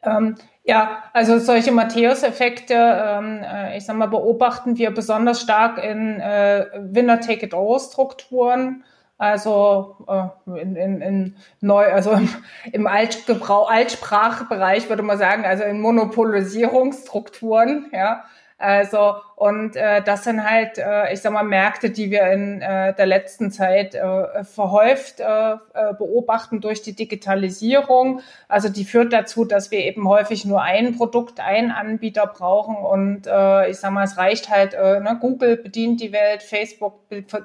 Ähm, 0.04 0.36
ja, 0.64 1.02
also 1.12 1.38
solche 1.38 1.70
Matthäus-Effekte, 1.72 2.74
ähm, 2.74 3.42
äh, 3.42 3.76
ich 3.76 3.84
sag 3.84 3.96
mal, 3.96 4.06
beobachten 4.06 4.78
wir 4.78 4.92
besonders 4.92 5.40
stark 5.40 5.82
in 5.82 6.20
äh, 6.20 6.66
Winner-Take-it-all-Strukturen. 6.76 8.84
Also 9.18 9.96
äh, 10.08 10.28
in, 10.60 10.76
in, 10.76 11.00
in 11.00 11.34
neu, 11.60 11.92
also 11.92 12.12
im, 12.12 12.28
im 12.72 12.86
Altgebrauch, 12.86 13.68
Altsprachbereich 13.70 14.88
würde 14.88 15.02
man 15.02 15.18
sagen, 15.18 15.44
also 15.44 15.64
in 15.64 15.80
Monopolisierungsstrukturen, 15.80 17.90
ja. 17.92 18.22
Also 18.62 19.16
und 19.42 19.74
äh, 19.74 20.02
das 20.02 20.22
sind 20.22 20.48
halt, 20.48 20.78
äh, 20.78 21.12
ich 21.12 21.20
sag 21.20 21.32
mal, 21.32 21.42
Märkte, 21.42 21.90
die 21.90 22.12
wir 22.12 22.30
in 22.30 22.62
äh, 22.62 22.94
der 22.94 23.06
letzten 23.06 23.50
Zeit 23.50 23.92
äh, 23.96 24.44
verhäuft 24.44 25.18
äh, 25.18 25.54
äh, 25.54 25.56
beobachten 25.98 26.60
durch 26.60 26.80
die 26.80 26.94
Digitalisierung. 26.94 28.20
Also 28.46 28.68
die 28.68 28.84
führt 28.84 29.12
dazu, 29.12 29.44
dass 29.44 29.72
wir 29.72 29.80
eben 29.80 30.06
häufig 30.06 30.44
nur 30.44 30.62
ein 30.62 30.96
Produkt, 30.96 31.40
einen 31.40 31.72
Anbieter 31.72 32.28
brauchen. 32.28 32.76
Und 32.76 33.26
äh, 33.26 33.68
ich 33.68 33.78
sag 33.78 33.90
mal, 33.90 34.04
es 34.04 34.16
reicht 34.16 34.48
halt, 34.48 34.74
äh, 34.74 35.00
ne, 35.00 35.18
Google 35.20 35.56
bedient 35.56 36.00
die 36.00 36.12
Welt, 36.12 36.44
Facebook 36.44 37.00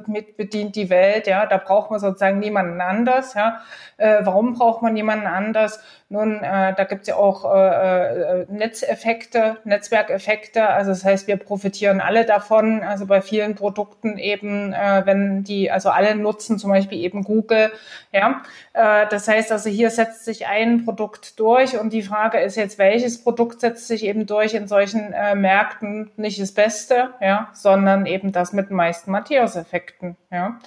mit 0.06 0.38
bedient 0.38 0.76
die 0.76 0.92
Welt, 0.92 1.26
ja, 1.26 1.48
da 1.48 1.58
braucht 1.58 1.90
man 1.90 2.00
sozusagen 2.00 2.38
niemanden 2.38 2.80
anders. 2.80 3.34
Ja. 3.34 3.62
Äh, 3.98 4.20
warum 4.22 4.54
braucht 4.54 4.84
man 4.84 4.96
jemanden 4.96 5.26
anders? 5.26 5.80
Nun, 6.10 6.42
äh, 6.42 6.74
da 6.74 6.86
gibt's 6.86 7.10
ja 7.10 7.18
auch 7.18 7.44
äh, 7.54 8.42
äh, 8.42 8.46
Netzeffekte, 8.50 9.58
Netzwerkeffekte. 9.66 10.66
Also 10.70 10.92
das 10.92 11.04
heißt, 11.04 11.28
wir 11.28 11.36
profitieren 11.36 12.00
alle 12.00 12.24
davon. 12.24 12.82
Also 12.82 13.06
bei 13.08 13.22
vielen 13.22 13.56
Produkten 13.56 14.18
eben, 14.18 14.72
äh, 14.72 15.02
wenn 15.04 15.44
die, 15.44 15.70
also 15.70 15.90
alle 15.90 16.16
nutzen 16.16 16.60
zum 16.60 16.72
Beispiel 16.72 17.00
eben 17.00 17.24
Google. 17.24 17.74
Ja, 18.14 18.42
äh, 18.74 19.06
das 19.10 19.28
heißt 19.28 19.52
also 19.52 19.70
hier 19.70 19.90
setzt 19.90 20.24
sich 20.24 20.48
ein 20.48 20.86
Produkt 20.86 21.38
durch 21.42 21.78
und 21.78 21.92
die 21.92 22.04
Frage 22.04 22.40
ist 22.40 22.56
jetzt, 22.56 22.78
welches 22.78 23.22
Produkt 23.22 23.60
setzt 23.60 23.88
sich 23.88 24.06
eben 24.06 24.26
durch 24.26 24.54
in 24.54 24.70
solchen 24.70 25.12
äh, 25.12 25.36
Märkten? 25.36 26.12
Nicht 26.16 26.42
das 26.42 26.54
Beste, 26.54 27.10
ja, 27.20 27.50
sondern 27.52 28.06
eben 28.06 28.32
das 28.32 28.54
mit 28.54 28.70
den 28.70 28.78
meisten 28.78 29.12
Matthäus-Effekten. 29.12 30.16
Ja. 30.32 30.58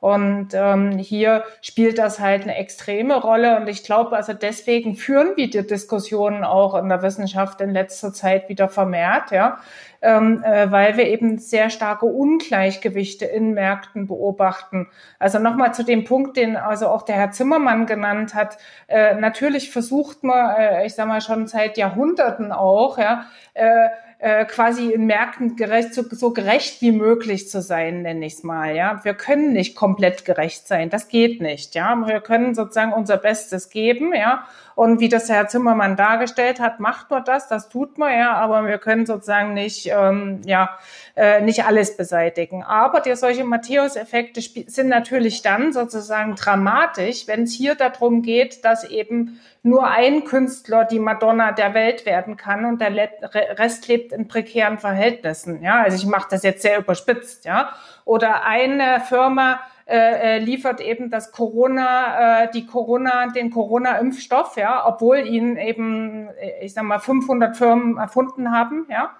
Und 0.00 0.48
ähm, 0.54 0.96
hier 0.96 1.44
spielt 1.60 1.98
das 1.98 2.20
halt 2.20 2.42
eine 2.42 2.56
extreme 2.56 3.20
Rolle. 3.20 3.58
Und 3.58 3.68
ich 3.68 3.84
glaube, 3.84 4.16
also 4.16 4.32
deswegen 4.32 4.94
führen 4.94 5.36
wir 5.36 5.50
die 5.50 5.66
Diskussionen 5.66 6.42
auch 6.42 6.74
in 6.74 6.88
der 6.88 7.02
Wissenschaft 7.02 7.60
in 7.60 7.70
letzter 7.70 8.12
Zeit 8.12 8.48
wieder 8.48 8.70
vermehrt, 8.70 9.30
ja, 9.30 9.58
ähm, 10.00 10.42
äh, 10.42 10.70
weil 10.70 10.96
wir 10.96 11.06
eben 11.06 11.36
sehr 11.36 11.68
starke 11.68 12.06
Ungleichgewichte 12.06 13.26
in 13.26 13.52
Märkten 13.52 14.06
beobachten. 14.06 14.88
Also 15.18 15.38
nochmal 15.38 15.74
zu 15.74 15.82
dem 15.84 16.04
Punkt, 16.04 16.38
den 16.38 16.56
also 16.56 16.88
auch 16.88 17.02
der 17.02 17.16
Herr 17.16 17.32
Zimmermann 17.32 17.84
genannt 17.84 18.34
hat. 18.34 18.56
Äh, 18.86 19.14
natürlich 19.16 19.70
versucht 19.70 20.24
man, 20.24 20.56
äh, 20.56 20.86
ich 20.86 20.94
sage 20.94 21.10
mal 21.10 21.20
schon 21.20 21.46
seit 21.46 21.76
Jahrhunderten 21.76 22.52
auch, 22.52 22.96
ja, 22.96 23.26
äh, 23.52 23.90
äh, 24.20 24.44
quasi 24.44 24.92
in 24.92 25.06
Märkten 25.06 25.56
gerecht, 25.56 25.94
so, 25.94 26.02
so 26.10 26.32
gerecht 26.32 26.82
wie 26.82 26.92
möglich 26.92 27.48
zu 27.48 27.62
sein, 27.62 28.02
nenne 28.02 28.26
ich 28.26 28.34
es 28.34 28.42
mal. 28.42 28.76
Ja, 28.76 29.00
wir 29.02 29.14
können 29.14 29.54
nicht 29.54 29.74
komplett 29.74 30.26
gerecht 30.26 30.68
sein, 30.68 30.90
das 30.90 31.08
geht 31.08 31.40
nicht. 31.40 31.74
Ja, 31.74 31.96
wir 32.06 32.20
können 32.20 32.54
sozusagen 32.54 32.92
unser 32.92 33.16
Bestes 33.16 33.70
geben. 33.70 34.14
Ja, 34.14 34.46
und 34.80 34.98
wie 34.98 35.10
das 35.10 35.28
Herr 35.28 35.46
Zimmermann 35.46 35.94
dargestellt 35.94 36.58
hat, 36.58 36.80
macht 36.80 37.10
man 37.10 37.22
das, 37.22 37.48
das 37.48 37.68
tut 37.68 37.98
man 37.98 38.18
ja, 38.18 38.32
aber 38.32 38.66
wir 38.66 38.78
können 38.78 39.04
sozusagen 39.04 39.52
nicht, 39.52 39.90
ähm, 39.92 40.40
ja, 40.46 40.78
äh, 41.16 41.42
nicht 41.42 41.66
alles 41.66 41.98
beseitigen. 41.98 42.62
Aber 42.62 43.00
die, 43.00 43.14
solche 43.14 43.44
Matthäus-Effekte 43.44 44.40
sind 44.40 44.88
natürlich 44.88 45.42
dann 45.42 45.74
sozusagen 45.74 46.34
dramatisch, 46.34 47.26
wenn 47.26 47.42
es 47.42 47.52
hier 47.52 47.74
darum 47.74 48.22
geht, 48.22 48.64
dass 48.64 48.84
eben 48.84 49.38
nur 49.62 49.86
ein 49.86 50.24
Künstler 50.24 50.86
die 50.86 50.98
Madonna 50.98 51.52
der 51.52 51.74
Welt 51.74 52.06
werden 52.06 52.38
kann 52.38 52.64
und 52.64 52.80
der 52.80 53.10
Rest 53.58 53.86
lebt 53.86 54.14
in 54.14 54.28
prekären 54.28 54.78
Verhältnissen. 54.78 55.62
Ja, 55.62 55.82
also 55.82 55.98
ich 55.98 56.06
mache 56.06 56.28
das 56.30 56.42
jetzt 56.42 56.62
sehr 56.62 56.78
überspitzt. 56.78 57.44
Ja, 57.44 57.74
oder 58.06 58.46
eine 58.46 59.02
Firma 59.06 59.60
äh, 59.90 60.36
äh, 60.36 60.38
liefert 60.38 60.80
eben 60.80 61.10
das 61.10 61.32
Corona, 61.32 62.44
äh, 62.44 62.50
die 62.52 62.64
Corona, 62.64 63.26
den 63.26 63.50
Corona-Impfstoff, 63.50 64.56
ja, 64.56 64.86
obwohl 64.86 65.18
ihn 65.18 65.56
eben, 65.56 66.28
äh, 66.38 66.64
ich 66.64 66.74
sag 66.74 66.84
mal, 66.84 67.00
500 67.00 67.56
Firmen 67.56 67.96
erfunden 67.96 68.52
haben, 68.52 68.86
ja. 68.88 69.10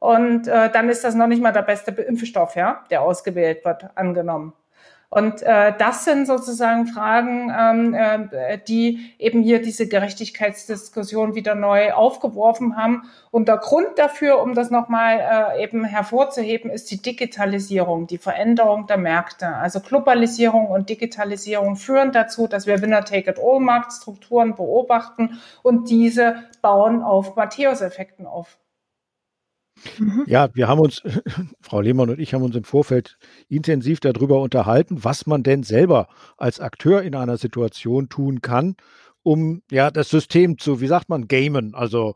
Und 0.00 0.46
äh, 0.46 0.70
dann 0.70 0.90
ist 0.90 1.02
das 1.02 1.14
noch 1.14 1.28
nicht 1.28 1.42
mal 1.42 1.52
der 1.52 1.62
beste 1.62 1.92
Impfstoff, 1.92 2.56
ja, 2.56 2.84
der 2.90 3.00
ausgewählt 3.00 3.64
wird, 3.64 3.88
angenommen. 3.94 4.52
Und 5.10 5.42
äh, 5.42 5.72
das 5.78 6.04
sind 6.04 6.26
sozusagen 6.26 6.86
Fragen, 6.86 7.50
ähm, 7.58 7.94
äh, 7.94 8.58
die 8.58 9.14
eben 9.18 9.42
hier 9.42 9.62
diese 9.62 9.88
Gerechtigkeitsdiskussion 9.88 11.34
wieder 11.34 11.54
neu 11.54 11.92
aufgeworfen 11.92 12.76
haben. 12.76 13.08
Und 13.30 13.48
der 13.48 13.56
Grund 13.56 13.88
dafür, 13.96 14.42
um 14.42 14.54
das 14.54 14.70
nochmal 14.70 15.54
äh, 15.56 15.62
eben 15.62 15.84
hervorzuheben, 15.84 16.70
ist 16.70 16.90
die 16.90 17.00
Digitalisierung, 17.00 18.06
die 18.06 18.18
Veränderung 18.18 18.86
der 18.86 18.98
Märkte. 18.98 19.48
Also 19.48 19.80
Globalisierung 19.80 20.66
und 20.66 20.90
Digitalisierung 20.90 21.76
führen 21.76 22.12
dazu, 22.12 22.46
dass 22.46 22.66
wir 22.66 22.82
Winner-Take-it-all-Marktstrukturen 22.82 24.56
beobachten 24.56 25.40
und 25.62 25.88
diese 25.88 26.44
bauen 26.60 27.02
auf 27.02 27.34
Matthäus-Effekten 27.34 28.26
auf. 28.26 28.58
Mhm. 29.98 30.24
Ja, 30.26 30.48
wir 30.54 30.68
haben 30.68 30.80
uns, 30.80 31.02
Frau 31.60 31.80
Lehmann 31.80 32.10
und 32.10 32.18
ich 32.20 32.34
haben 32.34 32.42
uns 32.42 32.56
im 32.56 32.64
Vorfeld 32.64 33.18
intensiv 33.48 34.00
darüber 34.00 34.40
unterhalten, 34.40 35.04
was 35.04 35.26
man 35.26 35.42
denn 35.42 35.62
selber 35.62 36.08
als 36.36 36.60
Akteur 36.60 37.02
in 37.02 37.14
einer 37.14 37.36
Situation 37.36 38.08
tun 38.08 38.42
kann, 38.42 38.76
um 39.22 39.62
ja 39.70 39.90
das 39.90 40.08
System 40.08 40.58
zu, 40.58 40.80
wie 40.80 40.86
sagt 40.86 41.08
man, 41.08 41.28
gamen, 41.28 41.74
also 41.74 42.14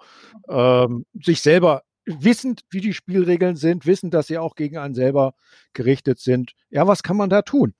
ähm, 0.48 1.04
sich 1.22 1.40
selber 1.40 1.82
wissend, 2.04 2.62
wie 2.70 2.80
die 2.80 2.94
Spielregeln 2.94 3.56
sind, 3.56 3.86
wissend, 3.86 4.14
dass 4.14 4.26
sie 4.26 4.38
auch 4.38 4.56
gegen 4.56 4.78
einen 4.78 4.94
selber 4.94 5.34
gerichtet 5.72 6.18
sind. 6.18 6.52
Ja, 6.70 6.86
was 6.86 7.02
kann 7.02 7.16
man 7.16 7.30
da 7.30 7.42
tun 7.42 7.74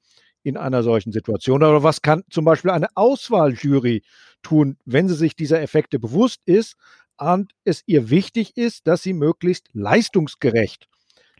in 0.44 0.56
einer 0.56 0.82
solchen 0.82 1.12
Situation? 1.12 1.62
Oder 1.62 1.82
was 1.82 2.02
kann 2.02 2.22
zum 2.30 2.44
Beispiel 2.44 2.70
eine 2.70 2.88
Auswahljury 2.94 4.02
tun, 4.42 4.76
wenn 4.84 5.08
sie 5.08 5.14
sich 5.14 5.36
dieser 5.36 5.60
Effekte 5.60 5.98
bewusst 5.98 6.42
ist, 6.46 6.76
und 7.22 7.52
es 7.64 7.82
ihr 7.86 8.10
wichtig 8.10 8.56
ist, 8.56 8.86
dass 8.86 9.02
sie 9.02 9.12
möglichst 9.12 9.68
leistungsgerecht, 9.72 10.88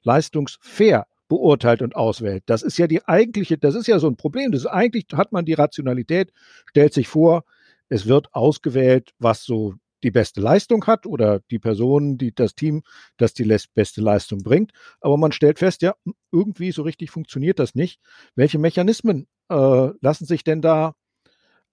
leistungsfair 0.03 1.07
beurteilt 1.29 1.83
und 1.83 1.97
auswählt. 1.97 2.43
Das 2.47 2.63
ist 2.63 2.79
ja 2.79 2.87
die 2.87 3.07
eigentliche, 3.07 3.57
das 3.57 3.75
ist 3.75 3.87
ja 3.87 3.99
so 3.99 4.07
ein 4.07 4.17
Problem. 4.17 4.53
Das 4.53 4.63
ist 4.63 4.67
eigentlich 4.67 5.07
hat 5.15 5.33
man 5.33 5.45
die 5.45 5.55
Rationalität, 5.55 6.33
stellt 6.67 6.93
sich 6.93 7.09
vor, 7.09 7.45
es 7.89 8.07
wird 8.07 8.35
ausgewählt, 8.35 9.13
was 9.19 9.45
so 9.45 9.75
die 10.03 10.11
beste 10.11 10.41
Leistung 10.41 10.87
hat 10.87 11.07
oder 11.07 11.41
die 11.51 11.59
Person, 11.59 12.19
die 12.19 12.35
das 12.35 12.55
Team, 12.55 12.83
das 13.17 13.35
die 13.35 13.45
beste 13.75 14.01
Leistung 14.01 14.43
bringt. 14.43 14.73
Aber 15.01 15.17
man 15.17 15.33
stellt 15.33 15.59
fest, 15.59 15.83
ja, 15.83 15.95
irgendwie 16.33 16.73
so 16.73 16.83
richtig 16.83 17.11
funktioniert 17.11 17.59
das 17.59 17.75
nicht. 17.75 18.01
Welche 18.35 18.59
Mechanismen 18.59 19.27
äh, 19.49 19.89
lassen 20.01 20.27
sich 20.27 20.45
denn 20.45 20.61
da 20.61 20.95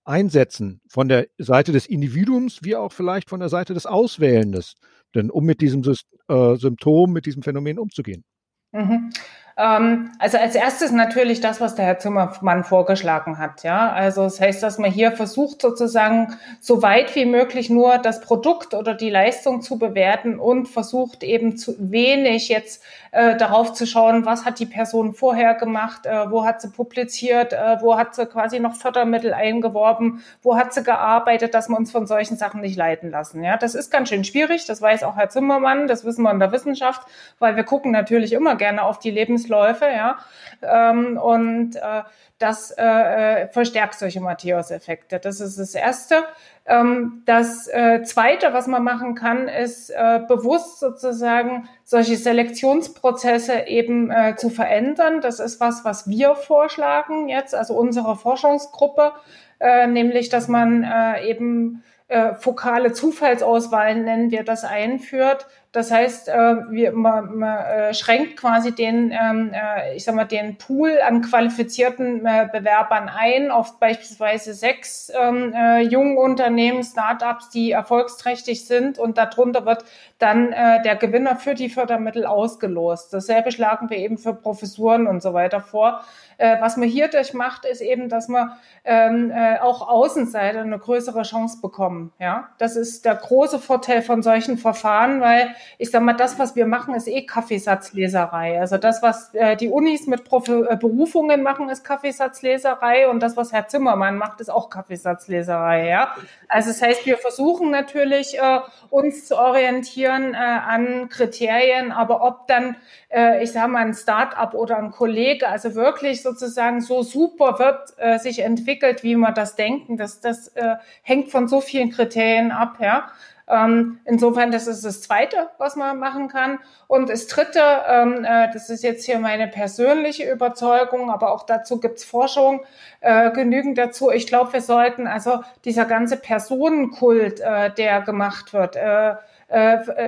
einsetzen 0.06 0.82
von 0.90 1.08
der 1.08 1.28
Seite 1.38 1.72
des 1.72 1.86
Individuums 1.86 2.60
wie 2.64 2.76
auch 2.76 2.92
vielleicht 2.92 3.30
von 3.30 3.40
der 3.40 3.50
Seite 3.50 3.74
des 3.74 3.86
Auswählendes, 3.86 4.76
denn 5.16 5.30
um 5.30 5.46
mit 5.46 5.62
diesem 5.62 5.84
äh, 6.28 6.56
Symptom, 6.56 7.12
mit 7.12 7.26
diesem 7.26 7.44
Phänomen 7.44 7.80
umzugehen? 7.80 8.24
Mhm. 8.72 9.12
Ähm, 9.60 10.12
also 10.19 10.38
als 10.38 10.56
erstes 10.56 10.91
natürlich 10.91 11.41
das, 11.41 11.60
was 11.60 11.76
der 11.76 11.84
Herr 11.84 12.00
Zimmermann 12.00 12.63
vorgeschlagen 12.63 13.38
hat. 13.38 13.63
Ja, 13.63 13.91
also 13.91 14.24
das 14.24 14.39
heißt, 14.39 14.63
dass 14.63 14.78
man 14.78 14.89
hier 14.89 15.12
versucht 15.12 15.62
sozusagen 15.62 16.38
so 16.62 16.82
weit 16.82 17.13
wie 17.15 17.26
möglich 17.26 17.69
nur 17.69 17.98
das 17.98 18.22
Produkt 18.22 18.74
oder 18.74 18.93
die 18.93 19.10
Leistung 19.10 19.62
zu 19.62 19.78
bewerten 19.78 20.39
und 20.39 20.67
versucht 20.67 21.24
eben 21.24 21.58
zu 21.58 21.76
wenig 21.78 22.48
jetzt 22.48 22.82
äh, 23.12 23.36
darauf 23.36 23.74
zu 23.74 23.86
schauen, 23.86 24.26
was 24.26 24.45
hat 24.45 24.60
die 24.60 24.65
Person 24.65 25.13
vorher 25.13 25.56
gemacht, 25.56 26.06
äh, 26.06 26.32
wo 26.32 26.45
hat 26.45 26.62
sie 26.62 26.69
publiziert, 26.69 27.52
äh, 27.52 27.82
wo 27.82 27.98
hat 27.98 28.15
sie 28.15 28.28
quasi 28.28 28.62
noch 28.62 28.76
Fördermittel 28.76 29.34
eingeworben, 29.34 30.24
wo 30.41 30.56
hat 30.56 30.74
sie 30.74 30.84
gearbeitet, 30.84 31.54
dass 31.54 31.67
wir 31.67 31.76
uns 31.76 31.91
von 31.91 32.08
solchen 32.08 32.38
Sachen 32.38 32.62
nicht 32.62 32.78
leiten 32.78 33.12
lassen. 33.12 33.43
Ja, 33.43 33.58
das 33.58 33.76
ist 33.76 33.91
ganz 33.91 34.08
schön 34.08 34.24
schwierig. 34.24 34.65
Das 34.67 34.82
weiß 34.82 35.04
auch 35.04 35.17
Herr 35.17 35.30
Zimmermann. 35.30 35.88
Das 35.88 36.06
wissen 36.06 36.22
wir 36.22 36.32
in 36.32 36.39
der 36.39 36.54
Wissenschaft, 36.54 37.02
weil 37.39 37.58
wir 37.58 37.63
gucken 37.65 37.91
natürlich 37.91 38.32
immer 38.32 38.56
gerne 38.56 38.84
auf 38.84 39.00
die 39.00 39.12
Lebens 39.12 39.49
Lebensläufe, 39.50 39.86
ja. 39.86 40.18
Ähm, 40.62 41.18
und 41.18 41.76
äh, 41.76 42.04
das 42.38 42.72
äh, 42.72 42.84
äh, 42.84 43.48
verstärkt 43.50 43.96
solche 43.96 44.22
Matthäus-Effekte. 44.22 45.20
Das 45.20 45.42
ist 45.42 45.60
das 45.60 45.76
Erste. 45.76 46.24
Ähm, 46.66 47.24
das 47.26 47.68
äh, 47.68 48.04
Zweite, 48.04 48.54
was 48.54 48.68
man 48.68 48.84
machen 48.84 49.16
kann, 49.16 49.48
ist 49.48 49.90
äh, 49.90 50.22
bewusst 50.28 50.80
sozusagen 50.80 51.68
solche 51.84 52.16
Selektionsprozesse 52.16 53.68
eben 53.68 54.12
äh, 54.12 54.36
zu 54.38 54.50
verändern. 54.50 55.22
Das 55.22 55.40
ist 55.40 55.60
was, 55.60 55.84
was 55.84 56.08
wir 56.08 56.36
vorschlagen 56.36 57.28
jetzt, 57.28 57.56
also 57.56 57.74
unsere 57.74 58.16
Forschungsgruppe, 58.16 59.12
äh, 59.60 59.88
nämlich, 59.88 60.30
dass 60.30 60.48
man 60.48 60.84
äh, 60.84 61.28
eben 61.28 61.84
äh, 62.08 62.34
fokale 62.36 62.92
Zufallsauswahl 62.92 63.96
nennen 63.96 64.32
wir 64.32 64.44
das 64.44 64.64
einführt, 64.64 65.46
das 65.71 65.91
heißt, 65.91 66.29
äh, 66.29 66.55
wir, 66.71 66.93
man, 66.93 67.38
man 67.38 67.58
äh, 67.60 67.93
schränkt 67.93 68.38
quasi 68.38 68.73
den, 68.73 69.12
ähm, 69.12 69.51
äh, 69.53 69.95
ich 69.95 70.03
sag 70.03 70.15
mal, 70.15 70.25
den 70.25 70.58
Pool 70.58 70.97
an 71.05 71.21
qualifizierten 71.21 72.25
äh, 72.25 72.49
Bewerbern 72.51 73.08
ein 73.08 73.51
auf 73.51 73.79
beispielsweise 73.79 74.55
sechs 74.55 75.12
ähm, 75.15 75.53
äh, 75.53 75.82
jungen 75.82 76.17
Unternehmen, 76.17 76.84
Startups, 76.84 77.49
die 77.49 77.71
erfolgsträchtig 77.71 78.65
sind 78.65 78.97
und 78.97 79.19
darunter 79.19 79.67
wird 79.67 79.86
dann 80.17 80.51
äh, 80.53 80.82
der 80.82 80.95
Gewinner 80.95 81.36
für 81.36 81.53
die 81.53 81.69
Fördermittel 81.69 82.25
ausgelost. 82.25 83.13
Dasselbe 83.13 83.51
schlagen 83.51 83.91
wir 83.91 83.97
eben 83.97 84.17
für 84.17 84.34
Professuren 84.34 85.05
und 85.05 85.21
so 85.21 85.34
weiter 85.34 85.62
vor. 85.62 86.01
Äh, 86.39 86.62
was 86.62 86.78
man 86.78 86.88
hierdurch 86.88 87.34
macht, 87.34 87.65
ist 87.65 87.82
eben, 87.82 88.08
dass 88.08 88.30
man 88.30 88.54
ähm, 88.86 89.30
äh, 89.30 89.60
auch 89.60 89.88
Außenseiter 89.88 90.62
eine 90.62 90.80
größere 90.80 91.23
Chance 91.23 91.60
bekommen. 91.62 92.13
Ja, 92.17 92.49
das 92.58 92.78
ist 92.78 93.04
der 93.04 93.15
große 93.15 93.60
Vorteil 93.60 94.02
von 94.02 94.23
solchen 94.23 94.58
Verfahren, 94.58 95.19
weil 95.19 95.54
ich 95.78 95.91
sag 95.91 96.02
mal, 96.02 96.13
das, 96.13 96.39
was 96.39 96.56
wir 96.56 96.65
machen, 96.65 96.95
ist 96.95 97.10
eh 97.10 97.25
Kaffeesatzleserei. 97.25 98.58
Also 98.58 98.78
das, 98.78 99.04
was 99.04 99.34
äh, 99.34 99.58
die 99.58 99.67
Unis 99.67 100.08
mit 100.08 100.23
Prof 100.23 100.47
äh, 100.47 100.78
Berufungen 100.78 101.43
machen, 101.43 101.69
ist 101.69 101.84
Kaffeesatzleserei 101.84 103.10
und 103.10 103.21
das, 103.21 103.36
was 103.36 103.52
Herr 103.52 103.67
Zimmermann 103.67 104.17
macht, 104.17 104.39
ist 104.39 104.49
auch 104.49 104.69
Kaffeesatzleserei. 104.69 105.89
Ja, 105.89 106.15
also 106.47 106.69
das 106.69 106.82
heißt, 106.82 107.06
wir 107.06 107.17
versuchen 107.17 107.69
natürlich 107.69 108.39
äh, 108.39 108.60
uns 108.89 109.25
zu 109.25 109.38
orientieren 109.38 110.34
äh, 110.34 110.38
an 110.38 111.10
Kriterien, 111.10 111.91
aber 111.91 112.21
ob 112.23 112.47
dann, 112.47 112.78
äh, 113.10 113.43
ich 113.43 113.52
sage 113.52 113.72
mal, 113.72 113.86
ein 113.86 113.93
Start-up 113.93 114.54
oder 114.54 114.78
ein 114.78 114.91
Kollege, 114.91 115.48
also 115.48 115.76
wirklich 115.76 116.22
sozusagen 116.22 116.82
so 116.82 117.02
super 117.02 117.60
wird, 117.60 117.93
äh, 117.98 118.19
sich 118.19 118.39
entwickelt, 118.39 119.04
wie 119.04 119.15
wir 119.15 119.32
das 119.32 119.56
denken, 119.56 119.98
das, 119.98 120.22
das 120.22 120.50
äh, 120.50 120.76
hängt 121.02 121.30
von 121.30 121.48
so 121.48 121.62
vielen 121.62 121.91
Kriterien 121.91 122.52
ab, 122.52 122.78
ja. 122.80 123.10
Ähm, 123.50 124.00
insofern, 124.06 124.52
das 124.52 124.67
ist 124.67 124.86
das 124.86 125.02
Zweite, 125.02 125.50
was 125.58 125.76
man 125.76 125.98
machen 125.98 126.28
kann. 126.28 126.60
Und 126.88 127.10
das 127.10 127.26
Dritte, 127.26 127.60
ähm, 127.88 128.24
äh, 128.24 128.52
das 128.54 128.69
ist 128.69 128.84
jetzt 128.84 129.06
hier 129.06 129.17
meine 129.17 129.48
persönliche 129.48 130.32
Überzeugung, 130.32 131.10
aber 131.10 131.32
auch 131.32 131.48
dazu 131.48 131.80
gibt's 131.80 132.04
Forschung 132.04 132.62
äh, 133.02 133.32
genügend 133.32 133.78
dazu. 133.80 134.12
Ich 134.12 134.28
glaube, 134.28 134.54
wir 134.54 134.62
sollten 134.62 135.08
also 135.08 135.43
dieser 135.65 135.86
ganze 135.86 136.17
Personenkult, 136.17 137.39
äh, 137.39 137.74
der 137.74 138.02
gemacht 138.02 138.54
wird, 138.54 138.76
äh, 138.76 139.15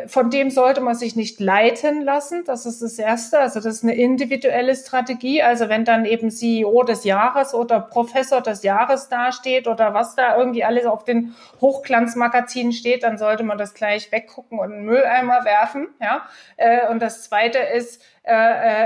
von 0.05 0.29
dem 0.29 0.51
sollte 0.51 0.81
man 0.81 0.93
sich 0.93 1.15
nicht 1.15 1.39
leiten 1.39 2.03
lassen. 2.03 2.43
Das 2.45 2.67
ist 2.67 2.83
das 2.83 2.99
Erste. 2.99 3.39
Also 3.39 3.59
das 3.59 3.77
ist 3.77 3.83
eine 3.83 3.95
individuelle 3.95 4.75
Strategie. 4.75 5.41
Also 5.41 5.67
wenn 5.67 5.83
dann 5.83 6.05
eben 6.05 6.29
CEO 6.29 6.83
des 6.83 7.05
Jahres 7.05 7.55
oder 7.55 7.79
Professor 7.79 8.41
des 8.41 8.61
Jahres 8.61 9.09
dasteht 9.09 9.67
oder 9.67 9.95
was 9.95 10.13
da 10.13 10.37
irgendwie 10.37 10.63
alles 10.63 10.85
auf 10.85 11.05
den 11.05 11.33
Hochglanzmagazinen 11.59 12.71
steht, 12.71 13.01
dann 13.01 13.17
sollte 13.17 13.43
man 13.43 13.57
das 13.57 13.73
gleich 13.73 14.11
weggucken 14.11 14.59
und 14.59 14.71
in 14.71 14.77
den 14.77 14.85
Mülleimer 14.85 15.43
werfen. 15.43 15.87
Ja. 15.99 16.21
Äh, 16.57 16.87
und 16.89 17.01
das 17.01 17.23
Zweite 17.23 17.57
ist, 17.57 18.03
äh, 18.23 18.33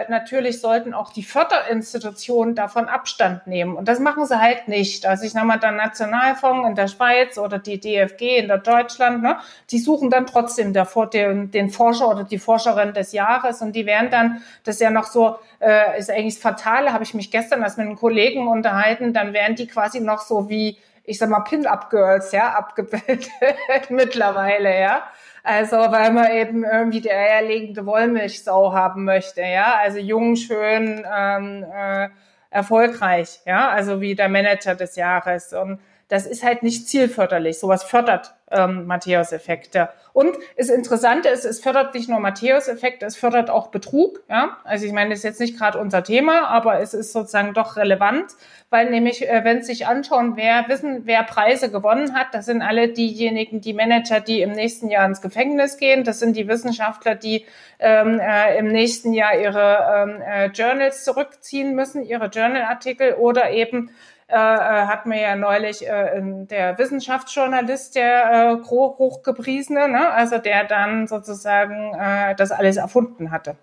äh, 0.03 0.05
natürlich 0.07 0.61
sollten 0.61 0.93
auch 0.93 1.11
die 1.11 1.21
Förderinstitutionen 1.21 2.55
davon 2.55 2.87
Abstand 2.87 3.47
nehmen. 3.47 3.75
Und 3.75 3.89
das 3.89 3.99
machen 3.99 4.25
sie 4.25 4.39
halt 4.39 4.69
nicht. 4.69 5.05
Also 5.05 5.25
ich 5.25 5.33
nenne 5.33 5.45
mal 5.45 5.57
dann 5.57 5.75
Nationalfonds 5.75 6.69
in 6.69 6.75
der 6.75 6.87
Schweiz 6.87 7.37
oder 7.37 7.59
die 7.59 7.77
DFG 7.77 8.37
in 8.37 8.47
der 8.47 8.59
Deutschland, 8.59 9.21
ne? 9.21 9.37
die 9.71 9.79
suchen 9.79 10.09
dann 10.09 10.25
trotzdem 10.25 10.71
davor 10.71 11.09
den, 11.09 11.51
den 11.51 11.69
Forscher 11.69 12.07
oder 12.07 12.23
die 12.23 12.39
Forscherin 12.39 12.93
des 12.93 13.11
Jahres 13.11 13.61
und 13.61 13.75
die 13.75 13.85
werden 13.85 14.09
dann, 14.09 14.41
das 14.63 14.75
ist 14.75 14.81
ja 14.81 14.89
noch 14.89 15.07
so, 15.07 15.35
äh, 15.59 15.99
ist 15.99 16.09
eigentlich 16.09 16.35
das 16.35 16.41
Fatale, 16.41 16.93
habe 16.93 17.03
ich 17.03 17.13
mich 17.13 17.29
gestern 17.29 17.61
erst 17.61 17.77
mit 17.77 17.87
einem 17.87 17.97
Kollegen 17.97 18.47
unterhalten, 18.47 19.11
dann 19.11 19.33
werden 19.33 19.57
die 19.57 19.67
quasi 19.67 19.99
noch 19.99 20.21
so 20.21 20.47
wie, 20.47 20.77
ich 21.03 21.17
sag 21.17 21.29
mal, 21.29 21.41
Pin-Up-Girls, 21.41 22.31
ja, 22.31 22.53
abgebildet 22.53 23.29
mittlerweile, 23.89 24.79
ja. 24.79 25.03
Also, 25.45 25.77
weil 25.77 26.11
man 26.11 26.31
eben 26.31 26.63
irgendwie 26.63 27.01
die 27.01 27.11
eierlegende 27.11 27.85
Wollmilchsau 27.85 28.73
haben 28.73 29.03
möchte, 29.03 29.41
ja. 29.41 29.75
Also 29.75 29.99
jung, 29.99 30.35
schön, 30.35 31.05
ähm, 31.15 31.63
äh, 31.71 32.09
erfolgreich, 32.49 33.41
ja. 33.45 33.69
Also 33.69 34.01
wie 34.01 34.15
der 34.15 34.27
Manager 34.27 34.73
des 34.73 34.95
Jahres. 34.95 35.53
Und 35.53 35.79
das 36.07 36.25
ist 36.25 36.43
halt 36.43 36.63
nicht 36.63 36.87
zielförderlich. 36.89 37.59
Sowas 37.59 37.83
fördert 37.83 38.33
ähm, 38.51 38.85
Matthäus-Effekte. 38.85 39.89
Und 40.13 40.37
das 40.57 40.69
Interessante 40.69 41.29
ist, 41.29 41.45
es 41.45 41.59
fördert 41.59 41.93
nicht 41.93 42.09
nur 42.09 42.19
Matthäus-Effekte, 42.19 43.05
es 43.05 43.17
fördert 43.17 43.49
auch 43.49 43.67
Betrug. 43.67 44.23
Ja? 44.29 44.57
Also 44.63 44.85
ich 44.85 44.93
meine, 44.93 45.09
das 45.09 45.19
ist 45.19 45.23
jetzt 45.23 45.39
nicht 45.39 45.57
gerade 45.57 45.79
unser 45.79 46.03
Thema, 46.03 46.47
aber 46.47 46.79
es 46.79 46.93
ist 46.93 47.11
sozusagen 47.11 47.53
doch 47.53 47.75
relevant, 47.75 48.31
weil 48.69 48.89
nämlich, 48.89 49.27
äh, 49.27 49.43
wenn 49.43 49.61
Sie 49.61 49.73
sich 49.73 49.87
anschauen, 49.87 50.37
wer 50.37 50.69
wissen, 50.69 51.01
wer 51.05 51.23
Preise 51.23 51.71
gewonnen 51.71 52.13
hat, 52.13 52.27
das 52.33 52.45
sind 52.45 52.61
alle 52.61 52.89
diejenigen, 52.89 53.61
die 53.61 53.73
Manager, 53.73 54.19
die 54.19 54.41
im 54.41 54.51
nächsten 54.51 54.89
Jahr 54.89 55.05
ins 55.05 55.21
Gefängnis 55.21 55.77
gehen. 55.77 56.03
Das 56.03 56.19
sind 56.19 56.37
die 56.37 56.47
Wissenschaftler, 56.47 57.15
die 57.15 57.45
ähm, 57.79 58.19
äh, 58.19 58.57
im 58.57 58.67
nächsten 58.67 59.11
Jahr 59.11 59.37
ihre 59.37 60.05
ähm, 60.07 60.21
äh, 60.21 60.45
Journals 60.47 61.03
zurückziehen 61.03 61.75
müssen, 61.75 62.03
ihre 62.03 62.27
Journalartikel 62.27 63.15
oder 63.15 63.49
eben 63.51 63.89
äh, 64.27 64.35
äh, 64.35 64.87
hat 64.87 65.05
mir 65.05 65.21
ja 65.21 65.35
neulich 65.35 65.87
äh, 65.87 66.19
der 66.19 66.79
Wissenschaftsjournalist, 66.79 67.95
der 67.95 68.59
äh, 68.59 68.67
hochgepriesene, 68.67 69.87
ne? 69.87 70.09
also 70.09 70.39
der 70.39 70.63
dann 70.63 71.07
sozusagen 71.07 71.93
äh, 71.93 72.35
das 72.35 72.51
alles 72.51 72.77
erfunden 72.77 73.29
hatte. 73.29 73.55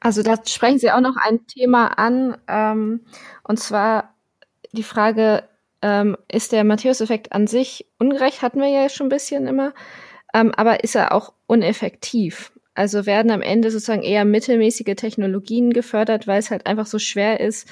Also 0.00 0.22
da 0.22 0.36
sprechen 0.46 0.78
Sie 0.78 0.90
auch 0.90 1.00
noch 1.00 1.16
ein 1.16 1.46
Thema 1.46 1.98
an, 1.98 2.36
ähm, 2.46 3.06
und 3.42 3.58
zwar 3.58 4.14
die 4.72 4.82
Frage, 4.82 5.44
ähm, 5.80 6.18
ist 6.30 6.52
der 6.52 6.64
Matthäus-Effekt 6.64 7.32
an 7.32 7.46
sich 7.46 7.86
ungerecht, 7.98 8.42
hatten 8.42 8.60
wir 8.60 8.68
ja 8.68 8.88
schon 8.90 9.06
ein 9.06 9.10
bisschen 9.10 9.46
immer, 9.46 9.72
ähm, 10.34 10.52
aber 10.54 10.84
ist 10.84 10.94
er 10.94 11.12
auch 11.12 11.32
uneffektiv? 11.46 12.52
Also 12.74 13.06
werden 13.06 13.30
am 13.30 13.40
Ende 13.40 13.70
sozusagen 13.70 14.02
eher 14.02 14.26
mittelmäßige 14.26 14.94
Technologien 14.96 15.72
gefördert, 15.72 16.26
weil 16.26 16.38
es 16.38 16.50
halt 16.50 16.66
einfach 16.66 16.84
so 16.84 16.98
schwer 16.98 17.40
ist, 17.40 17.66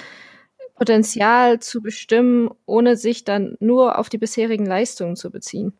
Potenzial 0.75 1.59
zu 1.59 1.81
bestimmen, 1.81 2.49
ohne 2.65 2.97
sich 2.97 3.23
dann 3.23 3.55
nur 3.59 3.97
auf 3.97 4.09
die 4.09 4.17
bisherigen 4.17 4.65
Leistungen 4.65 5.15
zu 5.15 5.31
beziehen. 5.31 5.73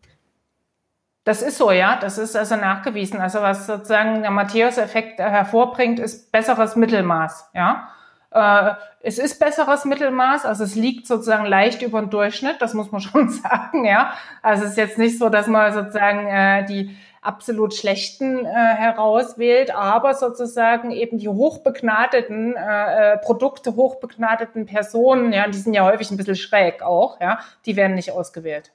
Das 1.26 1.42
ist 1.42 1.58
so, 1.58 1.72
ja. 1.72 1.98
Das 2.00 2.18
ist 2.18 2.36
also 2.36 2.56
nachgewiesen. 2.56 3.20
Also 3.20 3.42
was 3.42 3.68
sozusagen 3.68 4.22
der 4.22 4.32
Matthäus-Effekt 4.32 5.20
hervorbringt, 5.20 6.00
ist 6.00 6.32
besseres 6.32 6.76
Mittelmaß, 6.76 7.50
ja. 7.54 7.90
Äh, 8.32 8.74
es 9.02 9.18
ist 9.18 9.40
besseres 9.40 9.86
Mittelmaß, 9.86 10.46
also 10.46 10.64
es 10.64 10.76
liegt 10.76 11.08
sozusagen 11.08 11.46
leicht 11.46 11.82
über 11.82 12.02
den 12.02 12.10
Durchschnitt, 12.10 12.58
das 12.60 12.74
muss 12.74 12.92
man 12.92 13.02
schon 13.02 13.30
sagen, 13.30 13.86
ja. 13.86 14.14
Also 14.44 14.66
es 14.66 14.72
ist 14.72 14.78
jetzt 14.78 14.98
nicht 14.98 15.18
so, 15.18 15.30
dass 15.30 15.48
man 15.48 15.74
sozusagen 15.74 16.28
äh, 16.28 16.66
die 16.66 16.96
absolut 17.26 17.74
schlechten 17.74 18.46
äh, 18.46 18.50
herauswählt, 18.50 19.74
aber 19.74 20.14
sozusagen 20.14 20.92
eben 20.92 21.18
die 21.18 21.30
hochbegnadeten 21.30 22.56
äh, 22.56 23.14
äh, 23.14 23.18
Produkte, 23.18 23.76
hochbegnadeten 23.76 24.66
Personen, 24.66 25.34
ja, 25.34 25.48
die 25.48 25.58
sind 25.58 25.74
ja 25.74 25.84
häufig 25.84 26.12
ein 26.12 26.18
bisschen 26.18 26.36
schräg 26.36 26.82
auch, 26.82 27.20
ja, 27.20 27.40
die 27.66 27.76
werden 27.76 27.96
nicht 27.96 28.12
ausgewählt. 28.12 28.72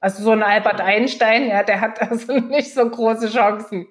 Also 0.00 0.22
so 0.22 0.32
ein 0.32 0.42
Albert 0.42 0.80
Einstein, 0.80 1.48
ja, 1.48 1.62
der 1.62 1.80
hat 1.80 2.02
also 2.02 2.32
nicht 2.38 2.74
so 2.74 2.88
große 2.88 3.30
Chancen. 3.30 3.86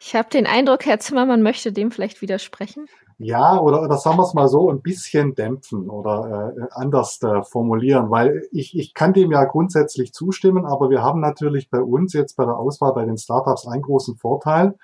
Ich 0.00 0.14
habe 0.14 0.28
den 0.28 0.46
Eindruck, 0.46 0.84
Herr 0.86 1.00
Zimmermann 1.00 1.42
möchte 1.42 1.72
dem 1.72 1.90
vielleicht 1.90 2.20
widersprechen. 2.20 2.86
Ja, 3.20 3.60
oder, 3.60 3.82
oder 3.82 3.96
sagen 3.98 4.16
wir 4.16 4.22
es 4.22 4.34
mal 4.34 4.46
so, 4.46 4.70
ein 4.70 4.80
bisschen 4.80 5.34
dämpfen 5.34 5.90
oder 5.90 6.54
äh, 6.56 6.66
anders 6.70 7.20
äh, 7.22 7.42
formulieren, 7.42 8.10
weil 8.10 8.46
ich, 8.52 8.78
ich 8.78 8.94
kann 8.94 9.12
dem 9.12 9.32
ja 9.32 9.44
grundsätzlich 9.44 10.12
zustimmen, 10.12 10.64
aber 10.64 10.88
wir 10.88 11.02
haben 11.02 11.20
natürlich 11.20 11.68
bei 11.68 11.80
uns 11.80 12.12
jetzt 12.12 12.36
bei 12.36 12.44
der 12.44 12.56
Auswahl 12.56 12.94
bei 12.94 13.04
den 13.04 13.18
Startups 13.18 13.66
einen 13.66 13.82
großen 13.82 14.16
Vorteil. 14.18 14.76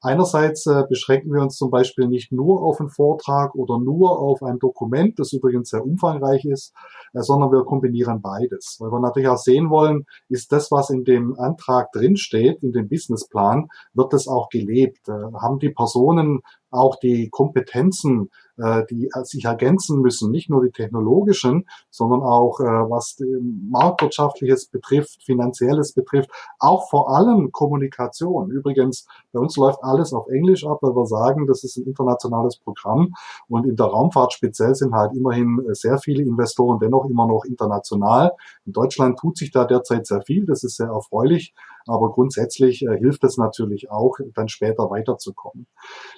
Einerseits 0.00 0.66
äh, 0.66 0.84
beschränken 0.88 1.32
wir 1.32 1.42
uns 1.42 1.56
zum 1.56 1.70
Beispiel 1.70 2.08
nicht 2.08 2.32
nur 2.32 2.62
auf 2.62 2.80
einen 2.80 2.88
Vortrag 2.88 3.54
oder 3.54 3.78
nur 3.78 4.18
auf 4.18 4.42
ein 4.42 4.58
Dokument, 4.58 5.18
das 5.18 5.32
übrigens 5.32 5.68
sehr 5.68 5.84
umfangreich 5.84 6.44
ist, 6.46 6.72
äh, 7.12 7.20
sondern 7.20 7.52
wir 7.52 7.62
kombinieren 7.64 8.22
beides, 8.22 8.78
weil 8.80 8.90
wir 8.90 9.00
natürlich 9.00 9.28
auch 9.28 9.36
sehen 9.36 9.70
wollen, 9.70 10.06
ist 10.30 10.50
das, 10.50 10.72
was 10.72 10.88
in 10.90 11.04
dem 11.04 11.38
Antrag 11.38 11.92
drinsteht, 11.92 12.62
in 12.62 12.72
dem 12.72 12.88
Businessplan, 12.88 13.68
wird 13.92 14.12
das 14.12 14.26
auch 14.28 14.48
gelebt? 14.48 15.08
Äh, 15.08 15.12
haben 15.40 15.58
die 15.60 15.70
Personen 15.70 16.40
auch 16.72 16.96
die 16.96 17.28
Kompetenzen, 17.30 18.30
äh, 18.58 18.84
die 18.90 19.10
sich 19.22 19.44
ergänzen 19.44 20.00
müssen, 20.00 20.30
nicht 20.30 20.50
nur 20.50 20.62
die 20.64 20.70
technologischen, 20.70 21.66
sondern 21.90 22.22
auch 22.22 22.60
äh, 22.60 22.64
was 22.64 23.16
marktwirtschaftliches 23.70 24.66
betrifft, 24.66 25.22
finanzielles 25.22 25.92
betrifft, 25.92 26.30
auch 26.58 26.88
vor 26.90 27.10
allem 27.10 27.52
Kommunikation. 27.52 28.50
Übrigens, 28.50 29.06
bei 29.32 29.40
uns 29.40 29.56
läuft 29.56 29.82
alles 29.82 30.12
auf 30.12 30.28
Englisch 30.28 30.66
ab, 30.66 30.78
weil 30.82 30.94
wir 30.94 31.06
sagen, 31.06 31.46
das 31.46 31.64
ist 31.64 31.76
ein 31.76 31.84
internationales 31.84 32.56
Programm 32.56 33.14
und 33.48 33.66
in 33.66 33.76
der 33.76 33.86
Raumfahrt 33.86 34.32
speziell 34.32 34.74
sind 34.74 34.94
halt 34.94 35.14
immerhin 35.14 35.62
sehr 35.70 35.98
viele 35.98 36.22
Investoren 36.22 36.78
dennoch 36.78 37.08
immer 37.08 37.26
noch 37.26 37.44
international. 37.44 38.32
In 38.66 38.72
Deutschland 38.72 39.18
tut 39.18 39.36
sich 39.36 39.50
da 39.50 39.64
derzeit 39.64 40.06
sehr 40.06 40.22
viel, 40.22 40.46
das 40.46 40.64
ist 40.64 40.76
sehr 40.76 40.88
erfreulich. 40.88 41.54
Aber 41.86 42.12
grundsätzlich 42.12 42.84
äh, 42.86 42.96
hilft 42.98 43.24
es 43.24 43.36
natürlich 43.36 43.90
auch, 43.90 44.16
dann 44.34 44.48
später 44.48 44.90
weiterzukommen. 44.90 45.66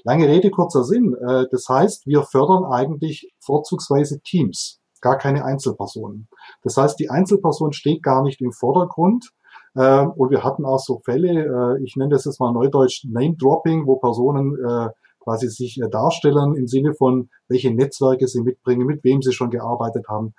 Lange 0.02 0.28
Rede, 0.28 0.43
kurzer 0.50 0.84
Sinn. 0.84 1.14
Äh, 1.14 1.46
das 1.50 1.68
heißt, 1.68 2.06
wir 2.06 2.22
fördern 2.22 2.64
eigentlich 2.64 3.32
vorzugsweise 3.40 4.20
Teams, 4.20 4.80
gar 5.00 5.18
keine 5.18 5.44
Einzelpersonen. 5.44 6.28
Das 6.62 6.76
heißt, 6.76 6.98
die 6.98 7.10
Einzelperson 7.10 7.72
steht 7.72 8.02
gar 8.02 8.22
nicht 8.22 8.40
im 8.40 8.52
Vordergrund. 8.52 9.30
Äh, 9.74 10.06
und 10.06 10.30
wir 10.30 10.44
hatten 10.44 10.64
auch 10.64 10.78
so 10.78 11.00
Fälle, 11.04 11.76
äh, 11.78 11.84
ich 11.84 11.96
nenne 11.96 12.10
das 12.10 12.24
jetzt 12.24 12.40
mal 12.40 12.52
neudeutsch 12.52 13.04
Name-Dropping, 13.04 13.86
wo 13.86 13.96
Personen 13.96 14.56
äh, 14.56 14.88
quasi 15.20 15.48
sich 15.48 15.80
darstellen 15.90 16.54
im 16.54 16.66
Sinne 16.66 16.94
von, 16.94 17.30
welche 17.48 17.72
Netzwerke 17.72 18.28
sie 18.28 18.42
mitbringen, 18.42 18.86
mit 18.86 19.02
wem 19.04 19.22
sie 19.22 19.32
schon 19.32 19.50
gearbeitet 19.50 20.06
haben 20.08 20.34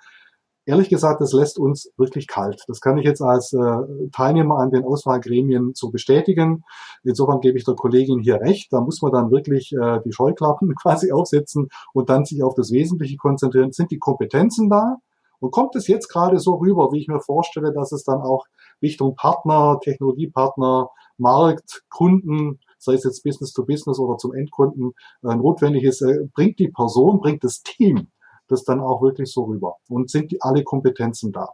ehrlich 0.66 0.88
gesagt, 0.88 1.20
das 1.20 1.32
lässt 1.32 1.58
uns 1.58 1.90
wirklich 1.96 2.26
kalt. 2.26 2.64
Das 2.66 2.80
kann 2.80 2.98
ich 2.98 3.04
jetzt 3.04 3.22
als 3.22 3.52
äh, 3.52 4.08
Teilnehmer 4.12 4.58
an 4.58 4.70
den 4.70 4.84
Auswahlgremien 4.84 5.72
so 5.74 5.90
bestätigen. 5.90 6.64
Insofern 7.04 7.40
gebe 7.40 7.56
ich 7.56 7.64
der 7.64 7.74
Kollegin 7.74 8.20
hier 8.20 8.40
recht. 8.40 8.72
Da 8.72 8.80
muss 8.80 9.00
man 9.00 9.12
dann 9.12 9.30
wirklich 9.30 9.72
äh, 9.72 10.00
die 10.04 10.12
Scheuklappen 10.12 10.74
quasi 10.82 11.12
aufsetzen 11.12 11.68
und 11.94 12.10
dann 12.10 12.24
sich 12.24 12.42
auf 12.42 12.54
das 12.54 12.72
Wesentliche 12.72 13.16
konzentrieren. 13.16 13.72
Sind 13.72 13.90
die 13.90 13.98
Kompetenzen 13.98 14.68
da? 14.68 14.96
Und 15.38 15.52
kommt 15.52 15.76
es 15.76 15.86
jetzt 15.86 16.08
gerade 16.08 16.38
so 16.38 16.54
rüber, 16.54 16.90
wie 16.92 17.00
ich 17.00 17.08
mir 17.08 17.20
vorstelle, 17.20 17.72
dass 17.72 17.92
es 17.92 18.04
dann 18.04 18.20
auch 18.22 18.46
Richtung 18.82 19.14
Partner, 19.16 19.78
Technologiepartner, 19.82 20.88
Markt, 21.18 21.82
Kunden, 21.90 22.58
sei 22.78 22.94
es 22.94 23.04
jetzt 23.04 23.22
Business 23.22 23.52
to 23.52 23.64
Business 23.64 23.98
oder 23.98 24.16
zum 24.16 24.34
Endkunden, 24.34 24.92
äh, 25.22 25.34
notwendig 25.36 25.84
ist, 25.84 26.02
äh, 26.02 26.26
bringt 26.34 26.58
die 26.58 26.68
Person, 26.68 27.20
bringt 27.20 27.44
das 27.44 27.62
Team 27.62 28.08
das 28.48 28.64
dann 28.64 28.80
auch 28.80 29.02
wirklich 29.02 29.32
so 29.32 29.44
rüber 29.44 29.76
und 29.88 30.10
sind 30.10 30.30
die, 30.30 30.40
alle 30.40 30.64
Kompetenzen 30.64 31.32
da. 31.32 31.48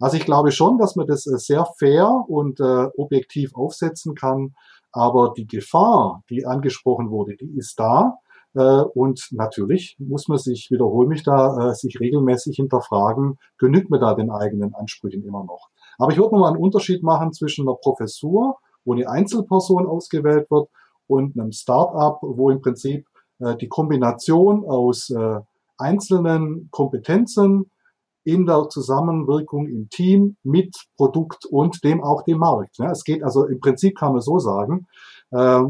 Also 0.00 0.16
ich 0.16 0.24
glaube 0.24 0.52
schon, 0.52 0.78
dass 0.78 0.96
man 0.96 1.06
das 1.06 1.26
äh, 1.26 1.38
sehr 1.38 1.66
fair 1.78 2.24
und 2.28 2.60
äh, 2.60 2.88
objektiv 2.96 3.54
aufsetzen 3.54 4.14
kann, 4.14 4.54
aber 4.92 5.32
die 5.36 5.46
Gefahr, 5.46 6.22
die 6.30 6.46
angesprochen 6.46 7.10
wurde, 7.10 7.36
die 7.36 7.56
ist 7.56 7.78
da. 7.78 8.18
Äh, 8.54 8.82
und 8.94 9.28
natürlich 9.32 9.96
muss 9.98 10.28
man 10.28 10.38
sich, 10.38 10.68
wiederhole 10.70 11.08
mich 11.08 11.22
da, 11.22 11.70
äh, 11.70 11.74
sich 11.74 11.98
regelmäßig 12.00 12.56
hinterfragen, 12.56 13.38
genügt 13.58 13.90
mir 13.90 13.98
da 13.98 14.14
den 14.14 14.30
eigenen 14.30 14.74
Ansprüchen 14.74 15.24
immer 15.24 15.44
noch. 15.44 15.68
Aber 15.98 16.12
ich 16.12 16.18
würde 16.18 16.36
mal 16.36 16.48
einen 16.48 16.62
Unterschied 16.62 17.02
machen 17.02 17.32
zwischen 17.32 17.68
einer 17.68 17.76
Professur, 17.76 18.58
wo 18.84 18.92
eine 18.92 19.08
Einzelperson 19.08 19.86
ausgewählt 19.86 20.50
wird, 20.50 20.68
und 21.06 21.38
einem 21.38 21.52
Start-up, 21.52 22.20
wo 22.22 22.48
im 22.50 22.62
Prinzip 22.62 23.06
die 23.60 23.68
Kombination 23.68 24.64
aus 24.64 25.12
einzelnen 25.78 26.68
Kompetenzen 26.70 27.70
in 28.24 28.46
der 28.46 28.68
Zusammenwirkung 28.70 29.66
im 29.68 29.88
Team 29.90 30.36
mit 30.42 30.74
Produkt 30.96 31.44
und 31.46 31.84
dem 31.84 32.02
auch 32.02 32.22
dem 32.22 32.38
Markt. 32.38 32.78
Ja, 32.78 32.90
es 32.90 33.04
geht 33.04 33.22
also 33.22 33.44
im 33.44 33.60
Prinzip 33.60 33.98
kann 33.98 34.12
man 34.12 34.22
so 34.22 34.38
sagen, 34.38 34.86
äh, 35.30 35.62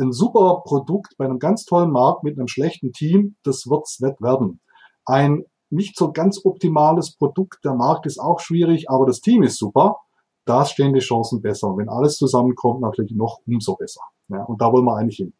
ein 0.00 0.12
super 0.12 0.62
Produkt 0.64 1.16
bei 1.16 1.24
einem 1.24 1.38
ganz 1.38 1.64
tollen 1.64 1.90
Markt 1.90 2.24
mit 2.24 2.36
einem 2.36 2.48
schlechten 2.48 2.92
Team, 2.92 3.36
das 3.42 3.66
wird's 3.66 4.00
nicht 4.00 4.20
werden. 4.20 4.60
Ein 5.06 5.44
nicht 5.70 5.96
so 5.96 6.12
ganz 6.12 6.44
optimales 6.44 7.16
Produkt, 7.16 7.64
der 7.64 7.74
Markt 7.74 8.06
ist 8.06 8.18
auch 8.18 8.40
schwierig, 8.40 8.90
aber 8.90 9.06
das 9.06 9.20
Team 9.20 9.42
ist 9.42 9.58
super, 9.58 9.96
da 10.44 10.64
stehen 10.66 10.92
die 10.92 11.00
Chancen 11.00 11.40
besser. 11.40 11.68
Und 11.68 11.78
wenn 11.78 11.88
alles 11.88 12.16
zusammenkommt, 12.16 12.80
natürlich 12.80 13.12
noch 13.12 13.40
umso 13.46 13.76
besser. 13.76 14.02
Ja, 14.28 14.44
und 14.44 14.60
da 14.60 14.70
wollen 14.72 14.84
wir 14.84 14.96
eigentlich 14.96 15.16
hin. 15.16 15.32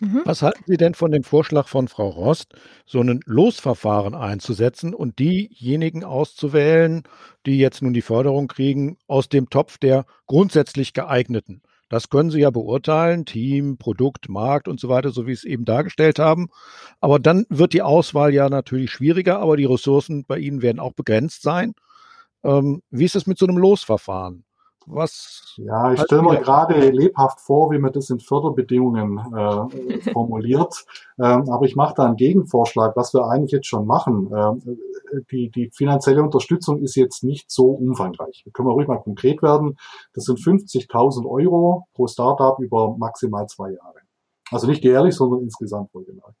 Mhm. 0.00 0.22
Was 0.24 0.42
halten 0.42 0.64
Sie 0.66 0.76
denn 0.76 0.94
von 0.94 1.10
dem 1.10 1.24
Vorschlag 1.24 1.68
von 1.68 1.88
Frau 1.88 2.08
Rost, 2.08 2.54
so 2.86 3.00
ein 3.00 3.20
Losverfahren 3.26 4.14
einzusetzen 4.14 4.94
und 4.94 5.18
diejenigen 5.18 6.04
auszuwählen, 6.04 7.02
die 7.46 7.58
jetzt 7.58 7.82
nun 7.82 7.92
die 7.92 8.02
Förderung 8.02 8.48
kriegen, 8.48 8.98
aus 9.06 9.28
dem 9.28 9.50
Topf 9.50 9.78
der 9.78 10.06
grundsätzlich 10.26 10.92
geeigneten? 10.92 11.62
Das 11.88 12.10
können 12.10 12.30
Sie 12.30 12.40
ja 12.40 12.50
beurteilen, 12.50 13.24
Team, 13.24 13.78
Produkt, 13.78 14.28
Markt 14.28 14.68
und 14.68 14.78
so 14.78 14.88
weiter, 14.88 15.10
so 15.10 15.26
wie 15.26 15.30
Sie 15.30 15.38
es 15.38 15.44
eben 15.44 15.64
dargestellt 15.64 16.18
haben. 16.18 16.48
Aber 17.00 17.18
dann 17.18 17.46
wird 17.48 17.72
die 17.72 17.82
Auswahl 17.82 18.34
ja 18.34 18.48
natürlich 18.50 18.90
schwieriger, 18.90 19.38
aber 19.38 19.56
die 19.56 19.64
Ressourcen 19.64 20.24
bei 20.26 20.38
Ihnen 20.38 20.60
werden 20.62 20.80
auch 20.80 20.92
begrenzt 20.92 21.42
sein. 21.42 21.74
Ähm, 22.44 22.82
wie 22.90 23.04
ist 23.04 23.16
es 23.16 23.26
mit 23.26 23.38
so 23.38 23.46
einem 23.46 23.58
Losverfahren? 23.58 24.44
Was 24.90 25.54
ja, 25.58 25.92
ich 25.92 26.00
stelle 26.02 26.22
mir 26.22 26.40
gerade 26.40 26.90
lebhaft 26.90 27.40
vor, 27.40 27.72
wie 27.72 27.78
man 27.78 27.92
das 27.92 28.10
in 28.10 28.20
Förderbedingungen 28.20 29.18
äh, 29.34 30.00
formuliert. 30.12 30.86
Ähm, 31.18 31.50
aber 31.50 31.66
ich 31.66 31.74
mache 31.74 31.94
da 31.96 32.06
einen 32.06 32.16
Gegenvorschlag, 32.16 32.96
was 32.96 33.12
wir 33.12 33.26
eigentlich 33.26 33.50
jetzt 33.50 33.66
schon 33.66 33.86
machen. 33.86 34.30
Ähm, 34.32 34.78
die, 35.32 35.50
die 35.50 35.70
finanzielle 35.74 36.22
Unterstützung 36.22 36.78
ist 36.78 36.94
jetzt 36.94 37.24
nicht 37.24 37.50
so 37.50 37.70
umfangreich. 37.70 38.42
Da 38.44 38.52
können 38.52 38.68
wir 38.68 38.72
ruhig 38.72 38.86
mal 38.86 39.00
konkret 39.02 39.42
werden. 39.42 39.78
Das 40.14 40.24
sind 40.24 40.38
50.000 40.38 41.28
Euro 41.28 41.88
pro 41.94 42.06
Startup 42.06 42.58
über 42.60 42.96
maximal 42.96 43.46
zwei 43.46 43.72
Jahre. 43.72 43.98
Also 44.50 44.68
nicht 44.68 44.84
jährlich, 44.84 45.16
sondern 45.16 45.42
insgesamt 45.42 45.92
wohlgemerkt. 45.92 46.40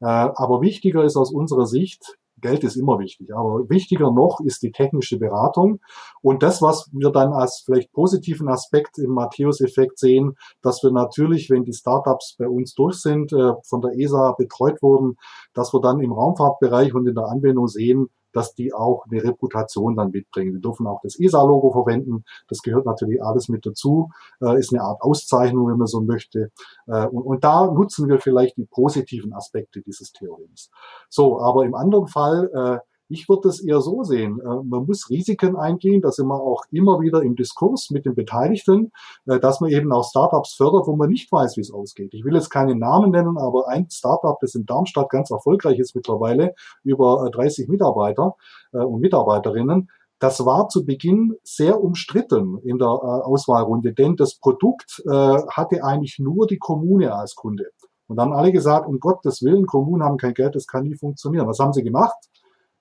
Äh, 0.00 0.06
aber 0.06 0.62
wichtiger 0.62 1.04
ist 1.04 1.16
aus 1.16 1.32
unserer 1.32 1.66
Sicht, 1.66 2.16
Geld 2.40 2.64
ist 2.64 2.76
immer 2.76 2.98
wichtig, 2.98 3.34
aber 3.34 3.68
wichtiger 3.70 4.10
noch 4.10 4.40
ist 4.44 4.62
die 4.62 4.72
technische 4.72 5.18
Beratung. 5.18 5.80
Und 6.20 6.42
das, 6.42 6.60
was 6.60 6.90
wir 6.92 7.10
dann 7.10 7.32
als 7.32 7.62
vielleicht 7.64 7.92
positiven 7.92 8.48
Aspekt 8.48 8.98
im 8.98 9.12
Matthäus-Effekt 9.12 9.98
sehen, 9.98 10.36
dass 10.62 10.82
wir 10.82 10.90
natürlich, 10.90 11.50
wenn 11.50 11.64
die 11.64 11.72
Startups 11.72 12.36
bei 12.38 12.48
uns 12.48 12.74
durch 12.74 12.96
sind, 12.96 13.32
äh, 13.32 13.52
von 13.64 13.80
der 13.80 13.92
ESA 13.98 14.32
betreut 14.36 14.82
wurden, 14.82 15.16
dass 15.54 15.72
wir 15.72 15.80
dann 15.80 16.00
im 16.00 16.12
Raumfahrtbereich 16.12 16.94
und 16.94 17.06
in 17.06 17.14
der 17.14 17.26
Anwendung 17.26 17.68
sehen, 17.68 18.08
dass 18.34 18.54
die 18.54 18.72
auch 18.74 19.04
eine 19.10 19.22
Reputation 19.22 19.96
dann 19.96 20.10
mitbringen. 20.10 20.54
Wir 20.54 20.60
dürfen 20.60 20.86
auch 20.86 21.00
das 21.02 21.18
ESA-Logo 21.18 21.72
verwenden. 21.72 22.24
Das 22.48 22.60
gehört 22.62 22.86
natürlich 22.86 23.22
alles 23.22 23.48
mit 23.48 23.64
dazu. 23.64 24.10
Äh, 24.40 24.58
ist 24.58 24.72
eine 24.72 24.82
Art 24.82 25.00
Auszeichnung, 25.02 25.68
wenn 25.68 25.78
man 25.78 25.86
so 25.86 26.00
möchte. 26.00 26.50
Äh, 26.86 27.06
und, 27.06 27.22
und 27.22 27.44
da 27.44 27.66
nutzen 27.66 28.08
wir 28.08 28.18
vielleicht 28.18 28.56
die 28.56 28.66
positiven 28.66 29.32
Aspekte 29.32 29.80
dieses 29.80 30.12
Theorems. 30.12 30.70
So, 31.08 31.40
aber 31.40 31.64
im 31.64 31.74
anderen 31.74 32.08
Fall 32.08 32.50
äh, 32.54 32.93
ich 33.08 33.28
würde 33.28 33.48
es 33.48 33.60
eher 33.60 33.80
so 33.80 34.02
sehen. 34.02 34.40
Äh, 34.40 34.64
man 34.64 34.86
muss 34.86 35.10
Risiken 35.10 35.56
eingehen, 35.56 36.00
da 36.00 36.10
sind 36.10 36.26
wir 36.26 36.40
auch 36.40 36.64
immer 36.70 37.00
wieder 37.00 37.22
im 37.22 37.36
Diskurs 37.36 37.90
mit 37.90 38.06
den 38.06 38.14
Beteiligten, 38.14 38.92
äh, 39.26 39.38
dass 39.38 39.60
man 39.60 39.70
eben 39.70 39.92
auch 39.92 40.08
Startups 40.08 40.54
fördert, 40.54 40.86
wo 40.86 40.96
man 40.96 41.10
nicht 41.10 41.30
weiß, 41.30 41.56
wie 41.56 41.60
es 41.60 41.72
ausgeht. 41.72 42.14
Ich 42.14 42.24
will 42.24 42.34
jetzt 42.34 42.50
keine 42.50 42.74
Namen 42.74 43.10
nennen, 43.10 43.38
aber 43.38 43.68
ein 43.68 43.88
Startup, 43.90 44.38
das 44.40 44.54
in 44.54 44.66
Darmstadt 44.66 45.10
ganz 45.10 45.30
erfolgreich 45.30 45.78
ist 45.78 45.94
mittlerweile, 45.94 46.54
über 46.82 47.28
30 47.32 47.68
äh, 47.68 47.70
Mitarbeiter 47.70 48.36
und 48.72 49.00
Mitarbeiterinnen, 49.00 49.90
das 50.18 50.44
war 50.44 50.68
zu 50.68 50.84
Beginn 50.84 51.34
sehr 51.42 51.82
umstritten 51.82 52.58
in 52.64 52.78
der 52.78 52.88
Auswahlrunde, 52.88 53.92
denn 53.92 54.16
das 54.16 54.36
Produkt 54.36 55.02
hatte 55.06 55.84
eigentlich 55.84 56.18
nur 56.18 56.46
die 56.46 56.58
Kommune 56.58 57.14
als 57.14 57.34
Kunde. 57.34 57.70
Und 58.06 58.16
dann 58.16 58.30
haben 58.30 58.36
alle 58.36 58.52
gesagt, 58.52 58.86
um 58.86 59.00
Gottes 59.00 59.42
Willen, 59.42 59.66
Kommunen 59.66 60.02
haben 60.02 60.16
kein 60.16 60.34
Geld, 60.34 60.54
das 60.54 60.66
kann 60.66 60.84
nie 60.84 60.96
funktionieren. 60.96 61.46
Was 61.46 61.58
haben 61.58 61.72
sie 61.72 61.82
gemacht? 61.82 62.16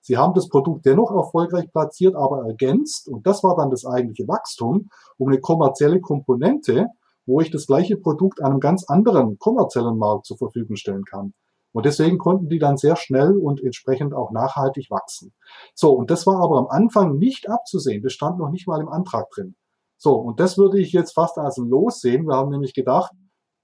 Sie 0.06 0.18
haben 0.18 0.34
das 0.34 0.50
Produkt 0.50 0.86
dennoch 0.86 1.12
erfolgreich 1.12 1.72
platziert, 1.72 2.14
aber 2.16 2.46
ergänzt, 2.46 3.08
und 3.08 3.26
das 3.26 3.42
war 3.42 3.56
dann 3.56 3.70
das 3.70 3.86
eigentliche 3.86 4.28
Wachstum, 4.28 4.90
um 5.18 5.30
eine 5.30 5.40
kommerzielle 5.40 6.02
Komponente, 6.02 6.88
wo 7.26 7.40
ich 7.40 7.52
das 7.52 7.68
gleiche 7.68 7.96
Produkt 7.96 8.42
einem 8.44 8.60
ganz 8.60 8.84
anderen 8.90 9.40
kommerziellen 9.40 9.98
Markt 9.98 10.26
zur 10.26 10.38
Verfügung 10.38 10.76
stellen 10.76 11.06
kann. 11.06 11.34
Und 11.72 11.86
deswegen 11.86 12.18
konnten 12.18 12.50
die 12.50 12.60
dann 12.60 12.76
sehr 12.76 12.98
schnell 12.98 13.38
und 13.38 13.64
entsprechend 13.64 14.14
auch 14.14 14.32
nachhaltig 14.32 14.92
wachsen. 14.92 15.34
So, 15.74 15.94
und 15.94 16.12
das 16.12 16.28
war 16.28 16.44
aber 16.44 16.58
am 16.58 16.68
Anfang 16.68 17.18
nicht 17.18 17.50
abzusehen. 17.50 18.04
Das 18.04 18.12
stand 18.12 18.38
noch 18.40 18.50
nicht 18.50 18.68
mal 18.68 18.82
im 18.82 18.90
Antrag 18.90 19.30
drin. 19.32 19.56
So, 19.98 20.16
und 20.16 20.42
das 20.42 20.58
würde 20.58 20.82
ich 20.82 20.92
jetzt 20.92 21.14
fast 21.14 21.38
als 21.38 21.58
ein 21.58 21.70
Los 21.70 22.02
sehen. 22.02 22.28
Wir 22.28 22.36
haben 22.36 22.52
nämlich 22.52 22.74
gedacht, 22.74 23.14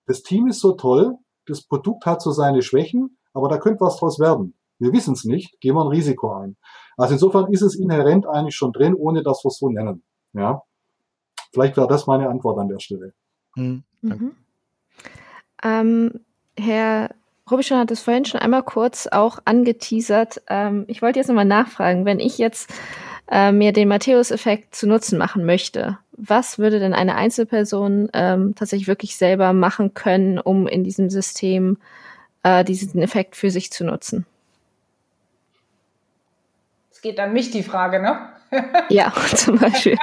das 0.05 0.23
Team 0.23 0.47
ist 0.47 0.61
so 0.61 0.71
toll, 0.71 1.17
das 1.45 1.63
Produkt 1.63 2.05
hat 2.05 2.21
so 2.21 2.31
seine 2.31 2.61
Schwächen, 2.61 3.17
aber 3.33 3.49
da 3.49 3.57
könnte 3.57 3.81
was 3.81 3.97
draus 3.97 4.19
werden. 4.19 4.55
Wir 4.79 4.93
wissen 4.93 5.13
es 5.13 5.25
nicht, 5.25 5.59
gehen 5.59 5.75
wir 5.75 5.83
ein 5.83 5.89
Risiko 5.89 6.33
ein. 6.33 6.57
Also 6.97 7.13
insofern 7.13 7.51
ist 7.51 7.61
es 7.61 7.75
inhärent 7.75 8.25
eigentlich 8.27 8.55
schon 8.55 8.73
drin, 8.73 8.95
ohne 8.95 9.23
dass 9.23 9.43
wir 9.43 9.49
es 9.49 9.57
so 9.57 9.69
nennen. 9.69 10.03
Ja, 10.33 10.63
vielleicht 11.53 11.77
wäre 11.77 11.87
das 11.87 12.07
meine 12.07 12.29
Antwort 12.29 12.59
an 12.59 12.69
der 12.69 12.79
Stelle. 12.79 13.13
Mhm. 13.55 13.83
Mhm. 14.01 14.35
Ähm, 15.63 16.19
Herr 16.57 17.09
Rubischon 17.49 17.79
hat 17.79 17.91
es 17.91 18.01
vorhin 18.01 18.25
schon 18.25 18.39
einmal 18.39 18.63
kurz 18.63 19.07
auch 19.07 19.39
angeteasert. 19.45 20.41
Ähm, 20.47 20.85
ich 20.87 21.01
wollte 21.01 21.19
jetzt 21.19 21.27
nochmal 21.27 21.45
nachfragen, 21.45 22.05
wenn 22.05 22.19
ich 22.19 22.37
jetzt 22.37 22.71
äh, 23.29 23.51
mir 23.51 23.73
den 23.73 23.87
Matthäus-Effekt 23.87 24.75
zu 24.75 24.87
Nutzen 24.87 25.17
machen 25.17 25.45
möchte, 25.45 25.97
was 26.11 26.59
würde 26.59 26.79
denn 26.79 26.93
eine 26.93 27.15
Einzelperson 27.15 28.09
ähm, 28.13 28.55
tatsächlich 28.55 28.87
wirklich 28.87 29.15
selber 29.15 29.53
machen 29.53 29.93
können, 29.93 30.37
um 30.39 30.67
in 30.67 30.83
diesem 30.83 31.09
System 31.09 31.77
äh, 32.43 32.63
diesen 32.63 33.01
Effekt 33.01 33.35
für 33.35 33.51
sich 33.51 33.71
zu 33.71 33.83
nutzen? 33.83 34.25
Es 36.99 37.03
geht 37.03 37.19
an 37.21 37.31
mich 37.31 37.49
die 37.49 37.63
Frage, 37.63 38.01
ne? 38.01 38.27
Ja, 38.89 39.13
zum 39.33 39.57
Beispiel. 39.57 39.93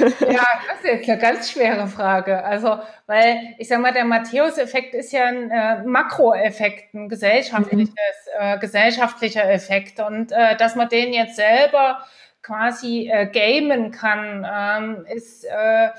ja, 0.00 0.46
das 0.68 0.78
ist 0.78 0.84
jetzt 0.84 1.10
eine 1.10 1.18
ganz 1.18 1.50
schwere 1.50 1.86
Frage. 1.86 2.42
Also, 2.42 2.78
weil 3.06 3.54
ich 3.58 3.68
sag 3.68 3.80
mal, 3.80 3.92
der 3.92 4.06
Matthäus-Effekt 4.06 4.94
ist 4.94 5.12
ja 5.12 5.26
ein 5.26 5.50
äh, 5.50 5.82
Makroeffekt, 5.82 6.94
ein 6.94 7.10
gesellschaftliches, 7.10 7.90
mhm. 7.90 8.40
äh, 8.40 8.58
gesellschaftlicher 8.58 9.46
Effekt. 9.50 10.00
Und 10.00 10.32
äh, 10.32 10.56
dass 10.56 10.76
man 10.76 10.88
den 10.88 11.12
jetzt 11.12 11.36
selber 11.36 12.02
quasi 12.42 13.10
äh, 13.12 13.26
gamen 13.26 13.90
kann, 13.90 14.46
ähm, 14.50 15.04
ist, 15.14 15.44
äh, 15.44 15.90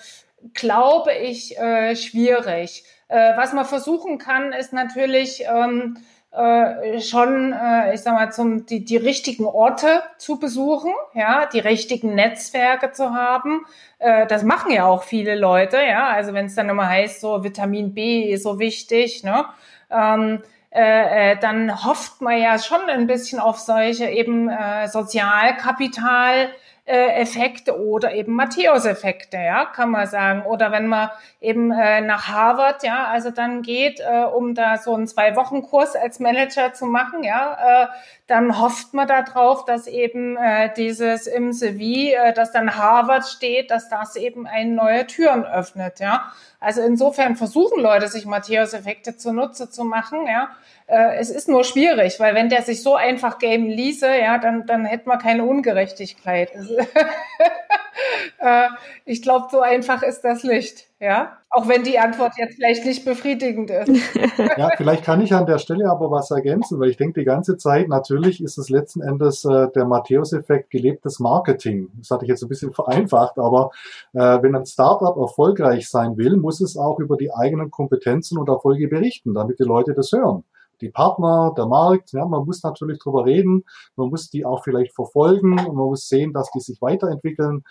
glaube 0.56 1.14
ich, 1.14 1.56
äh, 1.60 1.96
schwierig. 1.96 2.84
Äh, 3.10 3.38
was 3.38 3.54
man 3.54 3.66
versuchen 3.66 4.18
kann, 4.18 4.54
ist 4.54 4.74
natürlich, 4.74 5.44
ähm, 5.44 6.00
äh, 6.32 7.00
schon, 7.02 7.54
äh, 7.54 7.94
ich 7.94 8.02
sag 8.02 8.14
mal, 8.14 8.32
zum, 8.32 8.66
die, 8.66 8.84
die 8.84 8.98
richtigen 8.98 9.46
Orte 9.46 10.04
zu 10.18 10.40
besuchen, 10.40 10.92
ja, 11.14 11.46
die 11.46 11.60
richtigen 11.60 12.16
Netzwerke 12.16 12.92
zu 12.92 13.14
haben. 13.14 13.66
Äh, 14.00 14.28
das 14.28 14.44
machen 14.44 14.72
ja 14.72 14.86
auch 14.86 15.04
viele 15.04 15.36
Leute, 15.36 15.78
ja. 15.78 16.08
Also 16.10 16.34
wenn 16.34 16.46
es 16.46 16.56
dann 16.56 16.70
immer 16.70 16.88
heißt, 16.88 17.22
so 17.22 17.44
Vitamin 17.44 17.94
B 17.94 18.32
ist 18.32 18.44
so 18.44 18.60
wichtig, 18.60 19.24
ne? 19.24 19.46
Ähm, 19.90 20.42
äh, 20.70 21.32
äh, 21.32 21.40
dann 21.40 21.86
hofft 21.86 22.22
man 22.22 22.38
ja 22.40 22.60
schon 22.60 22.82
ein 22.90 23.08
bisschen 23.08 23.40
auf 23.40 23.58
solche 23.58 24.10
eben 24.10 24.50
äh, 24.50 24.88
Sozialkapital 24.88 26.50
äh, 26.88 27.22
Effekte 27.22 27.80
oder 27.80 28.14
eben 28.14 28.34
Matthäus-Effekte, 28.34 29.38
ja, 29.38 29.66
kann 29.66 29.92
man 29.92 30.08
sagen. 30.08 30.44
Oder 30.44 30.72
wenn 30.72 30.88
man 30.88 31.10
eben 31.42 31.72
äh, 31.72 32.00
nach 32.02 32.30
Harvard, 32.30 32.84
ja, 32.84 33.08
also 33.08 33.30
dann 33.30 33.62
geht, 33.62 34.00
äh, 34.00 34.24
um 34.24 34.56
da 34.56 34.78
so 34.78 34.94
einen 34.96 35.06
Zwei-Wochen-Kurs 35.06 35.96
als 35.98 36.20
Manager 36.20 36.74
zu 36.74 36.86
machen, 36.86 37.24
ja, 37.24 37.84
äh, 37.84 37.88
dann 38.28 38.60
hofft 38.62 38.94
man 38.94 39.08
darauf, 39.08 39.64
dass 39.64 39.88
eben 39.88 40.36
äh, 40.36 40.72
dieses 40.76 41.28
im 41.28 41.54
CV, 41.54 42.14
äh, 42.14 42.34
dass 42.34 42.52
dann 42.52 42.76
Harvard 42.76 43.26
steht, 43.26 43.72
dass 43.72 43.88
das 43.88 44.18
eben 44.18 44.46
eine 44.46 44.72
neue 44.72 45.08
Türen 45.08 45.46
öffnet, 45.46 46.00
ja. 46.02 46.32
Also 46.60 46.82
insofern 46.82 47.38
versuchen 47.38 47.82
Leute, 47.82 48.08
sich 48.10 48.26
Matthäus-Effekte 48.26 49.16
zunutze 49.16 49.70
zu 49.70 49.86
machen, 49.86 50.28
ja. 50.28 50.50
Äh, 50.88 51.18
es 51.18 51.30
ist 51.30 51.48
nur 51.48 51.64
schwierig, 51.64 52.20
weil 52.20 52.36
wenn 52.36 52.50
der 52.50 52.64
sich 52.64 52.84
so 52.84 52.96
einfach 52.96 53.40
gamen 53.40 53.68
ließe, 53.70 54.20
ja, 54.20 54.38
dann, 54.38 54.66
dann 54.66 54.84
hätten 54.84 55.10
wir 55.10 55.18
keine 55.18 55.46
Ungerechtigkeit. 55.46 56.52
äh, 58.40 58.68
ich 59.06 59.22
glaube, 59.22 59.48
so 59.52 59.62
einfach 59.62 60.04
ist 60.04 60.22
das 60.22 60.44
Licht, 60.44 60.88
ja. 61.00 61.38
Auch 61.50 61.68
wenn 61.68 61.84
die 61.84 61.98
Antwort 61.98 62.34
jetzt 62.38 62.56
vielleicht 62.56 62.86
nicht 62.86 63.06
befriedigend 63.06 63.70
ist. 63.70 63.90
ja, 64.58 64.70
vielleicht 64.76 65.04
kann 65.04 65.22
ich 65.22 65.34
an 65.34 65.46
der 65.46 65.60
Stelle 65.60 65.90
aber 65.90 66.12
was 66.12 66.30
ergänzen, 66.30 66.80
weil 66.80 66.90
ich 66.90 66.98
denke 66.98 67.22
die 67.22 67.26
ganze 67.26 67.58
Zeit, 67.58 67.88
natürlich 67.88 68.44
ist 68.44 68.58
es 68.58 68.70
letzten 68.70 69.02
Endes 69.02 69.46
äh, 69.46 69.68
der 69.74 69.86
Matthäus-Effekt 69.86 70.70
gelebtes 70.70 71.20
Marketing. 71.20 71.90
Das 71.98 72.12
hatte 72.12 72.26
ich 72.26 72.30
jetzt 72.30 72.44
ein 72.44 72.50
bisschen 72.50 72.74
vereinfacht, 72.74 73.38
aber 73.38 73.72
äh, 74.14 74.42
wenn 74.42 74.56
ein 74.56 74.66
Startup 74.66 75.16
erfolgreich 75.16 75.90
sein 75.90 76.18
will, 76.18 76.38
muss 76.38 76.62
es 76.62 76.78
auch 76.78 77.00
über 77.00 77.18
die 77.18 77.34
eigenen 77.34 77.72
Kompetenzen 77.72 78.38
und 78.38 78.50
Erfolge 78.50 78.88
berichten, 78.88 79.34
damit 79.34 79.60
die 79.60 79.64
Leute 79.64 79.94
das 79.94 80.12
hören. 80.12 80.44
Die 80.82 80.90
Partner, 80.90 81.54
der 81.56 81.66
Markt. 81.68 82.12
Ja, 82.14 82.26
man 82.26 82.46
muss 82.46 82.64
natürlich 82.64 83.00
drüber 83.00 83.26
reden, 83.26 83.64
man 83.96 84.10
muss 84.10 84.30
die 84.30 84.46
auch 84.46 84.64
vielleicht 84.64 84.94
verfolgen 84.94 85.60
und 85.60 85.76
man 85.76 85.86
muss 85.88 86.08
sehen, 86.08 86.34
dass 86.34 86.52
die 86.52 86.60
sich 86.60 86.82
weiterentwickeln. 86.82 87.64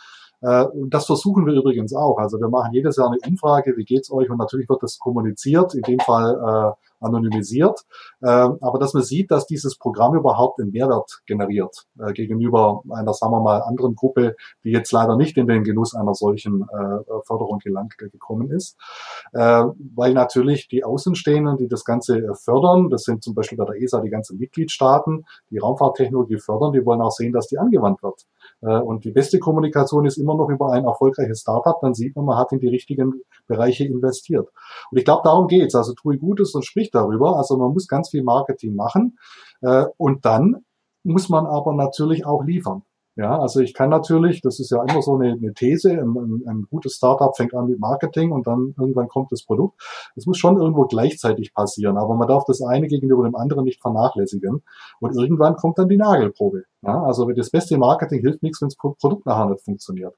Äh, 0.46 0.64
und 0.66 0.94
das 0.94 1.06
versuchen 1.06 1.44
wir 1.44 1.54
übrigens 1.54 1.92
auch. 1.92 2.18
Also 2.18 2.38
wir 2.38 2.48
machen 2.48 2.72
jedes 2.72 2.96
Jahr 2.96 3.08
eine 3.08 3.18
Umfrage, 3.26 3.76
wie 3.76 3.84
geht's 3.84 4.12
euch? 4.12 4.30
Und 4.30 4.38
natürlich 4.38 4.68
wird 4.68 4.82
das 4.82 4.98
kommuniziert, 4.98 5.74
in 5.74 5.82
dem 5.82 5.98
Fall 5.98 6.34
äh, 6.34 7.04
anonymisiert. 7.04 7.80
Äh, 8.22 8.28
aber 8.28 8.78
dass 8.78 8.94
man 8.94 9.02
sieht, 9.02 9.30
dass 9.30 9.46
dieses 9.46 9.76
Programm 9.76 10.14
überhaupt 10.14 10.60
einen 10.60 10.70
Mehrwert 10.70 11.22
generiert 11.26 11.86
äh, 11.98 12.12
gegenüber 12.12 12.82
einer, 12.90 13.12
sagen 13.12 13.32
wir 13.32 13.40
mal, 13.40 13.60
anderen 13.62 13.96
Gruppe, 13.96 14.36
die 14.62 14.70
jetzt 14.70 14.92
leider 14.92 15.16
nicht 15.16 15.36
in 15.36 15.48
den 15.48 15.64
Genuss 15.64 15.94
einer 15.94 16.14
solchen 16.14 16.62
äh, 16.62 17.20
Förderung 17.24 17.58
gelangt 17.58 17.98
gekommen 17.98 18.50
ist. 18.50 18.76
Äh, 19.32 19.64
weil 19.94 20.14
natürlich 20.14 20.68
die 20.68 20.84
Außenstehenden, 20.84 21.56
die 21.56 21.68
das 21.68 21.84
Ganze 21.84 22.18
äh, 22.18 22.34
fördern, 22.34 22.88
das 22.88 23.02
sind 23.02 23.24
zum 23.24 23.34
Beispiel 23.34 23.58
bei 23.58 23.64
der 23.64 23.82
ESA 23.82 24.00
die 24.00 24.10
ganzen 24.10 24.38
Mitgliedstaaten, 24.38 25.26
die 25.50 25.58
Raumfahrttechnologie 25.58 26.38
fördern, 26.38 26.72
die 26.72 26.84
wollen 26.84 27.00
auch 27.00 27.10
sehen, 27.10 27.32
dass 27.32 27.48
die 27.48 27.58
angewandt 27.58 28.02
wird. 28.02 28.26
Äh, 28.66 28.80
und 28.80 29.04
die 29.04 29.12
beste 29.12 29.38
Kommunikation 29.38 30.04
ist 30.04 30.18
immer 30.18 30.36
noch 30.36 30.48
über 30.50 30.72
ein 30.72 30.84
erfolgreiches 30.84 31.40
Startup. 31.40 31.76
Dann 31.80 31.94
sieht 31.94 32.16
man, 32.16 32.24
man 32.24 32.36
hat 32.36 32.52
in 32.52 32.58
die 32.58 32.68
richtigen 32.68 33.22
Bereiche 33.46 33.84
investiert. 33.84 34.48
Und 34.90 34.98
ich 34.98 35.04
glaube, 35.04 35.22
darum 35.24 35.46
geht's. 35.46 35.74
Also 35.74 35.94
tue 35.94 36.18
Gutes 36.18 36.54
und 36.54 36.66
sprich 36.66 36.90
darüber. 36.90 37.36
Also 37.36 37.56
man 37.56 37.72
muss 37.72 37.86
ganz 37.86 38.10
viel 38.10 38.24
Marketing 38.24 38.74
machen. 38.74 39.18
Äh, 39.62 39.86
und 39.96 40.24
dann 40.24 40.64
muss 41.04 41.28
man 41.28 41.46
aber 41.46 41.72
natürlich 41.72 42.26
auch 42.26 42.42
liefern. 42.42 42.82
Ja, 43.16 43.38
also 43.38 43.60
ich 43.60 43.72
kann 43.72 43.88
natürlich, 43.88 44.42
das 44.42 44.60
ist 44.60 44.70
ja 44.70 44.82
immer 44.82 45.00
so 45.00 45.14
eine, 45.14 45.32
eine 45.32 45.54
These, 45.54 45.92
ein, 45.92 46.42
ein, 46.46 46.66
gutes 46.68 46.96
Startup 46.96 47.34
fängt 47.34 47.54
an 47.54 47.66
mit 47.66 47.80
Marketing 47.80 48.30
und 48.30 48.46
dann 48.46 48.74
irgendwann 48.78 49.08
kommt 49.08 49.32
das 49.32 49.42
Produkt. 49.42 49.80
Das 50.14 50.26
muss 50.26 50.36
schon 50.36 50.60
irgendwo 50.60 50.84
gleichzeitig 50.84 51.54
passieren, 51.54 51.96
aber 51.96 52.14
man 52.14 52.28
darf 52.28 52.44
das 52.44 52.60
eine 52.60 52.88
gegenüber 52.88 53.24
dem 53.24 53.34
anderen 53.34 53.64
nicht 53.64 53.80
vernachlässigen. 53.80 54.62
Und 55.00 55.16
irgendwann 55.16 55.56
kommt 55.56 55.78
dann 55.78 55.88
die 55.88 55.96
Nagelprobe. 55.96 56.64
Ja, 56.82 57.02
also 57.04 57.26
das 57.32 57.48
beste 57.48 57.78
Marketing 57.78 58.20
hilft 58.20 58.42
nichts, 58.42 58.60
wenn 58.60 58.68
das 58.68 58.76
Produkt 58.76 59.24
nachher 59.24 59.46
nicht 59.46 59.64
funktioniert. 59.64 60.14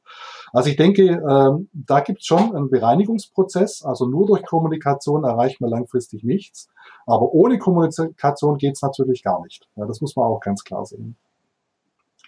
Also 0.52 0.68
ich 0.68 0.76
denke, 0.76 1.04
ähm, 1.04 1.68
da 1.72 2.00
gibt 2.00 2.18
es 2.18 2.26
schon 2.26 2.54
einen 2.54 2.68
Bereinigungsprozess. 2.68 3.84
Also 3.84 4.06
nur 4.06 4.26
durch 4.26 4.44
Kommunikation 4.44 5.22
erreicht 5.22 5.60
man 5.60 5.70
langfristig 5.70 6.24
nichts. 6.24 6.68
Aber 7.06 7.32
ohne 7.32 7.58
Kommunikation 7.58 8.58
geht 8.58 8.74
es 8.74 8.82
natürlich 8.82 9.22
gar 9.22 9.40
nicht. 9.42 9.68
Ja, 9.76 9.86
das 9.86 10.00
muss 10.00 10.16
man 10.16 10.26
auch 10.26 10.40
ganz 10.40 10.64
klar 10.64 10.84
sehen. 10.84 11.16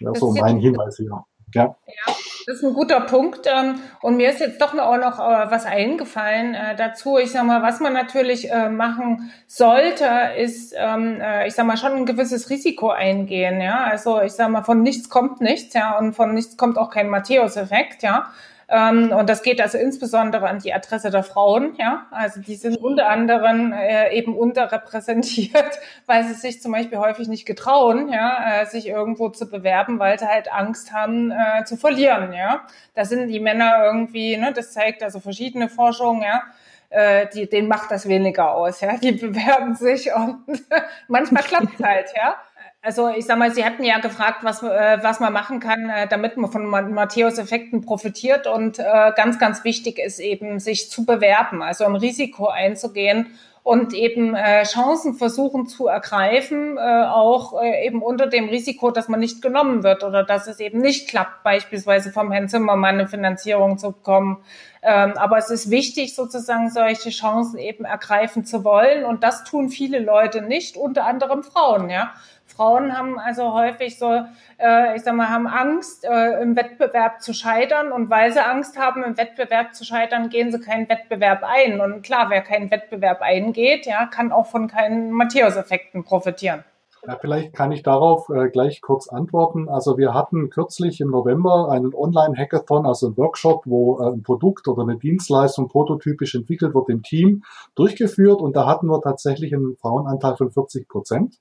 Ja, 0.01 0.13
so 0.15 0.31
mein 0.31 0.57
Hinweis 0.57 0.97
hier. 0.97 1.23
Ja. 1.53 1.63
ja, 1.85 2.15
das 2.45 2.57
ist 2.57 2.63
ein 2.63 2.73
guter 2.73 3.01
Punkt. 3.01 3.45
Ähm, 3.45 3.75
und 4.01 4.17
mir 4.17 4.29
ist 4.29 4.39
jetzt 4.39 4.61
doch 4.61 4.73
auch 4.77 4.97
noch 4.97 5.19
äh, 5.19 5.51
was 5.51 5.65
eingefallen 5.65 6.53
äh, 6.53 6.75
dazu. 6.75 7.17
Ich 7.17 7.31
sag 7.31 7.45
mal, 7.45 7.61
was 7.61 7.79
man 7.79 7.93
natürlich 7.93 8.49
äh, 8.49 8.69
machen 8.69 9.31
sollte, 9.47 10.07
ist, 10.37 10.73
ähm, 10.77 11.21
ich 11.45 11.53
sag 11.53 11.65
mal, 11.65 11.77
schon 11.77 11.91
ein 11.91 12.05
gewisses 12.05 12.49
Risiko 12.49 12.89
eingehen. 12.89 13.59
Ja, 13.59 13.83
also 13.83 14.21
ich 14.21 14.31
sag 14.31 14.49
mal, 14.49 14.63
von 14.63 14.81
nichts 14.81 15.09
kommt 15.09 15.41
nichts. 15.41 15.73
Ja, 15.73 15.97
und 15.97 16.13
von 16.13 16.33
nichts 16.33 16.57
kommt 16.57 16.77
auch 16.77 16.89
kein 16.89 17.09
Matthäus-Effekt. 17.09 18.03
Ja, 18.03 18.31
ähm, 18.73 19.11
und 19.11 19.29
das 19.29 19.43
geht 19.43 19.59
also 19.59 19.77
insbesondere 19.77 20.47
an 20.47 20.59
die 20.59 20.73
Adresse 20.73 21.09
der 21.09 21.23
Frauen, 21.23 21.75
ja. 21.77 22.05
Also 22.09 22.39
die 22.39 22.55
sind 22.55 22.77
unter 22.77 23.09
anderem 23.09 23.73
äh, 23.73 24.15
eben 24.15 24.33
unterrepräsentiert, 24.33 25.77
weil 26.05 26.23
sie 26.23 26.35
sich 26.35 26.61
zum 26.61 26.71
Beispiel 26.71 26.97
häufig 26.97 27.27
nicht 27.27 27.45
getrauen, 27.45 28.07
ja, 28.07 28.61
äh, 28.61 28.65
sich 28.65 28.87
irgendwo 28.87 29.27
zu 29.27 29.49
bewerben, 29.49 29.99
weil 29.99 30.17
sie 30.17 30.25
halt 30.25 30.49
Angst 30.53 30.93
haben 30.93 31.31
äh, 31.31 31.65
zu 31.65 31.75
verlieren, 31.75 32.31
ja. 32.31 32.65
Da 32.95 33.03
sind 33.03 33.27
die 33.27 33.41
Männer 33.41 33.83
irgendwie, 33.83 34.37
ne, 34.37 34.53
das 34.53 34.71
zeigt 34.71 35.03
also 35.03 35.19
verschiedene 35.19 35.67
Forschungen, 35.67 36.21
ja, 36.21 36.43
äh, 36.91 37.27
die, 37.33 37.49
denen 37.49 37.67
macht 37.67 37.91
das 37.91 38.07
weniger 38.07 38.53
aus, 38.53 38.79
ja. 38.79 38.95
Die 38.95 39.11
bewerben 39.11 39.75
sich 39.75 40.13
und 40.15 40.45
manchmal 41.09 41.43
klappt 41.43 41.83
halt, 41.83 42.07
ja. 42.15 42.35
Also 42.83 43.09
ich 43.09 43.25
sag 43.25 43.37
mal, 43.37 43.53
Sie 43.53 43.63
hatten 43.63 43.83
ja 43.83 43.99
gefragt, 43.99 44.43
was, 44.43 44.63
äh, 44.63 44.97
was 45.03 45.19
man 45.19 45.31
machen 45.31 45.59
kann, 45.59 45.89
äh, 45.89 46.07
damit 46.07 46.37
man 46.37 46.51
von 46.51 46.65
Matthäus-Effekten 46.65 47.81
profitiert. 47.81 48.47
Und 48.47 48.79
äh, 48.79 49.11
ganz, 49.15 49.37
ganz 49.37 49.63
wichtig 49.63 49.99
ist 49.99 50.19
eben, 50.19 50.59
sich 50.59 50.89
zu 50.89 51.05
bewerben, 51.05 51.61
also 51.61 51.85
ein 51.85 51.95
Risiko 51.95 52.47
einzugehen 52.47 53.27
und 53.63 53.93
eben 53.93 54.33
äh, 54.33 54.63
Chancen 54.63 55.13
versuchen 55.13 55.67
zu 55.67 55.87
ergreifen, 55.87 56.77
äh, 56.77 57.05
auch 57.05 57.61
äh, 57.61 57.85
eben 57.85 58.01
unter 58.01 58.25
dem 58.25 58.49
Risiko, 58.49 58.89
dass 58.89 59.07
man 59.07 59.19
nicht 59.19 59.43
genommen 59.43 59.83
wird 59.83 60.03
oder 60.03 60.23
dass 60.23 60.47
es 60.47 60.59
eben 60.59 60.81
nicht 60.81 61.07
klappt, 61.07 61.43
beispielsweise 61.43 62.11
vom 62.11 62.31
Herrn 62.31 62.49
Zimmermann 62.49 62.95
eine 62.95 63.07
Finanzierung 63.07 63.77
zu 63.77 63.91
bekommen. 63.91 64.43
Ähm, 64.83 65.13
aber 65.15 65.37
es 65.37 65.49
ist 65.49 65.69
wichtig, 65.69 66.15
sozusagen 66.15 66.69
solche 66.71 67.11
Chancen 67.11 67.59
eben 67.59 67.85
ergreifen 67.85 68.45
zu 68.45 68.63
wollen. 68.63 69.05
Und 69.05 69.23
das 69.23 69.43
tun 69.43 69.69
viele 69.69 69.99
Leute 69.99 70.41
nicht, 70.41 70.75
unter 70.75 71.05
anderem 71.05 71.43
Frauen, 71.43 71.89
ja. 71.89 72.13
Frauen 72.47 72.97
haben 72.97 73.17
also 73.17 73.53
häufig 73.53 73.97
so, 73.97 74.25
äh, 74.59 74.95
ich 74.95 75.03
sag 75.03 75.15
mal, 75.15 75.29
haben 75.29 75.47
Angst, 75.47 76.03
äh, 76.03 76.41
im 76.41 76.55
Wettbewerb 76.55 77.21
zu 77.21 77.33
scheitern. 77.33 77.91
Und 77.91 78.09
weil 78.09 78.31
sie 78.33 78.43
Angst 78.43 78.77
haben, 78.77 79.03
im 79.03 79.17
Wettbewerb 79.17 79.73
zu 79.73 79.85
scheitern, 79.85 80.29
gehen 80.29 80.51
sie 80.51 80.59
keinen 80.59 80.89
Wettbewerb 80.89 81.43
ein. 81.43 81.79
Und 81.79 82.03
klar, 82.03 82.29
wer 82.29 82.41
keinen 82.41 82.69
Wettbewerb 82.69 83.21
eingeht, 83.21 83.85
ja, 83.85 84.05
kann 84.05 84.31
auch 84.31 84.47
von 84.47 84.67
keinen 84.67 85.11
Matthäus-Effekten 85.11 86.03
profitieren. 86.03 86.63
Ja, 87.07 87.17
vielleicht 87.19 87.53
kann 87.53 87.71
ich 87.71 87.81
darauf 87.81 88.29
äh, 88.29 88.49
gleich 88.49 88.79
kurz 88.81 89.07
antworten. 89.07 89.69
Also 89.69 89.97
wir 89.97 90.13
hatten 90.13 90.51
kürzlich 90.51 91.01
im 91.01 91.09
November 91.09 91.69
einen 91.71 91.95
Online-Hackathon, 91.95 92.85
also 92.85 93.07
einen 93.07 93.17
Workshop, 93.17 93.63
wo 93.65 93.99
äh, 93.99 94.11
ein 94.11 94.21
Produkt 94.21 94.67
oder 94.67 94.83
eine 94.83 94.97
Dienstleistung 94.97 95.67
prototypisch 95.67 96.35
entwickelt 96.35 96.75
wird 96.75 96.89
im 96.89 97.01
Team 97.01 97.43
durchgeführt 97.73 98.39
und 98.39 98.55
da 98.55 98.67
hatten 98.67 98.85
wir 98.85 99.01
tatsächlich 99.01 99.53
einen 99.55 99.75
Frauenanteil 99.77 100.35
von 100.35 100.51
40 100.51 100.87
Prozent 100.87 101.39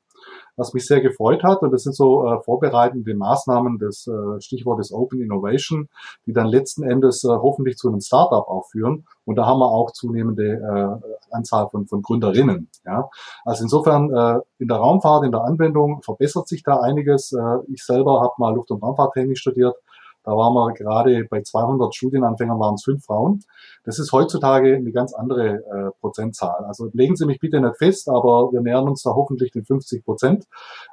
was 0.56 0.74
mich 0.74 0.86
sehr 0.86 1.00
gefreut 1.00 1.42
hat. 1.42 1.62
Und 1.62 1.72
das 1.72 1.82
sind 1.82 1.94
so 1.94 2.26
äh, 2.26 2.42
vorbereitende 2.42 3.14
Maßnahmen 3.14 3.78
des 3.78 4.06
äh, 4.06 4.40
Stichwortes 4.40 4.92
Open 4.92 5.20
Innovation, 5.20 5.88
die 6.26 6.32
dann 6.32 6.46
letzten 6.46 6.82
Endes 6.82 7.24
äh, 7.24 7.28
hoffentlich 7.28 7.76
zu 7.76 7.88
einem 7.88 8.00
Startup 8.00 8.46
auch 8.48 8.66
führen. 8.70 9.06
Und 9.24 9.36
da 9.36 9.46
haben 9.46 9.60
wir 9.60 9.70
auch 9.70 9.92
zunehmende 9.92 11.00
äh, 11.02 11.34
Anzahl 11.34 11.68
von, 11.68 11.86
von 11.86 12.02
Gründerinnen. 12.02 12.68
Ja. 12.84 13.08
Also 13.44 13.64
insofern 13.64 14.10
äh, 14.12 14.40
in 14.58 14.68
der 14.68 14.78
Raumfahrt, 14.78 15.24
in 15.24 15.32
der 15.32 15.44
Anwendung 15.44 16.02
verbessert 16.02 16.48
sich 16.48 16.62
da 16.62 16.80
einiges. 16.80 17.32
Äh, 17.32 17.58
ich 17.72 17.84
selber 17.84 18.20
habe 18.20 18.32
mal 18.38 18.54
Luft- 18.54 18.70
und 18.70 18.82
Raumfahrttechnik 18.82 19.38
studiert 19.38 19.76
da 20.22 20.32
waren 20.32 20.52
wir 20.54 20.72
gerade 20.74 21.24
bei 21.30 21.42
200 21.42 21.94
Studienanfängern 21.94 22.58
waren 22.58 22.74
es 22.74 22.84
fünf 22.84 23.04
Frauen. 23.04 23.42
Das 23.84 23.98
ist 23.98 24.12
heutzutage 24.12 24.76
eine 24.76 24.92
ganz 24.92 25.14
andere 25.14 25.54
äh, 25.54 25.90
Prozentzahl. 26.00 26.64
Also 26.66 26.90
legen 26.92 27.16
Sie 27.16 27.26
mich 27.26 27.40
bitte 27.40 27.60
nicht 27.60 27.78
fest, 27.78 28.08
aber 28.08 28.52
wir 28.52 28.60
nähern 28.60 28.88
uns 28.88 29.02
da 29.02 29.10
hoffentlich 29.14 29.50
den 29.52 29.64
50 29.64 30.04
Prozent. 30.04 30.46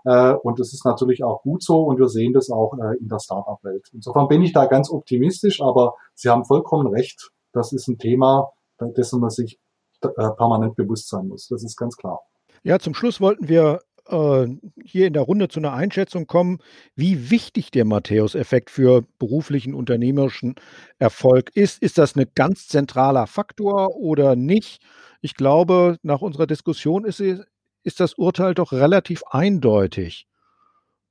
Äh, 0.06 0.34
und 0.34 0.60
das 0.60 0.74
ist 0.74 0.86
natürlich 0.86 1.24
auch 1.24 1.42
gut 1.42 1.62
so 1.62 1.84
und 1.84 2.00
wir 2.00 2.08
sehen 2.08 2.34
das 2.34 2.50
auch 2.50 2.74
äh, 2.78 2.98
in 2.98 3.10
der 3.10 3.20
Startup-Welt. 3.20 3.90
Insofern 3.94 4.28
bin 4.28 4.42
ich 4.42 4.54
da 4.54 4.66
ganz 4.66 4.90
optimistisch, 4.90 5.62
aber 5.62 5.96
Sie 6.14 6.30
haben 6.30 6.46
vollkommen 6.46 6.88
recht. 6.88 7.32
Das 7.52 7.74
ist 7.74 7.88
ein 7.88 7.98
Thema, 7.98 8.52
dessen 8.80 9.20
man 9.20 9.30
sich 9.30 9.60
äh, 10.02 10.08
permanent 10.10 10.76
bewusst 10.76 11.10
sein 11.10 11.28
muss. 11.28 11.48
Das 11.48 11.64
ist 11.64 11.76
ganz 11.76 11.98
klar. 11.98 12.22
Ja, 12.64 12.80
zum 12.80 12.94
Schluss 12.94 13.20
wollten 13.20 13.48
wir 13.48 13.82
äh, 14.10 14.48
hier 14.84 15.08
in 15.08 15.14
der 15.14 15.24
Runde 15.24 15.48
zu 15.48 15.60
einer 15.60 15.74
Einschätzung 15.74 16.28
kommen, 16.28 16.60
wie 16.96 17.30
wichtig 17.30 17.72
der 17.72 17.86
Matthäus-Effekt 17.86 18.70
für 18.70 19.04
beruflichen, 19.20 19.74
unternehmerischen 19.74 20.56
Erfolg 21.00 21.56
ist. 21.56 21.82
Ist 21.82 21.98
das 21.98 22.16
ein 22.16 22.26
ganz 22.36 22.68
zentraler 22.68 23.28
Faktor 23.28 23.96
oder 23.96 24.36
nicht? 24.36 24.82
Ich 25.22 25.36
glaube, 25.36 25.98
nach 26.04 26.22
unserer 26.22 26.48
Diskussion 26.48 27.06
ist, 27.06 27.20
ist 27.20 28.00
das 28.00 28.14
Urteil 28.14 28.54
doch 28.54 28.72
relativ 28.72 29.24
eindeutig. 29.30 30.28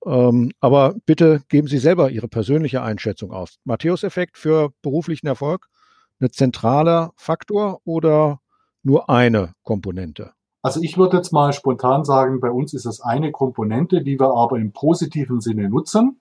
Ähm, 0.05 0.53
aber 0.61 0.95
bitte 1.05 1.43
geben 1.49 1.69
Sie 1.69 1.79
selber 1.79 2.11
Ihre 2.11 2.29
persönliche 2.29 2.83
Einschätzung 2.83 3.33
aus. 3.33 3.59
Matthäus-Effekt 3.65 4.39
für 4.39 4.71
beruflichen 4.83 5.27
Erfolg, 5.27 5.67
ein 6.21 6.31
zentraler 6.31 7.13
Faktor 7.17 7.81
oder 7.85 8.41
nur 8.83 9.11
eine 9.11 9.55
Komponente? 9.63 10.36
Also 10.67 10.81
ich 10.83 10.99
würde 10.99 11.19
jetzt 11.19 11.33
mal 11.33 11.53
spontan 11.53 12.05
sagen, 12.05 12.41
bei 12.41 12.51
uns 12.51 12.75
ist 12.75 12.87
es 12.87 13.01
eine 13.01 13.31
Komponente, 13.31 14.03
die 14.03 14.19
wir 14.19 14.35
aber 14.35 14.59
im 14.59 14.73
positiven 14.73 15.41
Sinne 15.41 15.71
nutzen 15.71 16.21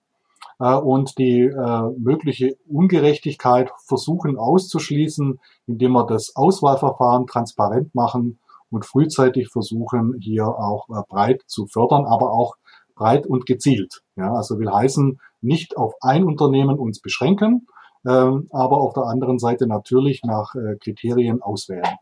äh, 0.59 0.75
und 0.75 1.17
die 1.17 1.45
äh, 1.45 1.81
mögliche 1.97 2.55
Ungerechtigkeit 2.67 3.71
versuchen 3.87 4.37
auszuschließen, 4.37 5.39
indem 5.65 5.93
wir 5.93 6.05
das 6.05 6.35
Auswahlverfahren 6.35 7.25
transparent 7.25 7.95
machen 7.95 8.37
und 8.69 8.85
frühzeitig 8.85 9.47
versuchen, 9.47 10.13
hier 10.19 10.45
auch 10.47 10.89
äh, 10.89 11.01
breit 11.09 11.41
zu 11.47 11.65
fördern, 11.65 12.05
aber 12.05 12.31
auch 12.31 12.53
breit 12.93 13.25
und 13.25 13.47
gezielt. 13.47 14.03
Ja, 14.15 14.31
also 14.31 14.59
will 14.59 14.71
heißen, 14.71 15.19
nicht 15.41 15.75
auf 15.75 15.95
ein 16.01 16.23
Unternehmen 16.23 16.77
uns 16.77 17.01
beschränken, 17.01 17.65
ähm, 18.05 18.47
aber 18.51 18.77
auf 18.77 18.93
der 18.93 19.05
anderen 19.05 19.39
Seite 19.39 19.65
natürlich 19.65 20.21
nach 20.23 20.53
äh, 20.53 20.75
Kriterien 20.75 21.41
auswählen. 21.41 21.97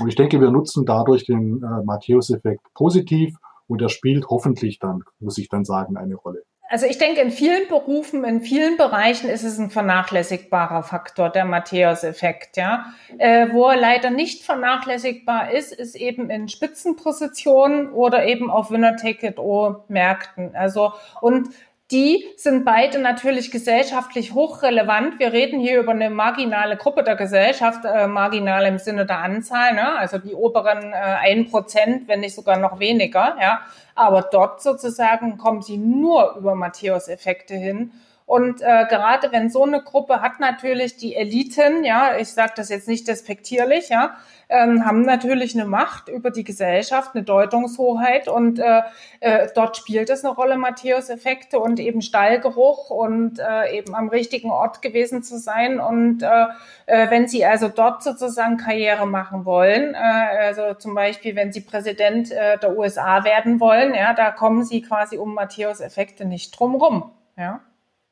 Und 0.00 0.08
ich 0.08 0.16
denke, 0.16 0.40
wir 0.40 0.50
nutzen 0.50 0.84
dadurch 0.84 1.24
den 1.24 1.62
äh, 1.62 1.84
Matthäus-Effekt 1.84 2.62
positiv 2.74 3.36
und 3.66 3.80
er 3.80 3.88
spielt 3.88 4.26
hoffentlich 4.28 4.78
dann, 4.78 5.04
muss 5.20 5.38
ich 5.38 5.48
dann 5.48 5.64
sagen, 5.64 5.96
eine 5.96 6.16
Rolle. 6.16 6.42
Also 6.68 6.86
ich 6.86 6.98
denke, 6.98 7.20
in 7.20 7.30
vielen 7.30 7.68
Berufen, 7.68 8.24
in 8.24 8.40
vielen 8.40 8.76
Bereichen 8.76 9.28
ist 9.28 9.44
es 9.44 9.58
ein 9.58 9.70
vernachlässigbarer 9.70 10.82
Faktor, 10.82 11.28
der 11.28 11.44
Matthäus-Effekt. 11.44 12.56
Ja. 12.56 12.86
Äh, 13.18 13.52
wo 13.52 13.68
er 13.68 13.76
leider 13.76 14.10
nicht 14.10 14.42
vernachlässigbar 14.44 15.52
ist, 15.52 15.72
ist 15.72 15.94
eben 15.94 16.30
in 16.30 16.48
Spitzenpositionen 16.48 17.92
oder 17.92 18.26
eben 18.26 18.50
auf 18.50 18.70
Winner-Take-It-O-Märkten. 18.70 20.56
Also 20.56 20.94
und 21.20 21.50
die 21.90 22.24
sind 22.36 22.64
beide 22.64 22.98
natürlich 22.98 23.50
gesellschaftlich 23.50 24.32
hochrelevant. 24.32 25.18
Wir 25.18 25.34
reden 25.34 25.60
hier 25.60 25.78
über 25.80 25.92
eine 25.92 26.08
marginale 26.08 26.76
Gruppe 26.78 27.04
der 27.04 27.14
Gesellschaft, 27.14 27.84
äh, 27.84 28.06
marginal 28.06 28.64
im 28.64 28.78
Sinne 28.78 29.04
der 29.04 29.18
Anzahl, 29.18 29.74
ne? 29.74 29.96
also 29.98 30.16
die 30.16 30.34
oberen 30.34 30.94
ein 30.94 31.40
äh, 31.40 31.44
Prozent, 31.44 32.08
wenn 32.08 32.20
nicht 32.20 32.34
sogar 32.34 32.56
noch 32.58 32.78
weniger. 32.78 33.36
Ja? 33.38 33.60
Aber 33.94 34.22
dort 34.22 34.62
sozusagen 34.62 35.36
kommen 35.36 35.60
sie 35.60 35.76
nur 35.76 36.36
über 36.38 36.54
Matthäus-Effekte 36.54 37.54
hin. 37.54 37.92
Und 38.26 38.62
äh, 38.62 38.86
gerade 38.88 39.32
wenn 39.32 39.50
so 39.50 39.64
eine 39.64 39.82
Gruppe 39.82 40.22
hat 40.22 40.40
natürlich 40.40 40.96
die 40.96 41.14
Eliten, 41.14 41.84
ja, 41.84 42.16
ich 42.16 42.32
sage 42.32 42.54
das 42.56 42.70
jetzt 42.70 42.88
nicht 42.88 43.06
despektierlich, 43.06 43.90
ja, 43.90 44.16
ähm, 44.48 44.86
haben 44.86 45.02
natürlich 45.02 45.54
eine 45.54 45.66
Macht 45.66 46.08
über 46.08 46.30
die 46.30 46.42
Gesellschaft, 46.42 47.10
eine 47.14 47.22
Deutungshoheit 47.22 48.26
und 48.26 48.58
äh, 48.58 48.80
äh, 49.20 49.48
dort 49.54 49.76
spielt 49.76 50.08
es 50.08 50.24
eine 50.24 50.34
Rolle, 50.34 50.56
Matthäus-Effekte 50.56 51.58
und 51.58 51.78
eben 51.78 52.00
Stallgeruch 52.00 52.88
und 52.88 53.40
äh, 53.40 53.76
eben 53.76 53.94
am 53.94 54.08
richtigen 54.08 54.50
Ort 54.50 54.80
gewesen 54.80 55.22
zu 55.22 55.38
sein 55.38 55.78
und 55.78 56.22
äh, 56.22 56.46
äh, 56.86 57.10
wenn 57.10 57.28
Sie 57.28 57.44
also 57.44 57.68
dort 57.68 58.02
sozusagen 58.02 58.56
Karriere 58.56 59.06
machen 59.06 59.44
wollen, 59.44 59.92
äh, 59.92 59.98
also 59.98 60.72
zum 60.72 60.94
Beispiel, 60.94 61.36
wenn 61.36 61.52
Sie 61.52 61.60
Präsident 61.60 62.30
äh, 62.32 62.56
der 62.56 62.76
USA 62.76 63.24
werden 63.24 63.60
wollen, 63.60 63.94
ja, 63.94 64.14
da 64.14 64.30
kommen 64.30 64.64
Sie 64.64 64.80
quasi 64.80 65.18
um 65.18 65.34
Matthäus-Effekte 65.34 66.24
nicht 66.24 66.58
drum 66.58 66.74
rum, 66.74 67.10
ja. 67.36 67.60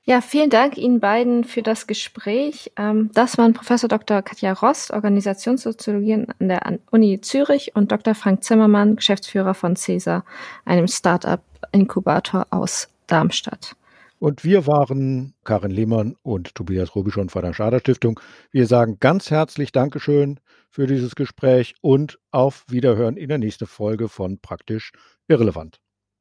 Ja, 0.05 0.21
vielen 0.21 0.51
Dank 0.51 0.77
Ihnen 0.79 0.99
beiden 0.99 1.45
für 1.45 1.63
das 1.63 1.87
Gespräch. 1.87 2.73
Ähm, 2.77 3.11
das 3.15 3.39
waren 3.39 3.53
Professor 3.53 3.89
Dr. 3.89 4.21
Katja 4.23 4.53
Rost, 4.53 4.91
Organisationssoziologie 4.91 6.15
an 6.15 6.49
der 6.49 6.81
Uni 6.91 7.21
Zürich 7.21 7.77
und 7.77 7.93
Dr. 7.93 8.17
Frank 8.17 8.43
Zimmermann, 8.43 8.97
Geschäftsführer 8.97 9.55
von 9.55 9.77
CESA, 9.77 10.25
einem 10.65 10.89
Start-up-Inkubator 10.89 12.49
aus 12.51 12.89
Darmstadt. 13.07 13.77
Und 14.19 14.45
wir 14.45 14.67
waren 14.67 15.35
Karin 15.45 15.71
Lehmann 15.71 16.17
und 16.23 16.55
Tobias 16.57 16.97
Robischon 16.97 17.29
von 17.29 17.43
der 17.43 17.55
Schader 17.55 17.79
Stiftung. 17.79 18.19
Wir 18.51 18.67
sagen 18.67 18.99
ganz 18.99 19.31
herzlich 19.31 19.71
Dankeschön 19.71 20.41
für 20.69 20.89
dieses 20.89 21.15
Gespräch 21.15 21.75
und 21.81 22.19
auf 22.33 22.65
Wiederhören 22.69 23.17
in 23.17 23.29
der 23.29 23.39
nächsten 23.39 23.67
Folge 23.67 24.09
von 24.09 24.41
Praktisch 24.41 24.93
Irrelevant. 25.29 25.81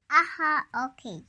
Aha, 0.09 0.87
okay. 0.87 1.23